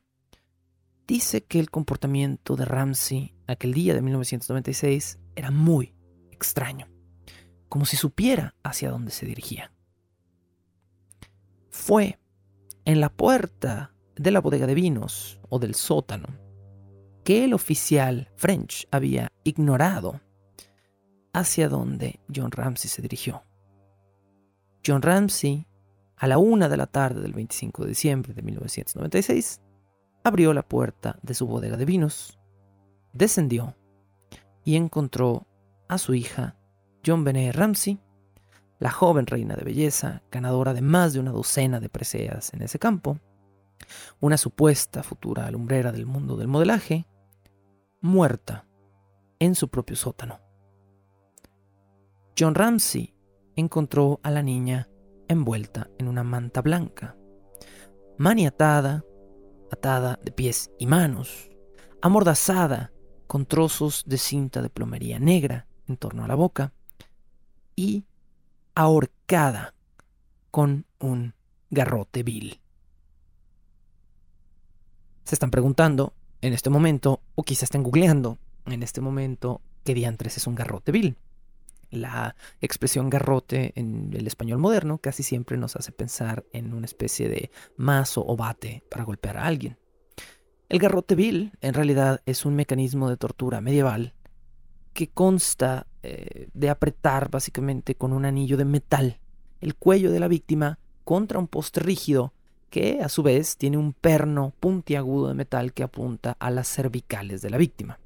dice 1.08 1.42
que 1.42 1.58
el 1.58 1.70
comportamiento 1.70 2.54
de 2.54 2.66
Ramsey 2.66 3.34
aquel 3.46 3.72
día 3.72 3.94
de 3.94 4.02
1996 4.02 5.18
era 5.34 5.50
muy 5.50 5.94
extraño, 6.30 6.86
como 7.68 7.86
si 7.86 7.96
supiera 7.96 8.54
hacia 8.62 8.90
dónde 8.90 9.10
se 9.10 9.26
dirigía. 9.26 9.72
Fue 11.70 12.18
en 12.84 13.00
la 13.00 13.08
puerta 13.08 13.94
de 14.16 14.30
la 14.30 14.40
bodega 14.40 14.66
de 14.66 14.74
vinos 14.74 15.40
o 15.48 15.58
del 15.58 15.74
sótano 15.74 16.28
que 17.24 17.44
el 17.44 17.54
oficial 17.54 18.30
French 18.36 18.86
había 18.90 19.32
ignorado 19.44 20.20
hacia 21.32 21.68
dónde 21.68 22.20
John 22.34 22.50
Ramsey 22.50 22.90
se 22.90 23.02
dirigió. 23.02 23.42
John 24.86 25.02
Ramsey, 25.02 25.66
a 26.16 26.26
la 26.26 26.38
una 26.38 26.68
de 26.68 26.76
la 26.76 26.86
tarde 26.86 27.20
del 27.20 27.32
25 27.32 27.84
de 27.84 27.88
diciembre 27.90 28.34
de 28.34 28.42
1996, 28.42 29.60
abrió 30.24 30.52
la 30.52 30.62
puerta 30.62 31.18
de 31.22 31.34
su 31.34 31.46
bodega 31.46 31.76
de 31.76 31.84
vinos, 31.84 32.38
descendió 33.12 33.76
y 34.64 34.76
encontró 34.76 35.46
a 35.88 35.98
su 35.98 36.14
hija, 36.14 36.56
John 37.04 37.24
Benet 37.24 37.54
Ramsey, 37.54 37.98
la 38.78 38.90
joven 38.90 39.26
reina 39.26 39.56
de 39.56 39.64
belleza, 39.64 40.22
ganadora 40.30 40.74
de 40.74 40.82
más 40.82 41.12
de 41.12 41.20
una 41.20 41.32
docena 41.32 41.80
de 41.80 41.88
preseas 41.88 42.52
en 42.54 42.62
ese 42.62 42.78
campo, 42.78 43.18
una 44.20 44.36
supuesta 44.36 45.02
futura 45.02 45.46
alumbrera 45.46 45.92
del 45.92 46.06
mundo 46.06 46.36
del 46.36 46.48
modelaje, 46.48 47.06
muerta 48.00 48.66
en 49.38 49.54
su 49.54 49.68
propio 49.68 49.96
sótano. 49.96 50.40
John 52.38 52.54
Ramsey 52.54 53.14
encontró 53.56 54.20
a 54.22 54.30
la 54.30 54.42
niña 54.42 54.88
envuelta 55.28 55.90
en 55.98 56.08
una 56.08 56.22
manta 56.22 56.62
blanca, 56.62 57.16
maniatada 58.16 59.04
atada 59.70 60.18
de 60.22 60.32
pies 60.32 60.70
y 60.78 60.86
manos, 60.86 61.50
amordazada 62.00 62.92
con 63.26 63.46
trozos 63.46 64.04
de 64.06 64.18
cinta 64.18 64.62
de 64.62 64.70
plomería 64.70 65.18
negra 65.18 65.66
en 65.86 65.96
torno 65.96 66.24
a 66.24 66.28
la 66.28 66.34
boca 66.34 66.72
y 67.76 68.04
ahorcada 68.74 69.74
con 70.50 70.86
un 70.98 71.34
garrote 71.70 72.22
vil. 72.22 72.60
Se 75.24 75.34
están 75.34 75.50
preguntando 75.50 76.14
en 76.40 76.52
este 76.52 76.70
momento, 76.70 77.20
o 77.34 77.42
quizá 77.42 77.64
estén 77.64 77.82
googleando 77.82 78.38
en 78.66 78.82
este 78.82 79.00
momento, 79.00 79.60
qué 79.84 79.94
diantres 79.94 80.36
es 80.36 80.46
un 80.46 80.54
garrote 80.54 80.92
vil. 80.92 81.16
La 81.90 82.36
expresión 82.60 83.08
garrote 83.08 83.72
en 83.76 84.10
el 84.14 84.26
español 84.26 84.58
moderno 84.58 84.98
casi 84.98 85.22
siempre 85.22 85.56
nos 85.56 85.76
hace 85.76 85.92
pensar 85.92 86.44
en 86.52 86.74
una 86.74 86.86
especie 86.86 87.28
de 87.28 87.50
mazo 87.76 88.24
o 88.26 88.36
bate 88.36 88.82
para 88.90 89.04
golpear 89.04 89.38
a 89.38 89.46
alguien. 89.46 89.78
El 90.68 90.78
garrote 90.78 91.14
vil 91.14 91.52
en 91.60 91.74
realidad 91.74 92.20
es 92.26 92.44
un 92.44 92.54
mecanismo 92.54 93.08
de 93.08 93.16
tortura 93.16 93.60
medieval 93.60 94.14
que 94.92 95.08
consta 95.08 95.86
eh, 96.02 96.48
de 96.52 96.70
apretar 96.70 97.30
básicamente 97.30 97.94
con 97.94 98.12
un 98.12 98.24
anillo 98.24 98.56
de 98.56 98.64
metal 98.64 99.20
el 99.60 99.74
cuello 99.74 100.10
de 100.10 100.20
la 100.20 100.28
víctima 100.28 100.78
contra 101.04 101.38
un 101.38 101.48
poste 101.48 101.80
rígido 101.80 102.34
que 102.70 103.00
a 103.02 103.08
su 103.08 103.22
vez 103.22 103.56
tiene 103.56 103.78
un 103.78 103.92
perno 103.92 104.52
puntiagudo 104.60 105.28
de 105.28 105.34
metal 105.34 105.72
que 105.72 105.82
apunta 105.82 106.36
a 106.38 106.50
las 106.50 106.68
cervicales 106.68 107.40
de 107.40 107.50
la 107.50 107.56
víctima. 107.56 107.98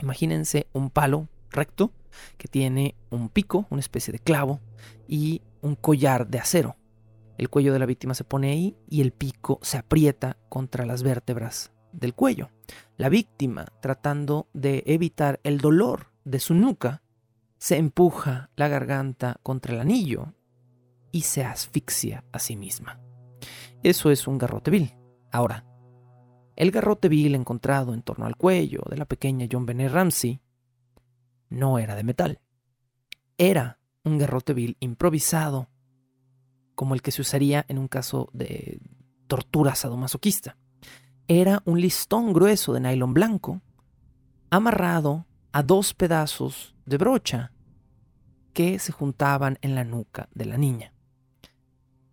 Imagínense 0.00 0.66
un 0.72 0.90
palo 0.90 1.28
recto 1.52 1.92
que 2.36 2.48
tiene 2.48 2.94
un 3.10 3.28
pico, 3.28 3.66
una 3.70 3.80
especie 3.80 4.12
de 4.12 4.18
clavo 4.18 4.60
y 5.06 5.42
un 5.60 5.76
collar 5.76 6.28
de 6.28 6.38
acero. 6.38 6.76
El 7.38 7.48
cuello 7.48 7.72
de 7.72 7.78
la 7.78 7.86
víctima 7.86 8.14
se 8.14 8.24
pone 8.24 8.50
ahí 8.50 8.76
y 8.88 9.00
el 9.00 9.12
pico 9.12 9.58
se 9.62 9.78
aprieta 9.78 10.36
contra 10.48 10.86
las 10.86 11.02
vértebras 11.02 11.72
del 11.92 12.14
cuello. 12.14 12.50
La 12.96 13.08
víctima, 13.08 13.66
tratando 13.80 14.48
de 14.52 14.82
evitar 14.86 15.40
el 15.42 15.58
dolor 15.58 16.12
de 16.24 16.40
su 16.40 16.54
nuca, 16.54 17.02
se 17.58 17.76
empuja 17.76 18.50
la 18.56 18.68
garganta 18.68 19.38
contra 19.42 19.74
el 19.74 19.80
anillo 19.80 20.34
y 21.10 21.22
se 21.22 21.44
asfixia 21.44 22.24
a 22.32 22.38
sí 22.38 22.56
misma. 22.56 23.00
Eso 23.82 24.10
es 24.10 24.26
un 24.26 24.38
garrote 24.38 24.70
vil. 24.70 24.94
Ahora, 25.30 25.64
el 26.56 26.70
garrote 26.70 27.08
vil 27.08 27.34
encontrado 27.34 27.94
en 27.94 28.02
torno 28.02 28.26
al 28.26 28.36
cuello 28.36 28.82
de 28.90 28.96
la 28.96 29.06
pequeña 29.06 29.46
John 29.50 29.66
Benet 29.66 29.90
Ramsey 29.92 30.40
no 31.52 31.78
era 31.78 31.94
de 31.94 32.02
metal. 32.02 32.40
Era 33.38 33.78
un 34.04 34.18
garrote 34.18 34.54
vil 34.54 34.76
improvisado, 34.80 35.68
como 36.74 36.94
el 36.94 37.02
que 37.02 37.12
se 37.12 37.22
usaría 37.22 37.64
en 37.68 37.78
un 37.78 37.88
caso 37.88 38.28
de 38.32 38.80
tortura 39.26 39.74
sadomasoquista. 39.74 40.56
Era 41.28 41.62
un 41.64 41.80
listón 41.80 42.32
grueso 42.32 42.72
de 42.72 42.80
nylon 42.80 43.14
blanco, 43.14 43.62
amarrado 44.50 45.26
a 45.52 45.62
dos 45.62 45.94
pedazos 45.94 46.74
de 46.84 46.98
brocha 46.98 47.52
que 48.52 48.78
se 48.78 48.92
juntaban 48.92 49.58
en 49.62 49.74
la 49.74 49.84
nuca 49.84 50.28
de 50.34 50.46
la 50.46 50.58
niña. 50.58 50.92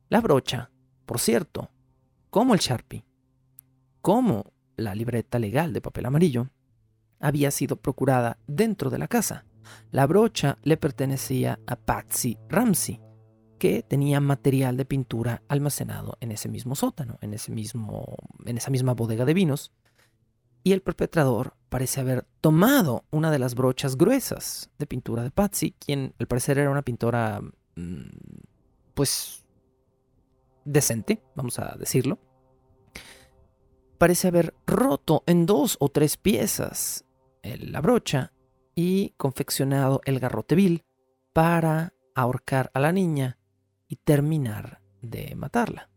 La 0.09 0.21
brocha, 0.21 0.71
por 1.05 1.19
cierto, 1.19 1.71
como 2.29 2.53
el 2.53 2.59
Sharpie, 2.59 3.05
como 4.01 4.53
la 4.77 4.95
libreta 4.95 5.39
legal 5.39 5.73
de 5.73 5.81
papel 5.81 6.05
amarillo, 6.05 6.49
había 7.19 7.51
sido 7.51 7.75
procurada 7.75 8.37
dentro 8.47 8.89
de 8.89 8.97
la 8.97 9.07
casa. 9.07 9.45
La 9.91 10.07
brocha 10.07 10.57
le 10.63 10.77
pertenecía 10.77 11.59
a 11.67 11.75
Patsy 11.75 12.37
Ramsey, 12.47 12.99
que 13.59 13.83
tenía 13.83 14.19
material 14.19 14.77
de 14.77 14.85
pintura 14.85 15.43
almacenado 15.47 16.17
en 16.21 16.31
ese 16.31 16.49
mismo 16.49 16.75
sótano, 16.75 17.17
en, 17.21 17.33
ese 17.33 17.51
mismo, 17.51 18.15
en 18.45 18.57
esa 18.57 18.71
misma 18.71 18.93
bodega 18.93 19.25
de 19.25 19.33
vinos. 19.33 19.71
Y 20.63 20.71
el 20.71 20.81
perpetrador 20.81 21.55
parece 21.69 22.01
haber 22.01 22.25
tomado 22.41 23.05
una 23.11 23.31
de 23.31 23.39
las 23.39 23.55
brochas 23.55 23.97
gruesas 23.97 24.69
de 24.77 24.87
pintura 24.87 25.23
de 25.23 25.31
Patsy, 25.31 25.71
quien 25.71 26.13
al 26.19 26.27
parecer 26.27 26.57
era 26.57 26.71
una 26.71 26.81
pintora, 26.81 27.41
mm, 27.75 28.09
pues, 28.93 29.45
decente, 30.65 31.21
vamos 31.35 31.59
a 31.59 31.75
decirlo. 31.77 32.19
Parece 33.97 34.29
haber 34.29 34.55
roto 34.65 35.23
en 35.27 35.45
dos 35.45 35.75
o 35.79 35.89
tres 35.89 36.15
piezas 36.15 37.05
la 37.43 37.81
brocha 37.81 38.33
y 38.75 39.13
confeccionado 39.17 40.01
el 40.05 40.19
garrote 40.19 40.55
vil 40.55 40.85
para 41.33 41.93
ahorcar 42.15 42.71
a 42.73 42.79
la 42.79 42.91
niña 42.91 43.37
y 43.87 43.97
terminar 43.97 44.81
de 45.01 45.35
matarla. 45.35 45.89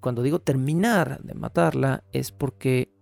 Cuando 0.00 0.22
digo 0.22 0.40
terminar 0.40 1.20
de 1.22 1.34
matarla 1.34 2.04
es 2.12 2.32
porque 2.32 2.92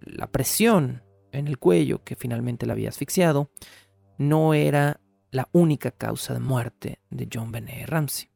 la 0.00 0.30
presión 0.30 1.02
en 1.32 1.48
el 1.48 1.58
cuello 1.58 2.04
que 2.04 2.16
finalmente 2.16 2.66
la 2.66 2.72
había 2.74 2.88
asfixiado 2.88 3.50
no 4.18 4.54
era 4.54 5.00
la 5.30 5.48
única 5.52 5.90
causa 5.90 6.34
de 6.34 6.40
muerte 6.40 7.00
de 7.10 7.28
John 7.32 7.52
Benet 7.52 7.88
Ramsey. 7.88 8.30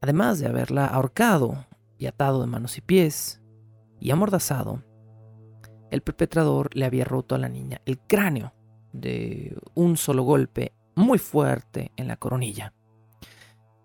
Además 0.00 0.38
de 0.38 0.46
haberla 0.46 0.86
ahorcado 0.86 1.66
y 1.98 2.06
atado 2.06 2.40
de 2.40 2.46
manos 2.46 2.78
y 2.78 2.80
pies 2.80 3.40
y 4.00 4.10
amordazado, 4.10 4.82
el 5.92 6.00
perpetrador 6.00 6.74
le 6.74 6.86
había 6.86 7.04
roto 7.04 7.34
a 7.34 7.38
la 7.38 7.50
niña 7.50 7.82
el 7.84 7.98
cráneo 7.98 8.54
de 8.92 9.54
un 9.74 9.98
solo 9.98 10.22
golpe 10.22 10.72
muy 10.94 11.18
fuerte 11.18 11.92
en 11.96 12.08
la 12.08 12.16
coronilla. 12.16 12.72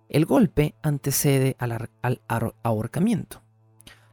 El 0.08 0.26
golpe 0.26 0.76
antecede 0.82 1.58
al, 1.60 1.90
ahorcamiento, 2.64 3.44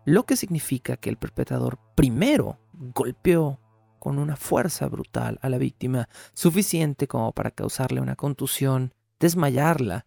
lo 0.05 0.27
que 0.27 0.37
significa 0.37 0.97
que 0.97 1.09
el 1.09 1.19
perpetrador 1.19 1.79
primero 1.95 2.59
golpeó 2.73 3.61
con 4.01 4.19
una 4.19 4.35
fuerza 4.35 4.89
brutal 4.89 5.39
a 5.41 5.49
la 5.49 5.59
víctima 5.59 6.09
suficiente 6.33 7.07
como 7.07 7.31
para 7.31 7.53
causarle 7.53 8.01
una 8.01 8.17
contusión, 8.17 8.93
desmayarla 9.21 10.05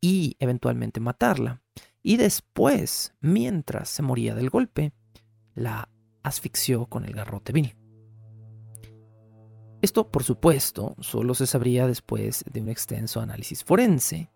y 0.00 0.36
eventualmente 0.40 0.98
matarla. 0.98 1.62
Y 2.02 2.16
después, 2.16 3.14
mientras 3.20 3.88
se 3.88 4.02
moría 4.02 4.34
del 4.34 4.50
golpe, 4.50 4.92
la 5.54 5.88
asfixió 6.22 6.86
con 6.86 7.04
el 7.04 7.12
garrote 7.12 7.52
vil. 7.52 7.76
Esto, 9.80 10.10
por 10.10 10.24
supuesto, 10.24 10.96
solo 11.00 11.34
se 11.34 11.46
sabría 11.46 11.86
después 11.86 12.44
de 12.50 12.60
un 12.60 12.68
extenso 12.68 13.20
análisis 13.20 13.62
forense. 13.62 14.32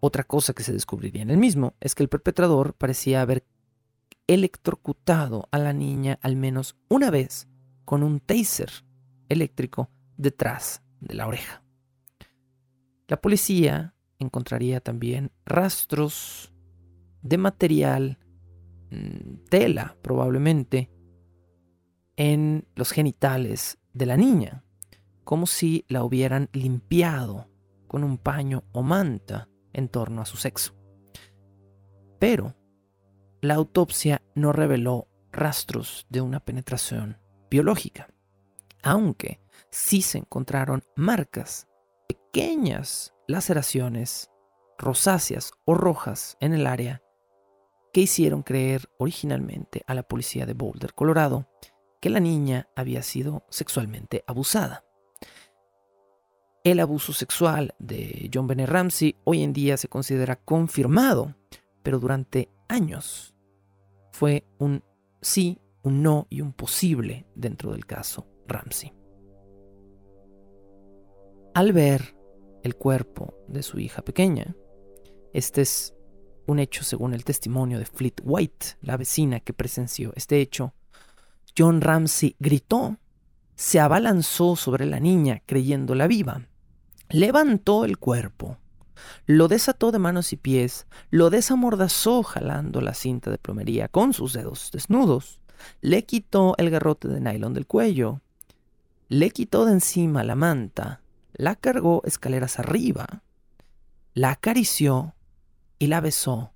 Otra 0.00 0.24
cosa 0.24 0.52
que 0.52 0.64
se 0.64 0.72
descubriría 0.72 1.22
en 1.22 1.30
el 1.30 1.38
mismo 1.38 1.74
es 1.80 1.94
que 1.94 2.02
el 2.02 2.08
perpetrador 2.08 2.74
parecía 2.74 3.22
haber 3.22 3.46
electrocutado 4.26 5.48
a 5.52 5.58
la 5.58 5.72
niña 5.72 6.18
al 6.22 6.36
menos 6.36 6.76
una 6.88 7.10
vez 7.10 7.46
con 7.84 8.02
un 8.02 8.20
taser 8.20 8.70
eléctrico 9.28 9.90
detrás 10.16 10.82
de 11.00 11.14
la 11.14 11.26
oreja. 11.26 11.62
La 13.06 13.20
policía 13.20 13.94
encontraría 14.18 14.80
también 14.80 15.30
rastros 15.44 16.52
de 17.22 17.38
material, 17.38 18.18
tela 19.48 19.96
probablemente, 20.02 20.90
en 22.16 22.66
los 22.74 22.92
genitales 22.92 23.78
de 23.92 24.06
la 24.06 24.16
niña, 24.16 24.64
como 25.24 25.46
si 25.46 25.84
la 25.88 26.04
hubieran 26.04 26.48
limpiado 26.52 27.48
con 27.88 28.04
un 28.04 28.18
paño 28.18 28.64
o 28.72 28.82
manta 28.82 29.48
en 29.72 29.88
torno 29.88 30.22
a 30.22 30.26
su 30.26 30.36
sexo. 30.36 30.74
Pero 32.18 32.54
la 33.40 33.54
autopsia 33.54 34.22
no 34.34 34.52
reveló 34.52 35.08
rastros 35.32 36.06
de 36.08 36.20
una 36.20 36.40
penetración 36.40 37.18
biológica, 37.50 38.08
aunque 38.82 39.40
sí 39.70 40.02
se 40.02 40.18
encontraron 40.18 40.82
marcas, 40.96 41.66
pequeñas 42.08 43.14
laceraciones 43.26 44.30
rosáceas 44.78 45.52
o 45.64 45.74
rojas 45.74 46.36
en 46.40 46.52
el 46.52 46.66
área 46.66 47.03
que 47.94 48.00
hicieron 48.00 48.42
creer 48.42 48.90
originalmente 48.98 49.84
a 49.86 49.94
la 49.94 50.02
policía 50.02 50.46
de 50.46 50.52
Boulder, 50.52 50.94
Colorado, 50.94 51.46
que 52.00 52.10
la 52.10 52.18
niña 52.18 52.68
había 52.74 53.04
sido 53.04 53.46
sexualmente 53.50 54.24
abusada. 54.26 54.84
El 56.64 56.80
abuso 56.80 57.12
sexual 57.12 57.72
de 57.78 58.28
John 58.34 58.48
Benet 58.48 58.68
Ramsey 58.68 59.14
hoy 59.22 59.44
en 59.44 59.52
día 59.52 59.76
se 59.76 59.86
considera 59.86 60.34
confirmado, 60.34 61.36
pero 61.84 62.00
durante 62.00 62.50
años 62.68 63.32
fue 64.10 64.44
un 64.58 64.82
sí, 65.22 65.60
un 65.84 66.02
no 66.02 66.26
y 66.30 66.40
un 66.40 66.52
posible 66.52 67.28
dentro 67.36 67.70
del 67.70 67.86
caso 67.86 68.26
Ramsey. 68.48 68.92
Al 71.54 71.72
ver 71.72 72.16
el 72.64 72.74
cuerpo 72.74 73.34
de 73.46 73.62
su 73.62 73.78
hija 73.78 74.02
pequeña, 74.02 74.56
este 75.32 75.60
es 75.62 75.94
un 76.46 76.58
hecho 76.58 76.84
según 76.84 77.14
el 77.14 77.24
testimonio 77.24 77.78
de 77.78 77.86
Fleet 77.86 78.20
White, 78.22 78.66
la 78.82 78.96
vecina 78.96 79.40
que 79.40 79.52
presenció 79.52 80.12
este 80.16 80.40
hecho, 80.40 80.74
John 81.56 81.80
Ramsey 81.80 82.36
gritó, 82.38 82.98
se 83.56 83.80
abalanzó 83.80 84.56
sobre 84.56 84.86
la 84.86 85.00
niña 85.00 85.42
creyéndola 85.46 86.06
viva, 86.06 86.48
levantó 87.08 87.84
el 87.84 87.98
cuerpo, 87.98 88.58
lo 89.26 89.48
desató 89.48 89.92
de 89.92 89.98
manos 89.98 90.32
y 90.32 90.36
pies, 90.36 90.86
lo 91.10 91.30
desamordazó 91.30 92.22
jalando 92.22 92.80
la 92.80 92.94
cinta 92.94 93.30
de 93.30 93.38
plomería 93.38 93.88
con 93.88 94.12
sus 94.12 94.32
dedos 94.32 94.70
desnudos, 94.72 95.40
le 95.80 96.04
quitó 96.04 96.54
el 96.58 96.70
garrote 96.70 97.08
de 97.08 97.20
nylon 97.20 97.54
del 97.54 97.66
cuello, 97.66 98.20
le 99.08 99.30
quitó 99.30 99.64
de 99.64 99.72
encima 99.72 100.24
la 100.24 100.34
manta, 100.34 101.00
la 101.32 101.54
cargó 101.56 102.02
escaleras 102.04 102.58
arriba, 102.58 103.22
la 104.14 104.30
acarició 104.30 105.14
y 105.78 105.86
la 105.86 106.00
besó 106.00 106.52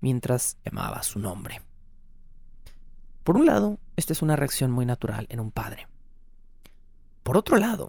mientras 0.00 0.58
llamaba 0.64 1.02
su 1.02 1.18
nombre. 1.18 1.62
Por 3.22 3.36
un 3.36 3.46
lado, 3.46 3.78
esta 3.96 4.12
es 4.12 4.22
una 4.22 4.36
reacción 4.36 4.70
muy 4.70 4.84
natural 4.84 5.26
en 5.30 5.40
un 5.40 5.50
padre. 5.50 5.88
Por 7.22 7.38
otro 7.38 7.56
lado, 7.56 7.88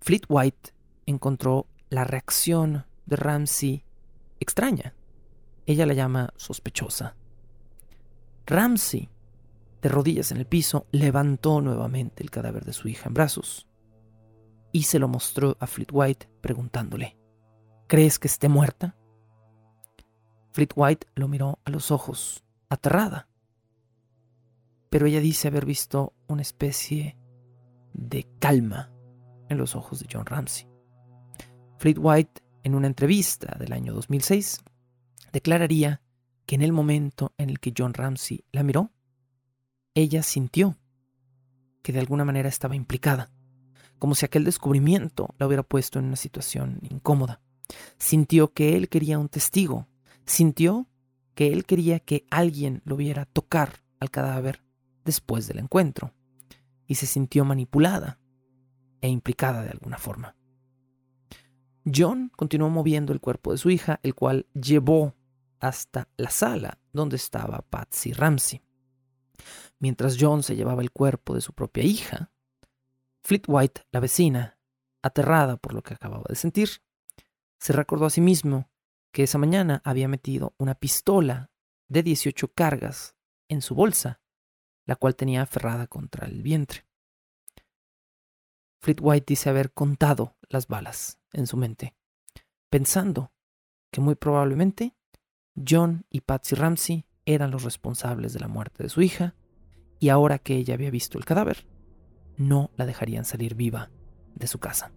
Fleet 0.00 0.22
White 0.28 0.74
encontró 1.06 1.66
la 1.88 2.04
reacción 2.04 2.84
de 3.06 3.16
Ramsey 3.16 3.84
extraña. 4.38 4.94
Ella 5.66 5.86
la 5.86 5.94
llama 5.94 6.32
sospechosa. 6.36 7.16
Ramsey, 8.46 9.08
de 9.80 9.88
rodillas 9.88 10.30
en 10.30 10.38
el 10.38 10.46
piso, 10.46 10.86
levantó 10.92 11.60
nuevamente 11.60 12.22
el 12.22 12.30
cadáver 12.30 12.64
de 12.64 12.72
su 12.72 12.88
hija 12.88 13.08
en 13.08 13.14
brazos 13.14 13.66
y 14.72 14.84
se 14.84 14.98
lo 14.98 15.08
mostró 15.08 15.56
a 15.58 15.66
Fleet 15.66 15.88
White 15.90 16.28
preguntándole, 16.40 17.16
¿crees 17.86 18.18
que 18.18 18.28
esté 18.28 18.48
muerta? 18.48 18.96
Fleet 20.52 20.72
White 20.74 21.06
lo 21.14 21.28
miró 21.28 21.58
a 21.64 21.70
los 21.70 21.90
ojos, 21.90 22.44
aterrada 22.68 23.30
pero 24.90 25.06
ella 25.06 25.20
dice 25.20 25.48
haber 25.48 25.64
visto 25.64 26.12
una 26.26 26.42
especie 26.42 27.16
de 27.94 28.28
calma 28.40 28.92
en 29.48 29.56
los 29.56 29.76
ojos 29.76 30.00
de 30.00 30.08
John 30.12 30.26
Ramsey. 30.26 30.66
Fleet 31.78 31.96
White, 31.98 32.42
en 32.64 32.74
una 32.74 32.88
entrevista 32.88 33.56
del 33.58 33.72
año 33.72 33.94
2006, 33.94 34.60
declararía 35.32 36.02
que 36.44 36.56
en 36.56 36.62
el 36.62 36.72
momento 36.72 37.32
en 37.38 37.50
el 37.50 37.60
que 37.60 37.72
John 37.76 37.94
Ramsey 37.94 38.44
la 38.52 38.64
miró, 38.64 38.90
ella 39.94 40.22
sintió 40.22 40.76
que 41.82 41.92
de 41.92 42.00
alguna 42.00 42.24
manera 42.24 42.48
estaba 42.48 42.74
implicada, 42.74 43.30
como 43.98 44.14
si 44.14 44.26
aquel 44.26 44.44
descubrimiento 44.44 45.34
la 45.38 45.46
hubiera 45.46 45.62
puesto 45.62 46.00
en 46.00 46.06
una 46.06 46.16
situación 46.16 46.80
incómoda. 46.82 47.40
Sintió 47.96 48.52
que 48.52 48.76
él 48.76 48.88
quería 48.88 49.20
un 49.20 49.28
testigo, 49.28 49.86
sintió 50.30 50.88
que 51.34 51.52
él 51.52 51.64
quería 51.64 51.98
que 51.98 52.24
alguien 52.30 52.82
lo 52.84 52.96
viera 52.96 53.24
tocar 53.24 53.82
al 53.98 54.10
cadáver 54.10 54.62
después 55.04 55.48
del 55.48 55.58
encuentro 55.58 56.14
y 56.86 56.94
se 56.94 57.06
sintió 57.06 57.44
manipulada 57.44 58.20
e 59.00 59.08
implicada 59.08 59.62
de 59.62 59.70
alguna 59.70 59.98
forma. 59.98 60.36
John 61.84 62.30
continuó 62.36 62.70
moviendo 62.70 63.12
el 63.12 63.20
cuerpo 63.20 63.50
de 63.50 63.58
su 63.58 63.70
hija, 63.70 63.98
el 64.02 64.14
cual 64.14 64.46
llevó 64.54 65.14
hasta 65.58 66.08
la 66.16 66.30
sala 66.30 66.78
donde 66.92 67.16
estaba 67.16 67.62
Patsy 67.62 68.12
Ramsey. 68.12 68.62
Mientras 69.80 70.16
John 70.18 70.42
se 70.42 70.54
llevaba 70.54 70.82
el 70.82 70.92
cuerpo 70.92 71.34
de 71.34 71.40
su 71.40 71.52
propia 71.54 71.82
hija, 71.82 72.30
Fleet 73.22 73.42
White, 73.48 73.82
la 73.90 74.00
vecina, 74.00 74.58
aterrada 75.02 75.56
por 75.56 75.74
lo 75.74 75.82
que 75.82 75.94
acababa 75.94 76.24
de 76.28 76.36
sentir, 76.36 76.68
se 77.58 77.72
recordó 77.72 78.06
a 78.06 78.10
sí 78.10 78.20
mismo 78.20 78.69
que 79.12 79.22
esa 79.24 79.38
mañana 79.38 79.82
había 79.84 80.08
metido 80.08 80.54
una 80.58 80.74
pistola 80.74 81.50
de 81.88 82.02
18 82.02 82.52
cargas 82.52 83.16
en 83.48 83.62
su 83.62 83.74
bolsa, 83.74 84.20
la 84.86 84.96
cual 84.96 85.16
tenía 85.16 85.42
aferrada 85.42 85.86
contra 85.86 86.26
el 86.26 86.42
vientre. 86.42 86.86
Fleet 88.80 88.98
White 89.00 89.26
dice 89.26 89.50
haber 89.50 89.72
contado 89.72 90.36
las 90.48 90.68
balas 90.68 91.18
en 91.32 91.46
su 91.46 91.56
mente, 91.56 91.94
pensando 92.70 93.32
que 93.90 94.00
muy 94.00 94.14
probablemente 94.14 94.96
John 95.68 96.06
y 96.08 96.22
Patsy 96.22 96.54
Ramsey 96.54 97.06
eran 97.26 97.50
los 97.50 97.64
responsables 97.64 98.32
de 98.32 98.40
la 98.40 98.48
muerte 98.48 98.82
de 98.82 98.88
su 98.88 99.02
hija, 99.02 99.34
y 99.98 100.08
ahora 100.08 100.38
que 100.38 100.56
ella 100.56 100.74
había 100.74 100.90
visto 100.90 101.18
el 101.18 101.26
cadáver, 101.26 101.66
no 102.36 102.70
la 102.76 102.86
dejarían 102.86 103.24
salir 103.24 103.54
viva 103.54 103.90
de 104.34 104.46
su 104.46 104.58
casa. 104.58 104.92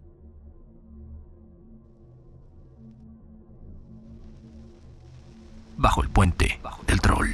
Bajo 5.76 6.02
el 6.02 6.08
puente 6.08 6.60
del 6.86 7.00
troll. 7.00 7.30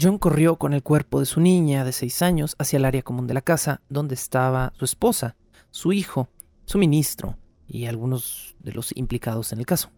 John 0.00 0.18
corrió 0.18 0.56
con 0.56 0.72
el 0.72 0.82
cuerpo 0.82 1.20
de 1.20 1.26
su 1.26 1.40
niña 1.40 1.84
de 1.84 1.92
seis 1.92 2.22
años 2.22 2.56
hacia 2.58 2.78
el 2.78 2.86
área 2.86 3.02
común 3.02 3.28
de 3.28 3.34
la 3.34 3.40
casa, 3.40 3.82
donde 3.88 4.14
estaba 4.14 4.72
su 4.76 4.84
esposa, 4.84 5.36
su 5.70 5.92
hijo, 5.92 6.28
su 6.64 6.78
ministro 6.78 7.36
y 7.72 7.86
algunos 7.86 8.54
de 8.60 8.72
los 8.72 8.94
implicados 8.94 9.50
en 9.52 9.58
el 9.58 9.66
caso. 9.66 9.90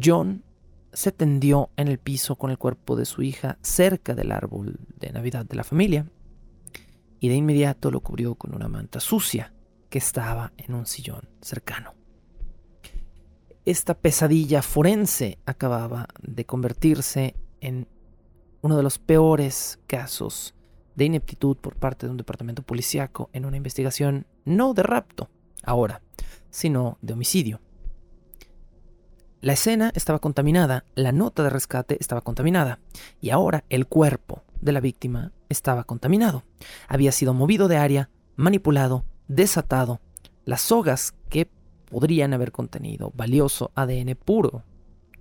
John 0.00 0.44
se 0.92 1.10
tendió 1.10 1.70
en 1.76 1.88
el 1.88 1.98
piso 1.98 2.36
con 2.36 2.52
el 2.52 2.58
cuerpo 2.58 2.94
de 2.94 3.04
su 3.04 3.22
hija 3.22 3.58
cerca 3.62 4.14
del 4.14 4.30
árbol 4.30 4.78
de 5.00 5.10
Navidad 5.10 5.44
de 5.44 5.56
la 5.56 5.64
familia 5.64 6.06
y 7.18 7.28
de 7.28 7.34
inmediato 7.34 7.90
lo 7.90 8.00
cubrió 8.00 8.36
con 8.36 8.54
una 8.54 8.68
manta 8.68 9.00
sucia 9.00 9.52
que 9.90 9.98
estaba 9.98 10.52
en 10.56 10.74
un 10.74 10.86
sillón 10.86 11.28
cercano. 11.40 11.94
Esta 13.64 13.94
pesadilla 13.94 14.62
forense 14.62 15.38
acababa 15.46 16.06
de 16.20 16.46
convertirse 16.46 17.34
en 17.60 17.88
uno 18.60 18.76
de 18.76 18.84
los 18.84 19.00
peores 19.00 19.80
casos 19.88 20.54
de 20.94 21.06
ineptitud 21.06 21.56
por 21.56 21.74
parte 21.74 22.06
de 22.06 22.12
un 22.12 22.18
departamento 22.18 22.62
policíaco 22.62 23.30
en 23.32 23.46
una 23.46 23.56
investigación 23.56 24.26
no 24.44 24.74
de 24.74 24.84
rapto, 24.84 25.28
ahora, 25.62 26.02
sino 26.50 26.98
de 27.00 27.12
homicidio. 27.12 27.60
La 29.40 29.54
escena 29.54 29.90
estaba 29.94 30.20
contaminada, 30.20 30.84
la 30.94 31.10
nota 31.10 31.42
de 31.42 31.50
rescate 31.50 31.96
estaba 31.98 32.20
contaminada, 32.20 32.78
y 33.20 33.30
ahora 33.30 33.64
el 33.70 33.86
cuerpo 33.86 34.44
de 34.60 34.70
la 34.72 34.80
víctima 34.80 35.32
estaba 35.48 35.84
contaminado. 35.84 36.44
Había 36.86 37.10
sido 37.10 37.34
movido 37.34 37.66
de 37.66 37.76
área, 37.76 38.08
manipulado, 38.36 39.04
desatado. 39.26 40.00
Las 40.44 40.60
sogas 40.60 41.14
que 41.28 41.50
podrían 41.90 42.34
haber 42.34 42.52
contenido 42.52 43.12
valioso 43.14 43.72
ADN 43.74 44.14
puro 44.14 44.62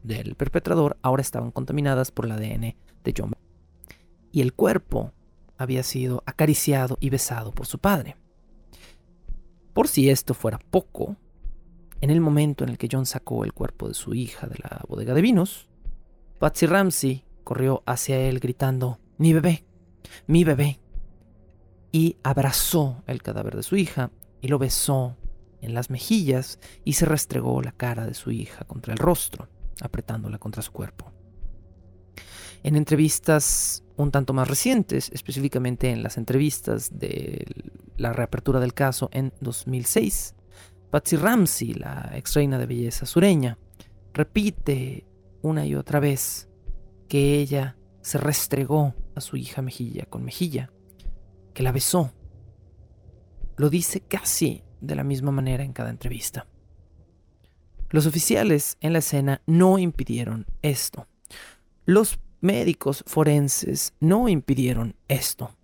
del 0.04 0.36
perpetrador 0.36 0.98
ahora 1.02 1.22
estaban 1.22 1.52
contaminadas 1.52 2.12
por 2.12 2.26
el 2.26 2.32
ADN 2.32 2.76
de 3.04 3.14
John. 3.18 3.34
Y 4.32 4.42
el 4.42 4.54
cuerpo 4.54 5.14
había 5.58 5.84
sido 5.84 6.24
acariciado 6.26 6.98
y 7.00 7.10
besado 7.10 7.52
por 7.52 7.66
su 7.68 7.80
padre. 7.80 8.16
Por 9.74 9.88
si 9.88 10.10
esto 10.10 10.34
fuera 10.34 10.60
poco, 10.60 11.18
en 12.02 12.10
el 12.10 12.22
momento 12.22 12.64
en 12.64 12.72
el 12.72 12.78
que 12.78 12.90
John 12.92 13.06
sacó 13.06 13.44
el 13.44 13.54
cuerpo 13.54 13.88
de 13.88 13.94
su 13.94 14.14
hija 14.14 14.48
de 14.48 14.58
la 14.58 14.84
bodega 14.88 15.14
de 15.14 15.22
vinos, 15.22 15.70
Patsy 16.40 16.66
Ramsey 16.66 17.26
corrió 17.44 17.84
hacia 17.86 18.20
él 18.20 18.40
gritando, 18.40 19.00
mi 19.18 19.34
bebé, 19.34 19.66
mi 20.28 20.44
bebé, 20.44 20.80
y 21.92 22.18
abrazó 22.24 23.04
el 23.08 23.22
cadáver 23.22 23.56
de 23.56 23.64
su 23.64 23.76
hija 23.76 24.12
y 24.42 24.48
lo 24.48 24.58
besó 24.58 25.18
en 25.62 25.74
las 25.74 25.90
mejillas 25.90 26.60
y 26.84 26.94
se 26.94 27.06
restregó 27.06 27.62
la 27.62 27.72
cara 27.72 28.06
de 28.06 28.14
su 28.14 28.32
hija 28.32 28.64
contra 28.66 28.94
el 28.94 29.00
rostro 29.00 29.50
apretándola 29.82 30.38
contra 30.38 30.62
su 30.62 30.72
cuerpo. 30.72 31.12
En 32.64 32.76
entrevistas 32.76 33.84
un 33.98 34.12
tanto 34.12 34.34
más 34.34 34.48
recientes, 34.48 35.10
específicamente 35.14 35.90
en 35.90 36.04
las 36.04 36.18
entrevistas 36.18 36.98
de 36.98 37.46
la 38.02 38.14
reapertura 38.14 38.60
del 38.60 38.74
caso 38.74 39.10
en 39.14 39.32
2006, 39.42 40.36
Patsy 40.90 41.16
Ramsey, 41.16 41.74
la 41.76 42.12
ex 42.16 42.34
reina 42.34 42.58
de 42.58 42.66
belleza 42.66 43.06
sureña, 43.06 43.58
repite 44.14 45.06
una 45.42 45.66
y 45.66 45.76
otra 45.76 46.00
vez 46.00 46.50
que 47.08 47.40
ella 47.40 47.78
se 48.02 48.18
restregó 48.18 48.96
a 49.16 49.22
su 49.22 49.38
hija 49.38 49.62
mejilla 49.62 50.06
con 50.06 50.26
mejilla, 50.26 50.72
que 51.54 51.64
la 51.64 51.72
besó. 51.72 52.12
Lo 53.58 53.70
dice 53.70 54.02
casi 54.02 54.64
de 54.82 54.96
la 54.96 55.04
misma 55.04 55.32
manera 55.32 55.64
en 55.64 55.74
cada 55.74 55.92
entrevista. 55.92 56.48
Los 57.90 58.08
oficiales 58.08 58.78
en 58.82 58.94
la 58.94 59.00
escena 59.00 59.42
no 59.46 59.78
impidieron 59.78 60.48
esto. 60.62 61.08
Los 61.86 62.20
médicos 62.40 63.04
forenses 63.06 63.94
no 64.00 64.28
impidieron 64.28 64.96
esto. 65.08 65.56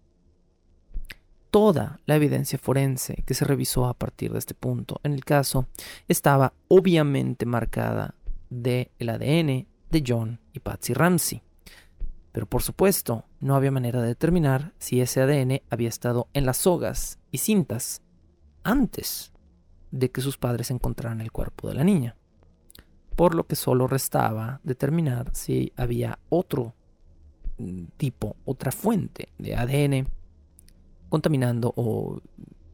Toda 1.52 2.00
la 2.06 2.16
evidencia 2.16 2.60
forense 2.60 3.24
que 3.26 3.34
se 3.34 3.46
revisó 3.46 3.86
a 3.86 3.94
partir 3.94 4.34
de 4.34 4.40
este 4.40 4.54
punto 4.54 5.00
en 5.04 5.14
el 5.14 5.24
caso 5.24 5.68
estaba 6.08 6.54
obviamente 6.68 7.46
marcada 7.46 8.16
del 8.50 8.90
ADN 9.00 9.68
de 9.90 10.04
John 10.06 10.40
y 10.54 10.60
Patsy 10.60 10.94
Ramsey. 10.94 11.42
Pero 12.32 12.46
por 12.46 12.62
supuesto, 12.62 13.26
no 13.40 13.56
había 13.56 13.72
manera 13.72 14.02
de 14.02 14.10
determinar 14.10 14.74
si 14.78 15.02
ese 15.02 15.22
ADN 15.22 15.62
había 15.70 15.90
estado 15.90 16.28
en 16.34 16.46
las 16.46 16.58
sogas 16.58 17.18
y 17.32 17.40
cintas 17.40 18.02
antes 18.64 19.32
de 19.92 20.12
que 20.12 20.22
sus 20.22 20.38
padres 20.38 20.70
encontraran 20.70 21.22
el 21.22 21.32
cuerpo 21.32 21.70
de 21.70 21.76
la 21.76 21.84
niña. 21.84 22.16
Por 23.16 23.34
lo 23.34 23.48
que 23.48 23.56
solo 23.56 23.88
restaba 23.88 24.60
determinar 24.64 25.32
si 25.34 25.72
había 25.76 26.20
otro 26.30 26.76
mm, 27.58 27.86
tipo, 27.98 28.36
otra 28.46 28.72
fuente 28.72 29.30
de 29.38 29.56
ADN 29.56 30.08
contaminando 31.10 31.74
o 31.76 32.22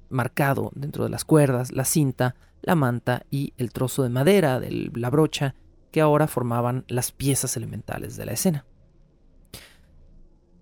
marcado 0.09 0.71
dentro 0.75 1.03
de 1.03 1.09
las 1.09 1.25
cuerdas, 1.25 1.71
la 1.71 1.85
cinta, 1.85 2.35
la 2.61 2.75
manta 2.75 3.25
y 3.29 3.53
el 3.57 3.71
trozo 3.71 4.03
de 4.03 4.09
madera 4.09 4.59
de 4.59 4.91
la 4.93 5.09
brocha 5.09 5.55
que 5.91 6.01
ahora 6.01 6.27
formaban 6.27 6.85
las 6.87 7.11
piezas 7.11 7.57
elementales 7.57 8.15
de 8.15 8.25
la 8.25 8.33
escena. 8.33 8.65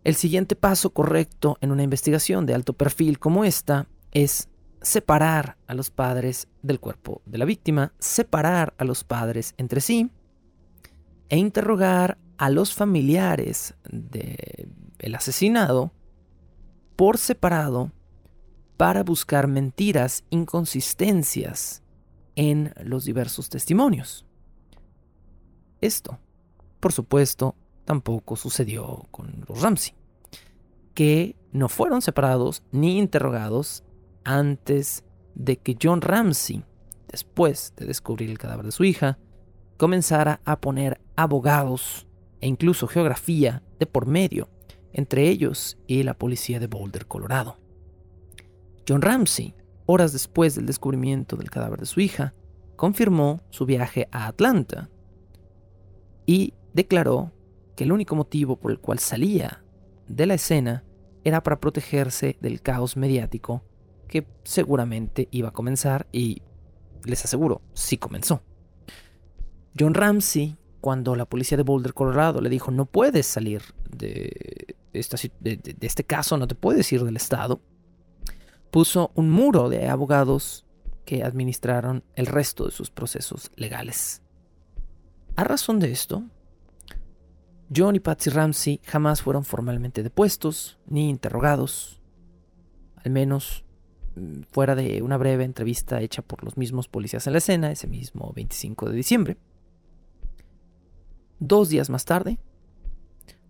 El 0.03 0.15
siguiente 0.15 0.55
paso 0.55 0.89
correcto 0.91 1.57
en 1.61 1.71
una 1.71 1.83
investigación 1.83 2.45
de 2.45 2.55
alto 2.55 2.73
perfil 2.73 3.19
como 3.19 3.45
esta 3.45 3.87
es 4.11 4.49
separar 4.81 5.57
a 5.67 5.75
los 5.75 5.91
padres 5.91 6.47
del 6.63 6.79
cuerpo 6.79 7.21
de 7.25 7.37
la 7.37 7.45
víctima, 7.45 7.93
separar 7.99 8.73
a 8.77 8.83
los 8.83 9.03
padres 9.03 9.53
entre 9.57 9.79
sí 9.79 10.09
e 11.29 11.37
interrogar 11.37 12.17
a 12.37 12.49
los 12.49 12.73
familiares 12.73 13.75
del 13.83 15.15
asesinado 15.15 15.91
por 17.01 17.17
separado 17.17 17.91
para 18.77 19.03
buscar 19.03 19.47
mentiras, 19.47 20.23
inconsistencias 20.29 21.81
en 22.35 22.75
los 22.83 23.05
diversos 23.05 23.49
testimonios. 23.49 24.23
Esto, 25.81 26.19
por 26.79 26.91
supuesto, 26.91 27.55
tampoco 27.85 28.35
sucedió 28.35 29.07
con 29.09 29.45
los 29.49 29.63
Ramsey, 29.63 29.95
que 30.93 31.35
no 31.51 31.69
fueron 31.69 32.03
separados 32.03 32.61
ni 32.71 32.99
interrogados 32.99 33.83
antes 34.23 35.03
de 35.33 35.57
que 35.57 35.79
John 35.81 36.01
Ramsey, 36.01 36.63
después 37.07 37.73
de 37.77 37.87
descubrir 37.87 38.29
el 38.29 38.37
cadáver 38.37 38.67
de 38.67 38.71
su 38.73 38.83
hija, 38.83 39.17
comenzara 39.77 40.39
a 40.45 40.61
poner 40.61 41.01
abogados 41.15 42.05
e 42.41 42.47
incluso 42.47 42.85
geografía 42.85 43.63
de 43.79 43.87
por 43.87 44.05
medio 44.05 44.49
entre 44.93 45.27
ellos 45.29 45.77
y 45.87 46.03
la 46.03 46.13
policía 46.13 46.59
de 46.59 46.67
Boulder, 46.67 47.05
Colorado. 47.07 47.57
John 48.87 49.01
Ramsey, 49.01 49.55
horas 49.85 50.13
después 50.13 50.55
del 50.55 50.65
descubrimiento 50.65 51.35
del 51.35 51.49
cadáver 51.49 51.79
de 51.79 51.85
su 51.85 51.99
hija, 51.99 52.33
confirmó 52.75 53.41
su 53.49 53.65
viaje 53.65 54.07
a 54.11 54.27
Atlanta 54.27 54.89
y 56.25 56.53
declaró 56.73 57.31
que 57.75 57.83
el 57.83 57.91
único 57.91 58.15
motivo 58.15 58.57
por 58.57 58.71
el 58.71 58.79
cual 58.79 58.99
salía 58.99 59.63
de 60.07 60.25
la 60.25 60.33
escena 60.33 60.83
era 61.23 61.43
para 61.43 61.59
protegerse 61.59 62.37
del 62.41 62.61
caos 62.61 62.97
mediático 62.97 63.63
que 64.07 64.27
seguramente 64.43 65.27
iba 65.31 65.49
a 65.49 65.53
comenzar 65.53 66.07
y 66.11 66.41
les 67.05 67.23
aseguro, 67.23 67.61
sí 67.73 67.97
comenzó. 67.97 68.41
John 69.79 69.93
Ramsey, 69.93 70.57
cuando 70.81 71.15
la 71.15 71.25
policía 71.25 71.57
de 71.57 71.63
Boulder, 71.63 71.93
Colorado, 71.93 72.41
le 72.41 72.49
dijo 72.49 72.71
no 72.71 72.87
puedes 72.87 73.27
salir 73.27 73.61
de, 73.89 74.75
este 74.91 76.03
caso, 76.03 76.37
no 76.37 76.47
te 76.47 76.55
puedes 76.55 76.91
ir 76.91 77.03
del 77.03 77.15
estado, 77.15 77.61
puso 78.71 79.11
un 79.15 79.29
muro 79.29 79.69
de 79.69 79.87
abogados 79.87 80.65
que 81.05 81.23
administraron 81.23 82.03
el 82.15 82.25
resto 82.25 82.65
de 82.65 82.71
sus 82.71 82.89
procesos 82.89 83.51
legales. 83.55 84.21
A 85.35 85.43
razón 85.43 85.79
de 85.79 85.91
esto, 85.91 86.23
John 87.73 87.95
y 87.95 87.99
Patsy 87.99 88.29
Ramsey 88.29 88.81
jamás 88.83 89.21
fueron 89.21 89.45
formalmente 89.45 90.03
depuestos 90.03 90.79
ni 90.87 91.09
interrogados, 91.09 92.01
al 93.03 93.11
menos 93.11 93.65
mm, 94.15 94.41
fuera 94.51 94.75
de 94.75 95.01
una 95.01 95.17
breve 95.17 95.43
entrevista 95.43 96.01
hecha 96.01 96.21
por 96.21 96.43
los 96.43 96.57
mismos 96.57 96.87
policías 96.87 97.27
en 97.27 97.33
la 97.33 97.39
escena 97.39 97.71
ese 97.71 97.87
mismo 97.87 98.33
25 98.35 98.89
de 98.89 98.95
diciembre. 98.95 99.37
Dos 101.43 101.69
días 101.69 101.89
más 101.89 102.05
tarde, 102.05 102.37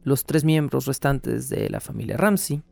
los 0.03 0.23
tres 0.23 0.45
miembros 0.45 0.85
restantes 0.85 1.49
de 1.49 1.69
la 1.69 1.81
familia 1.81 2.15
Ramsey 2.15 2.63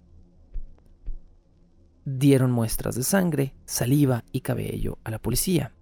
dieron 2.06 2.52
muestras 2.52 2.96
de 2.96 3.04
sangre, 3.04 3.54
saliva 3.66 4.24
y 4.32 4.40
cabello 4.40 4.98
a 5.04 5.12
la 5.12 5.20
policía. 5.20 5.74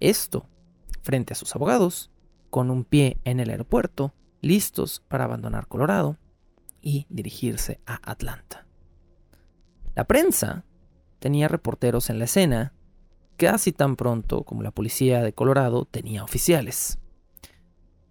Esto 0.00 0.48
frente 1.02 1.34
a 1.34 1.36
sus 1.36 1.54
abogados, 1.54 2.10
con 2.50 2.68
un 2.68 2.82
pie 2.82 3.18
en 3.22 3.38
el 3.38 3.50
aeropuerto, 3.50 4.12
listos 4.40 5.04
para 5.06 5.22
abandonar 5.22 5.68
Colorado 5.68 6.16
y 6.82 7.06
dirigirse 7.10 7.78
a 7.86 8.00
Atlanta. 8.10 8.66
La 9.94 10.02
prensa 10.02 10.64
tenía 11.20 11.46
reporteros 11.46 12.10
en 12.10 12.18
la 12.18 12.24
escena 12.24 12.74
casi 13.36 13.70
tan 13.70 13.94
pronto 13.94 14.42
como 14.42 14.64
la 14.64 14.72
policía 14.72 15.22
de 15.22 15.32
Colorado 15.32 15.84
tenía 15.84 16.24
oficiales. 16.24 16.98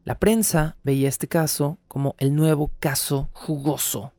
La 0.09 0.17
prensa 0.17 0.75
veía 0.83 1.07
este 1.07 1.27
caso 1.27 1.77
como 1.87 2.15
el 2.17 2.33
nuevo 2.33 2.71
caso 2.79 3.29
jugoso 3.31 4.11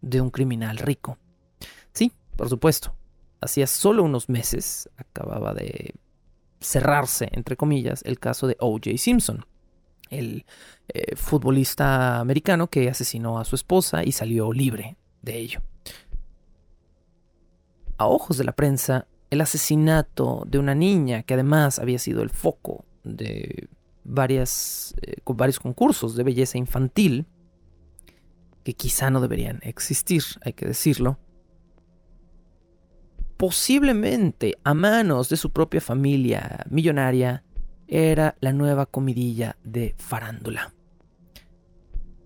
de 0.00 0.20
un 0.20 0.30
criminal 0.30 0.76
rico. 0.76 1.18
Sí, 1.92 2.10
por 2.34 2.48
supuesto, 2.48 2.96
hacía 3.40 3.68
solo 3.68 4.02
unos 4.02 4.28
meses 4.28 4.90
acababa 4.96 5.54
de 5.54 5.94
cerrarse, 6.58 7.28
entre 7.30 7.56
comillas, 7.56 8.02
el 8.04 8.18
caso 8.18 8.48
de 8.48 8.56
O.J. 8.58 8.98
Simpson, 8.98 9.46
el 10.08 10.46
eh, 10.88 11.14
futbolista 11.14 12.18
americano 12.18 12.66
que 12.66 12.88
asesinó 12.88 13.38
a 13.38 13.44
su 13.44 13.54
esposa 13.54 14.02
y 14.02 14.10
salió 14.10 14.52
libre 14.52 14.96
de 15.22 15.38
ello. 15.38 15.60
A 17.98 18.06
ojos 18.08 18.36
de 18.36 18.42
la 18.42 18.56
prensa, 18.56 19.06
el 19.30 19.42
asesinato 19.42 20.42
de 20.48 20.58
una 20.58 20.74
niña 20.74 21.22
que 21.22 21.34
además 21.34 21.78
había 21.78 22.00
sido 22.00 22.22
el 22.22 22.30
foco 22.30 22.84
de 23.04 23.68
varias, 24.04 24.94
eh, 25.02 25.16
varios 25.26 25.60
concursos 25.60 26.16
de 26.16 26.24
belleza 26.24 26.58
infantil, 26.58 27.26
que 28.64 28.74
quizá 28.74 29.10
no 29.10 29.20
deberían 29.20 29.60
existir, 29.62 30.22
hay 30.42 30.52
que 30.52 30.66
decirlo, 30.66 31.18
posiblemente 33.36 34.58
a 34.64 34.74
manos 34.74 35.28
de 35.30 35.36
su 35.36 35.50
propia 35.50 35.80
familia 35.80 36.66
millonaria, 36.68 37.44
era 37.88 38.36
la 38.40 38.52
nueva 38.52 38.86
comidilla 38.86 39.56
de 39.64 39.94
farándula. 39.98 40.74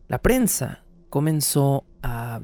La 0.08 0.20
prensa 0.20 0.84
comenzó 1.08 1.86
a 2.02 2.42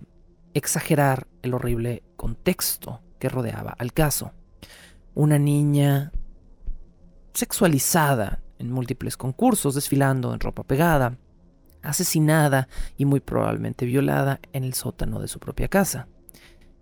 exagerar 0.54 1.26
el 1.42 1.54
horrible 1.54 2.02
contexto 2.16 3.02
que 3.18 3.28
rodeaba 3.28 3.74
al 3.78 3.92
caso. 3.92 4.32
Una 5.14 5.38
niña 5.38 6.12
sexualizada 7.34 8.42
en 8.60 8.70
múltiples 8.70 9.16
concursos, 9.16 9.74
desfilando 9.74 10.32
en 10.32 10.40
ropa 10.40 10.62
pegada, 10.62 11.18
asesinada 11.82 12.68
y 12.96 13.06
muy 13.06 13.20
probablemente 13.20 13.86
violada 13.86 14.40
en 14.52 14.64
el 14.64 14.74
sótano 14.74 15.18
de 15.20 15.28
su 15.28 15.40
propia 15.40 15.68
casa. 15.68 16.08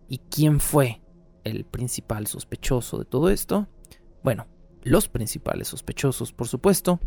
¿Y 0.09 0.19
quién 0.19 0.61
fue 0.61 1.01
el 1.45 1.65
principal 1.65 2.27
sospechoso 2.27 2.99
de 2.99 3.05
todo 3.05 3.31
esto? 3.31 3.69
Bueno, 4.23 4.47
los 4.83 5.09
principales 5.09 5.69
sospechosos, 5.69 6.33
por 6.33 6.49
supuesto, 6.49 6.99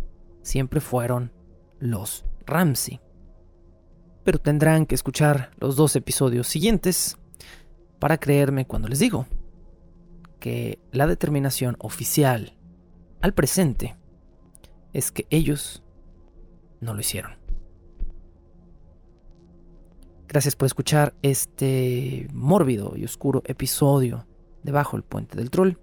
siempre 0.41 0.79
fueron 0.79 1.31
los 1.79 2.25
Ramsey. 2.45 3.01
Pero 4.23 4.39
tendrán 4.39 4.85
que 4.85 4.95
escuchar 4.95 5.51
los 5.57 5.75
dos 5.75 5.95
episodios 5.95 6.47
siguientes 6.47 7.17
para 7.99 8.17
creerme 8.17 8.65
cuando 8.65 8.87
les 8.87 8.99
digo 8.99 9.25
que 10.39 10.79
la 10.91 11.07
determinación 11.07 11.75
oficial 11.79 12.57
al 13.21 13.33
presente 13.33 13.95
es 14.93 15.11
que 15.11 15.27
ellos 15.29 15.83
no 16.79 16.93
lo 16.93 16.99
hicieron. 16.99 17.41
Gracias 20.27 20.55
por 20.55 20.65
escuchar 20.65 21.13
este 21.21 22.27
mórbido 22.33 22.93
y 22.95 23.03
oscuro 23.03 23.43
episodio 23.45 24.25
debajo 24.63 24.95
del 24.95 25.03
puente 25.03 25.35
del 25.35 25.49
troll. 25.49 25.73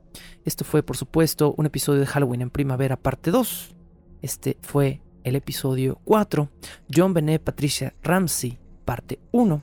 Esto 0.44 0.64
fue, 0.64 0.82
por 0.82 0.96
supuesto, 0.96 1.54
un 1.58 1.66
episodio 1.66 2.00
de 2.00 2.06
Halloween 2.06 2.40
en 2.40 2.50
primavera, 2.50 2.96
parte 2.96 3.30
2. 3.30 3.76
Este 4.22 4.56
fue 4.62 5.02
el 5.22 5.36
episodio 5.36 6.00
4, 6.04 6.48
John 6.90 7.12
Benet 7.12 7.42
Patricia 7.42 7.94
Ramsey, 8.02 8.58
parte 8.86 9.20
1, 9.32 9.62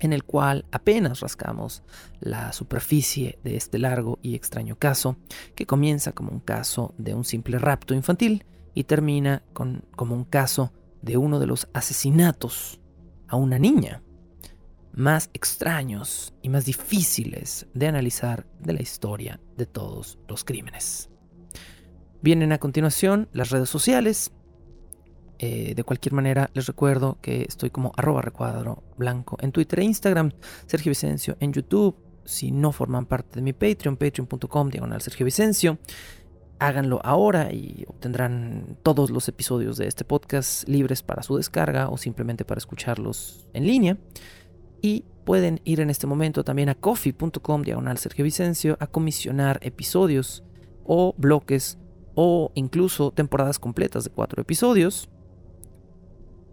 en 0.00 0.12
el 0.12 0.24
cual 0.24 0.64
apenas 0.72 1.20
rascamos 1.20 1.84
la 2.18 2.52
superficie 2.52 3.38
de 3.44 3.56
este 3.56 3.78
largo 3.78 4.18
y 4.22 4.34
extraño 4.34 4.76
caso, 4.76 5.16
que 5.54 5.66
comienza 5.66 6.10
como 6.10 6.32
un 6.32 6.40
caso 6.40 6.94
de 6.98 7.14
un 7.14 7.24
simple 7.24 7.58
rapto 7.58 7.94
infantil 7.94 8.44
y 8.76 8.84
termina 8.84 9.42
con, 9.54 9.86
como 9.96 10.14
un 10.14 10.24
caso 10.24 10.70
de 11.00 11.16
uno 11.16 11.40
de 11.40 11.46
los 11.46 11.66
asesinatos 11.72 12.78
a 13.26 13.36
una 13.36 13.58
niña 13.58 14.02
más 14.92 15.30
extraños 15.32 16.34
y 16.42 16.50
más 16.50 16.66
difíciles 16.66 17.66
de 17.72 17.86
analizar 17.88 18.46
de 18.60 18.74
la 18.74 18.82
historia 18.82 19.40
de 19.56 19.64
todos 19.64 20.18
los 20.28 20.44
crímenes. 20.44 21.08
Vienen 22.20 22.52
a 22.52 22.58
continuación 22.58 23.28
las 23.32 23.48
redes 23.48 23.70
sociales. 23.70 24.30
Eh, 25.38 25.74
de 25.74 25.84
cualquier 25.84 26.12
manera, 26.12 26.50
les 26.52 26.66
recuerdo 26.66 27.18
que 27.22 27.42
estoy 27.48 27.70
como 27.70 27.92
arroba 27.96 28.20
recuadro 28.20 28.82
blanco 28.98 29.38
en 29.40 29.52
Twitter 29.52 29.80
e 29.80 29.84
Instagram, 29.84 30.32
Sergio 30.66 30.90
Vicencio 30.90 31.36
en 31.40 31.52
YouTube. 31.54 31.96
Si 32.26 32.50
no 32.50 32.72
forman 32.72 33.06
parte 33.06 33.36
de 33.36 33.42
mi 33.42 33.52
Patreon, 33.54 33.96
patreon.com 33.96 34.68
diagonal 34.68 35.00
Sergio 35.00 35.24
Vicencio, 35.24 35.78
háganlo 36.58 37.00
ahora 37.04 37.52
y 37.52 37.84
obtendrán 37.86 38.78
todos 38.82 39.10
los 39.10 39.28
episodios 39.28 39.76
de 39.76 39.86
este 39.86 40.04
podcast 40.04 40.68
libres 40.68 41.02
para 41.02 41.22
su 41.22 41.36
descarga 41.36 41.88
o 41.88 41.98
simplemente 41.98 42.44
para 42.44 42.58
escucharlos 42.58 43.46
en 43.52 43.66
línea. 43.66 43.98
Y 44.80 45.04
pueden 45.24 45.60
ir 45.64 45.80
en 45.80 45.90
este 45.90 46.06
momento 46.06 46.44
también 46.44 46.68
a 46.68 46.74
coffee.com 46.74 47.62
diagonal 47.62 47.98
Sergio 47.98 48.24
Vicencio 48.24 48.76
a 48.80 48.86
comisionar 48.86 49.58
episodios 49.62 50.44
o 50.84 51.14
bloques 51.18 51.78
o 52.14 52.52
incluso 52.54 53.10
temporadas 53.10 53.58
completas 53.58 54.04
de 54.04 54.10
cuatro 54.10 54.40
episodios 54.40 55.08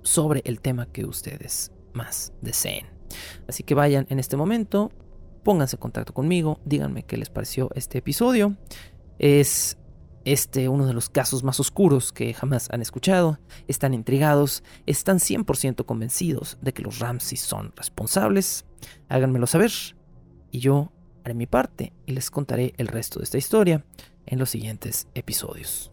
sobre 0.01 0.41
el 0.45 0.59
tema 0.59 0.87
que 0.87 1.05
ustedes 1.05 1.71
más 1.93 2.33
deseen. 2.41 2.87
Así 3.47 3.63
que 3.63 3.75
vayan 3.75 4.05
en 4.09 4.19
este 4.19 4.35
momento, 4.35 4.91
pónganse 5.43 5.75
en 5.75 5.81
contacto 5.81 6.13
conmigo, 6.13 6.59
díganme 6.65 7.03
qué 7.03 7.15
les 7.17 7.29
pareció 7.29 7.69
este 7.75 7.99
episodio. 7.99 8.57
Es 9.19 9.77
este, 10.25 10.69
uno 10.69 10.85
de 10.85 10.93
los 10.93 11.09
casos 11.09 11.43
más 11.43 11.59
oscuros 11.59 12.11
que 12.11 12.33
jamás 12.33 12.69
han 12.71 12.81
escuchado, 12.81 13.39
están 13.67 13.93
intrigados, 13.93 14.63
están 14.85 15.17
100% 15.17 15.85
convencidos 15.85 16.57
de 16.61 16.73
que 16.73 16.81
los 16.81 16.99
Ramsey 16.99 17.37
son 17.37 17.73
responsables, 17.75 18.65
háganmelo 19.09 19.47
saber 19.47 19.71
y 20.51 20.59
yo 20.59 20.91
haré 21.23 21.33
mi 21.33 21.47
parte 21.47 21.93
y 22.05 22.13
les 22.13 22.29
contaré 22.29 22.73
el 22.77 22.87
resto 22.87 23.19
de 23.19 23.25
esta 23.25 23.37
historia 23.37 23.85
en 24.25 24.39
los 24.39 24.49
siguientes 24.49 25.07
episodios. 25.13 25.91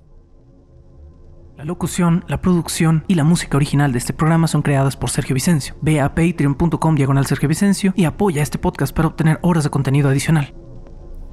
La 1.56 1.66
locución, 1.66 2.24
la 2.26 2.40
producción 2.40 3.04
y 3.06 3.16
la 3.16 3.24
música 3.24 3.58
original 3.58 3.92
de 3.92 3.98
este 3.98 4.14
programa 4.14 4.48
son 4.48 4.62
creadas 4.62 4.96
por 4.96 5.10
Sergio 5.10 5.34
Vicencio. 5.34 5.76
Ve 5.82 6.00
a 6.00 6.14
patreon.com 6.14 6.94
diagonal 6.94 7.26
Sergio 7.26 7.50
Vicencio 7.50 7.92
y 7.96 8.04
apoya 8.04 8.42
este 8.42 8.58
podcast 8.58 8.96
para 8.96 9.08
obtener 9.08 9.38
horas 9.42 9.64
de 9.64 9.70
contenido 9.70 10.08
adicional. 10.08 10.54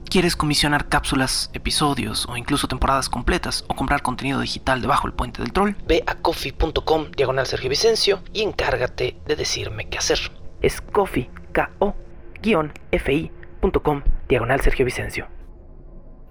¿Quieres 0.09 0.37
comisionar 0.37 0.87
cápsulas, 0.87 1.49
episodios 1.53 2.27
o 2.29 2.37
incluso 2.37 2.69
temporadas 2.69 3.09
completas 3.09 3.65
o 3.67 3.75
comprar 3.75 4.01
contenido 4.01 4.39
digital 4.39 4.81
debajo 4.81 5.05
del 5.05 5.13
puente 5.13 5.41
del 5.41 5.51
troll? 5.51 5.73
Ve 5.85 6.01
a 6.07 6.15
coffee.com 6.15 7.11
diagonal 7.11 7.45
Sergio 7.45 7.69
Vicencio 7.69 8.21
y 8.31 8.43
encárgate 8.43 9.17
de 9.25 9.35
decirme 9.35 9.89
qué 9.89 9.97
hacer. 9.97 10.19
Es 10.61 10.79
coffee, 10.79 11.29
K-O, 11.51 11.93
fi.com 12.41 14.01
diagonal 14.29 14.61
Sergio 14.61 14.85
Vicencio. 14.85 15.27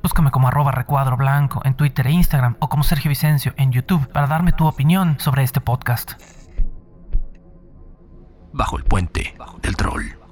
Búscame 0.03 0.31
como 0.31 0.49
arroba 0.49 0.73
recuadro 0.73 1.19
blanco 1.19 1.61
en 1.65 1.75
Twitter 1.75 2.07
e 2.07 2.13
Instagram 2.13 2.57
o 2.61 2.71
como 2.71 2.83
Sergio 2.83 3.11
Vicencio 3.11 3.53
en 3.59 3.73
YouTube 3.73 4.09
para 4.09 4.27
darme 4.27 4.53
tu 4.53 4.67
opinión 4.67 5.21
sobre 5.21 5.43
este 5.43 5.61
podcast. 5.61 6.13
Bajo 8.55 8.79
el 8.79 8.85
puente 8.85 9.37
del 9.61 9.77
troll. 9.77 10.26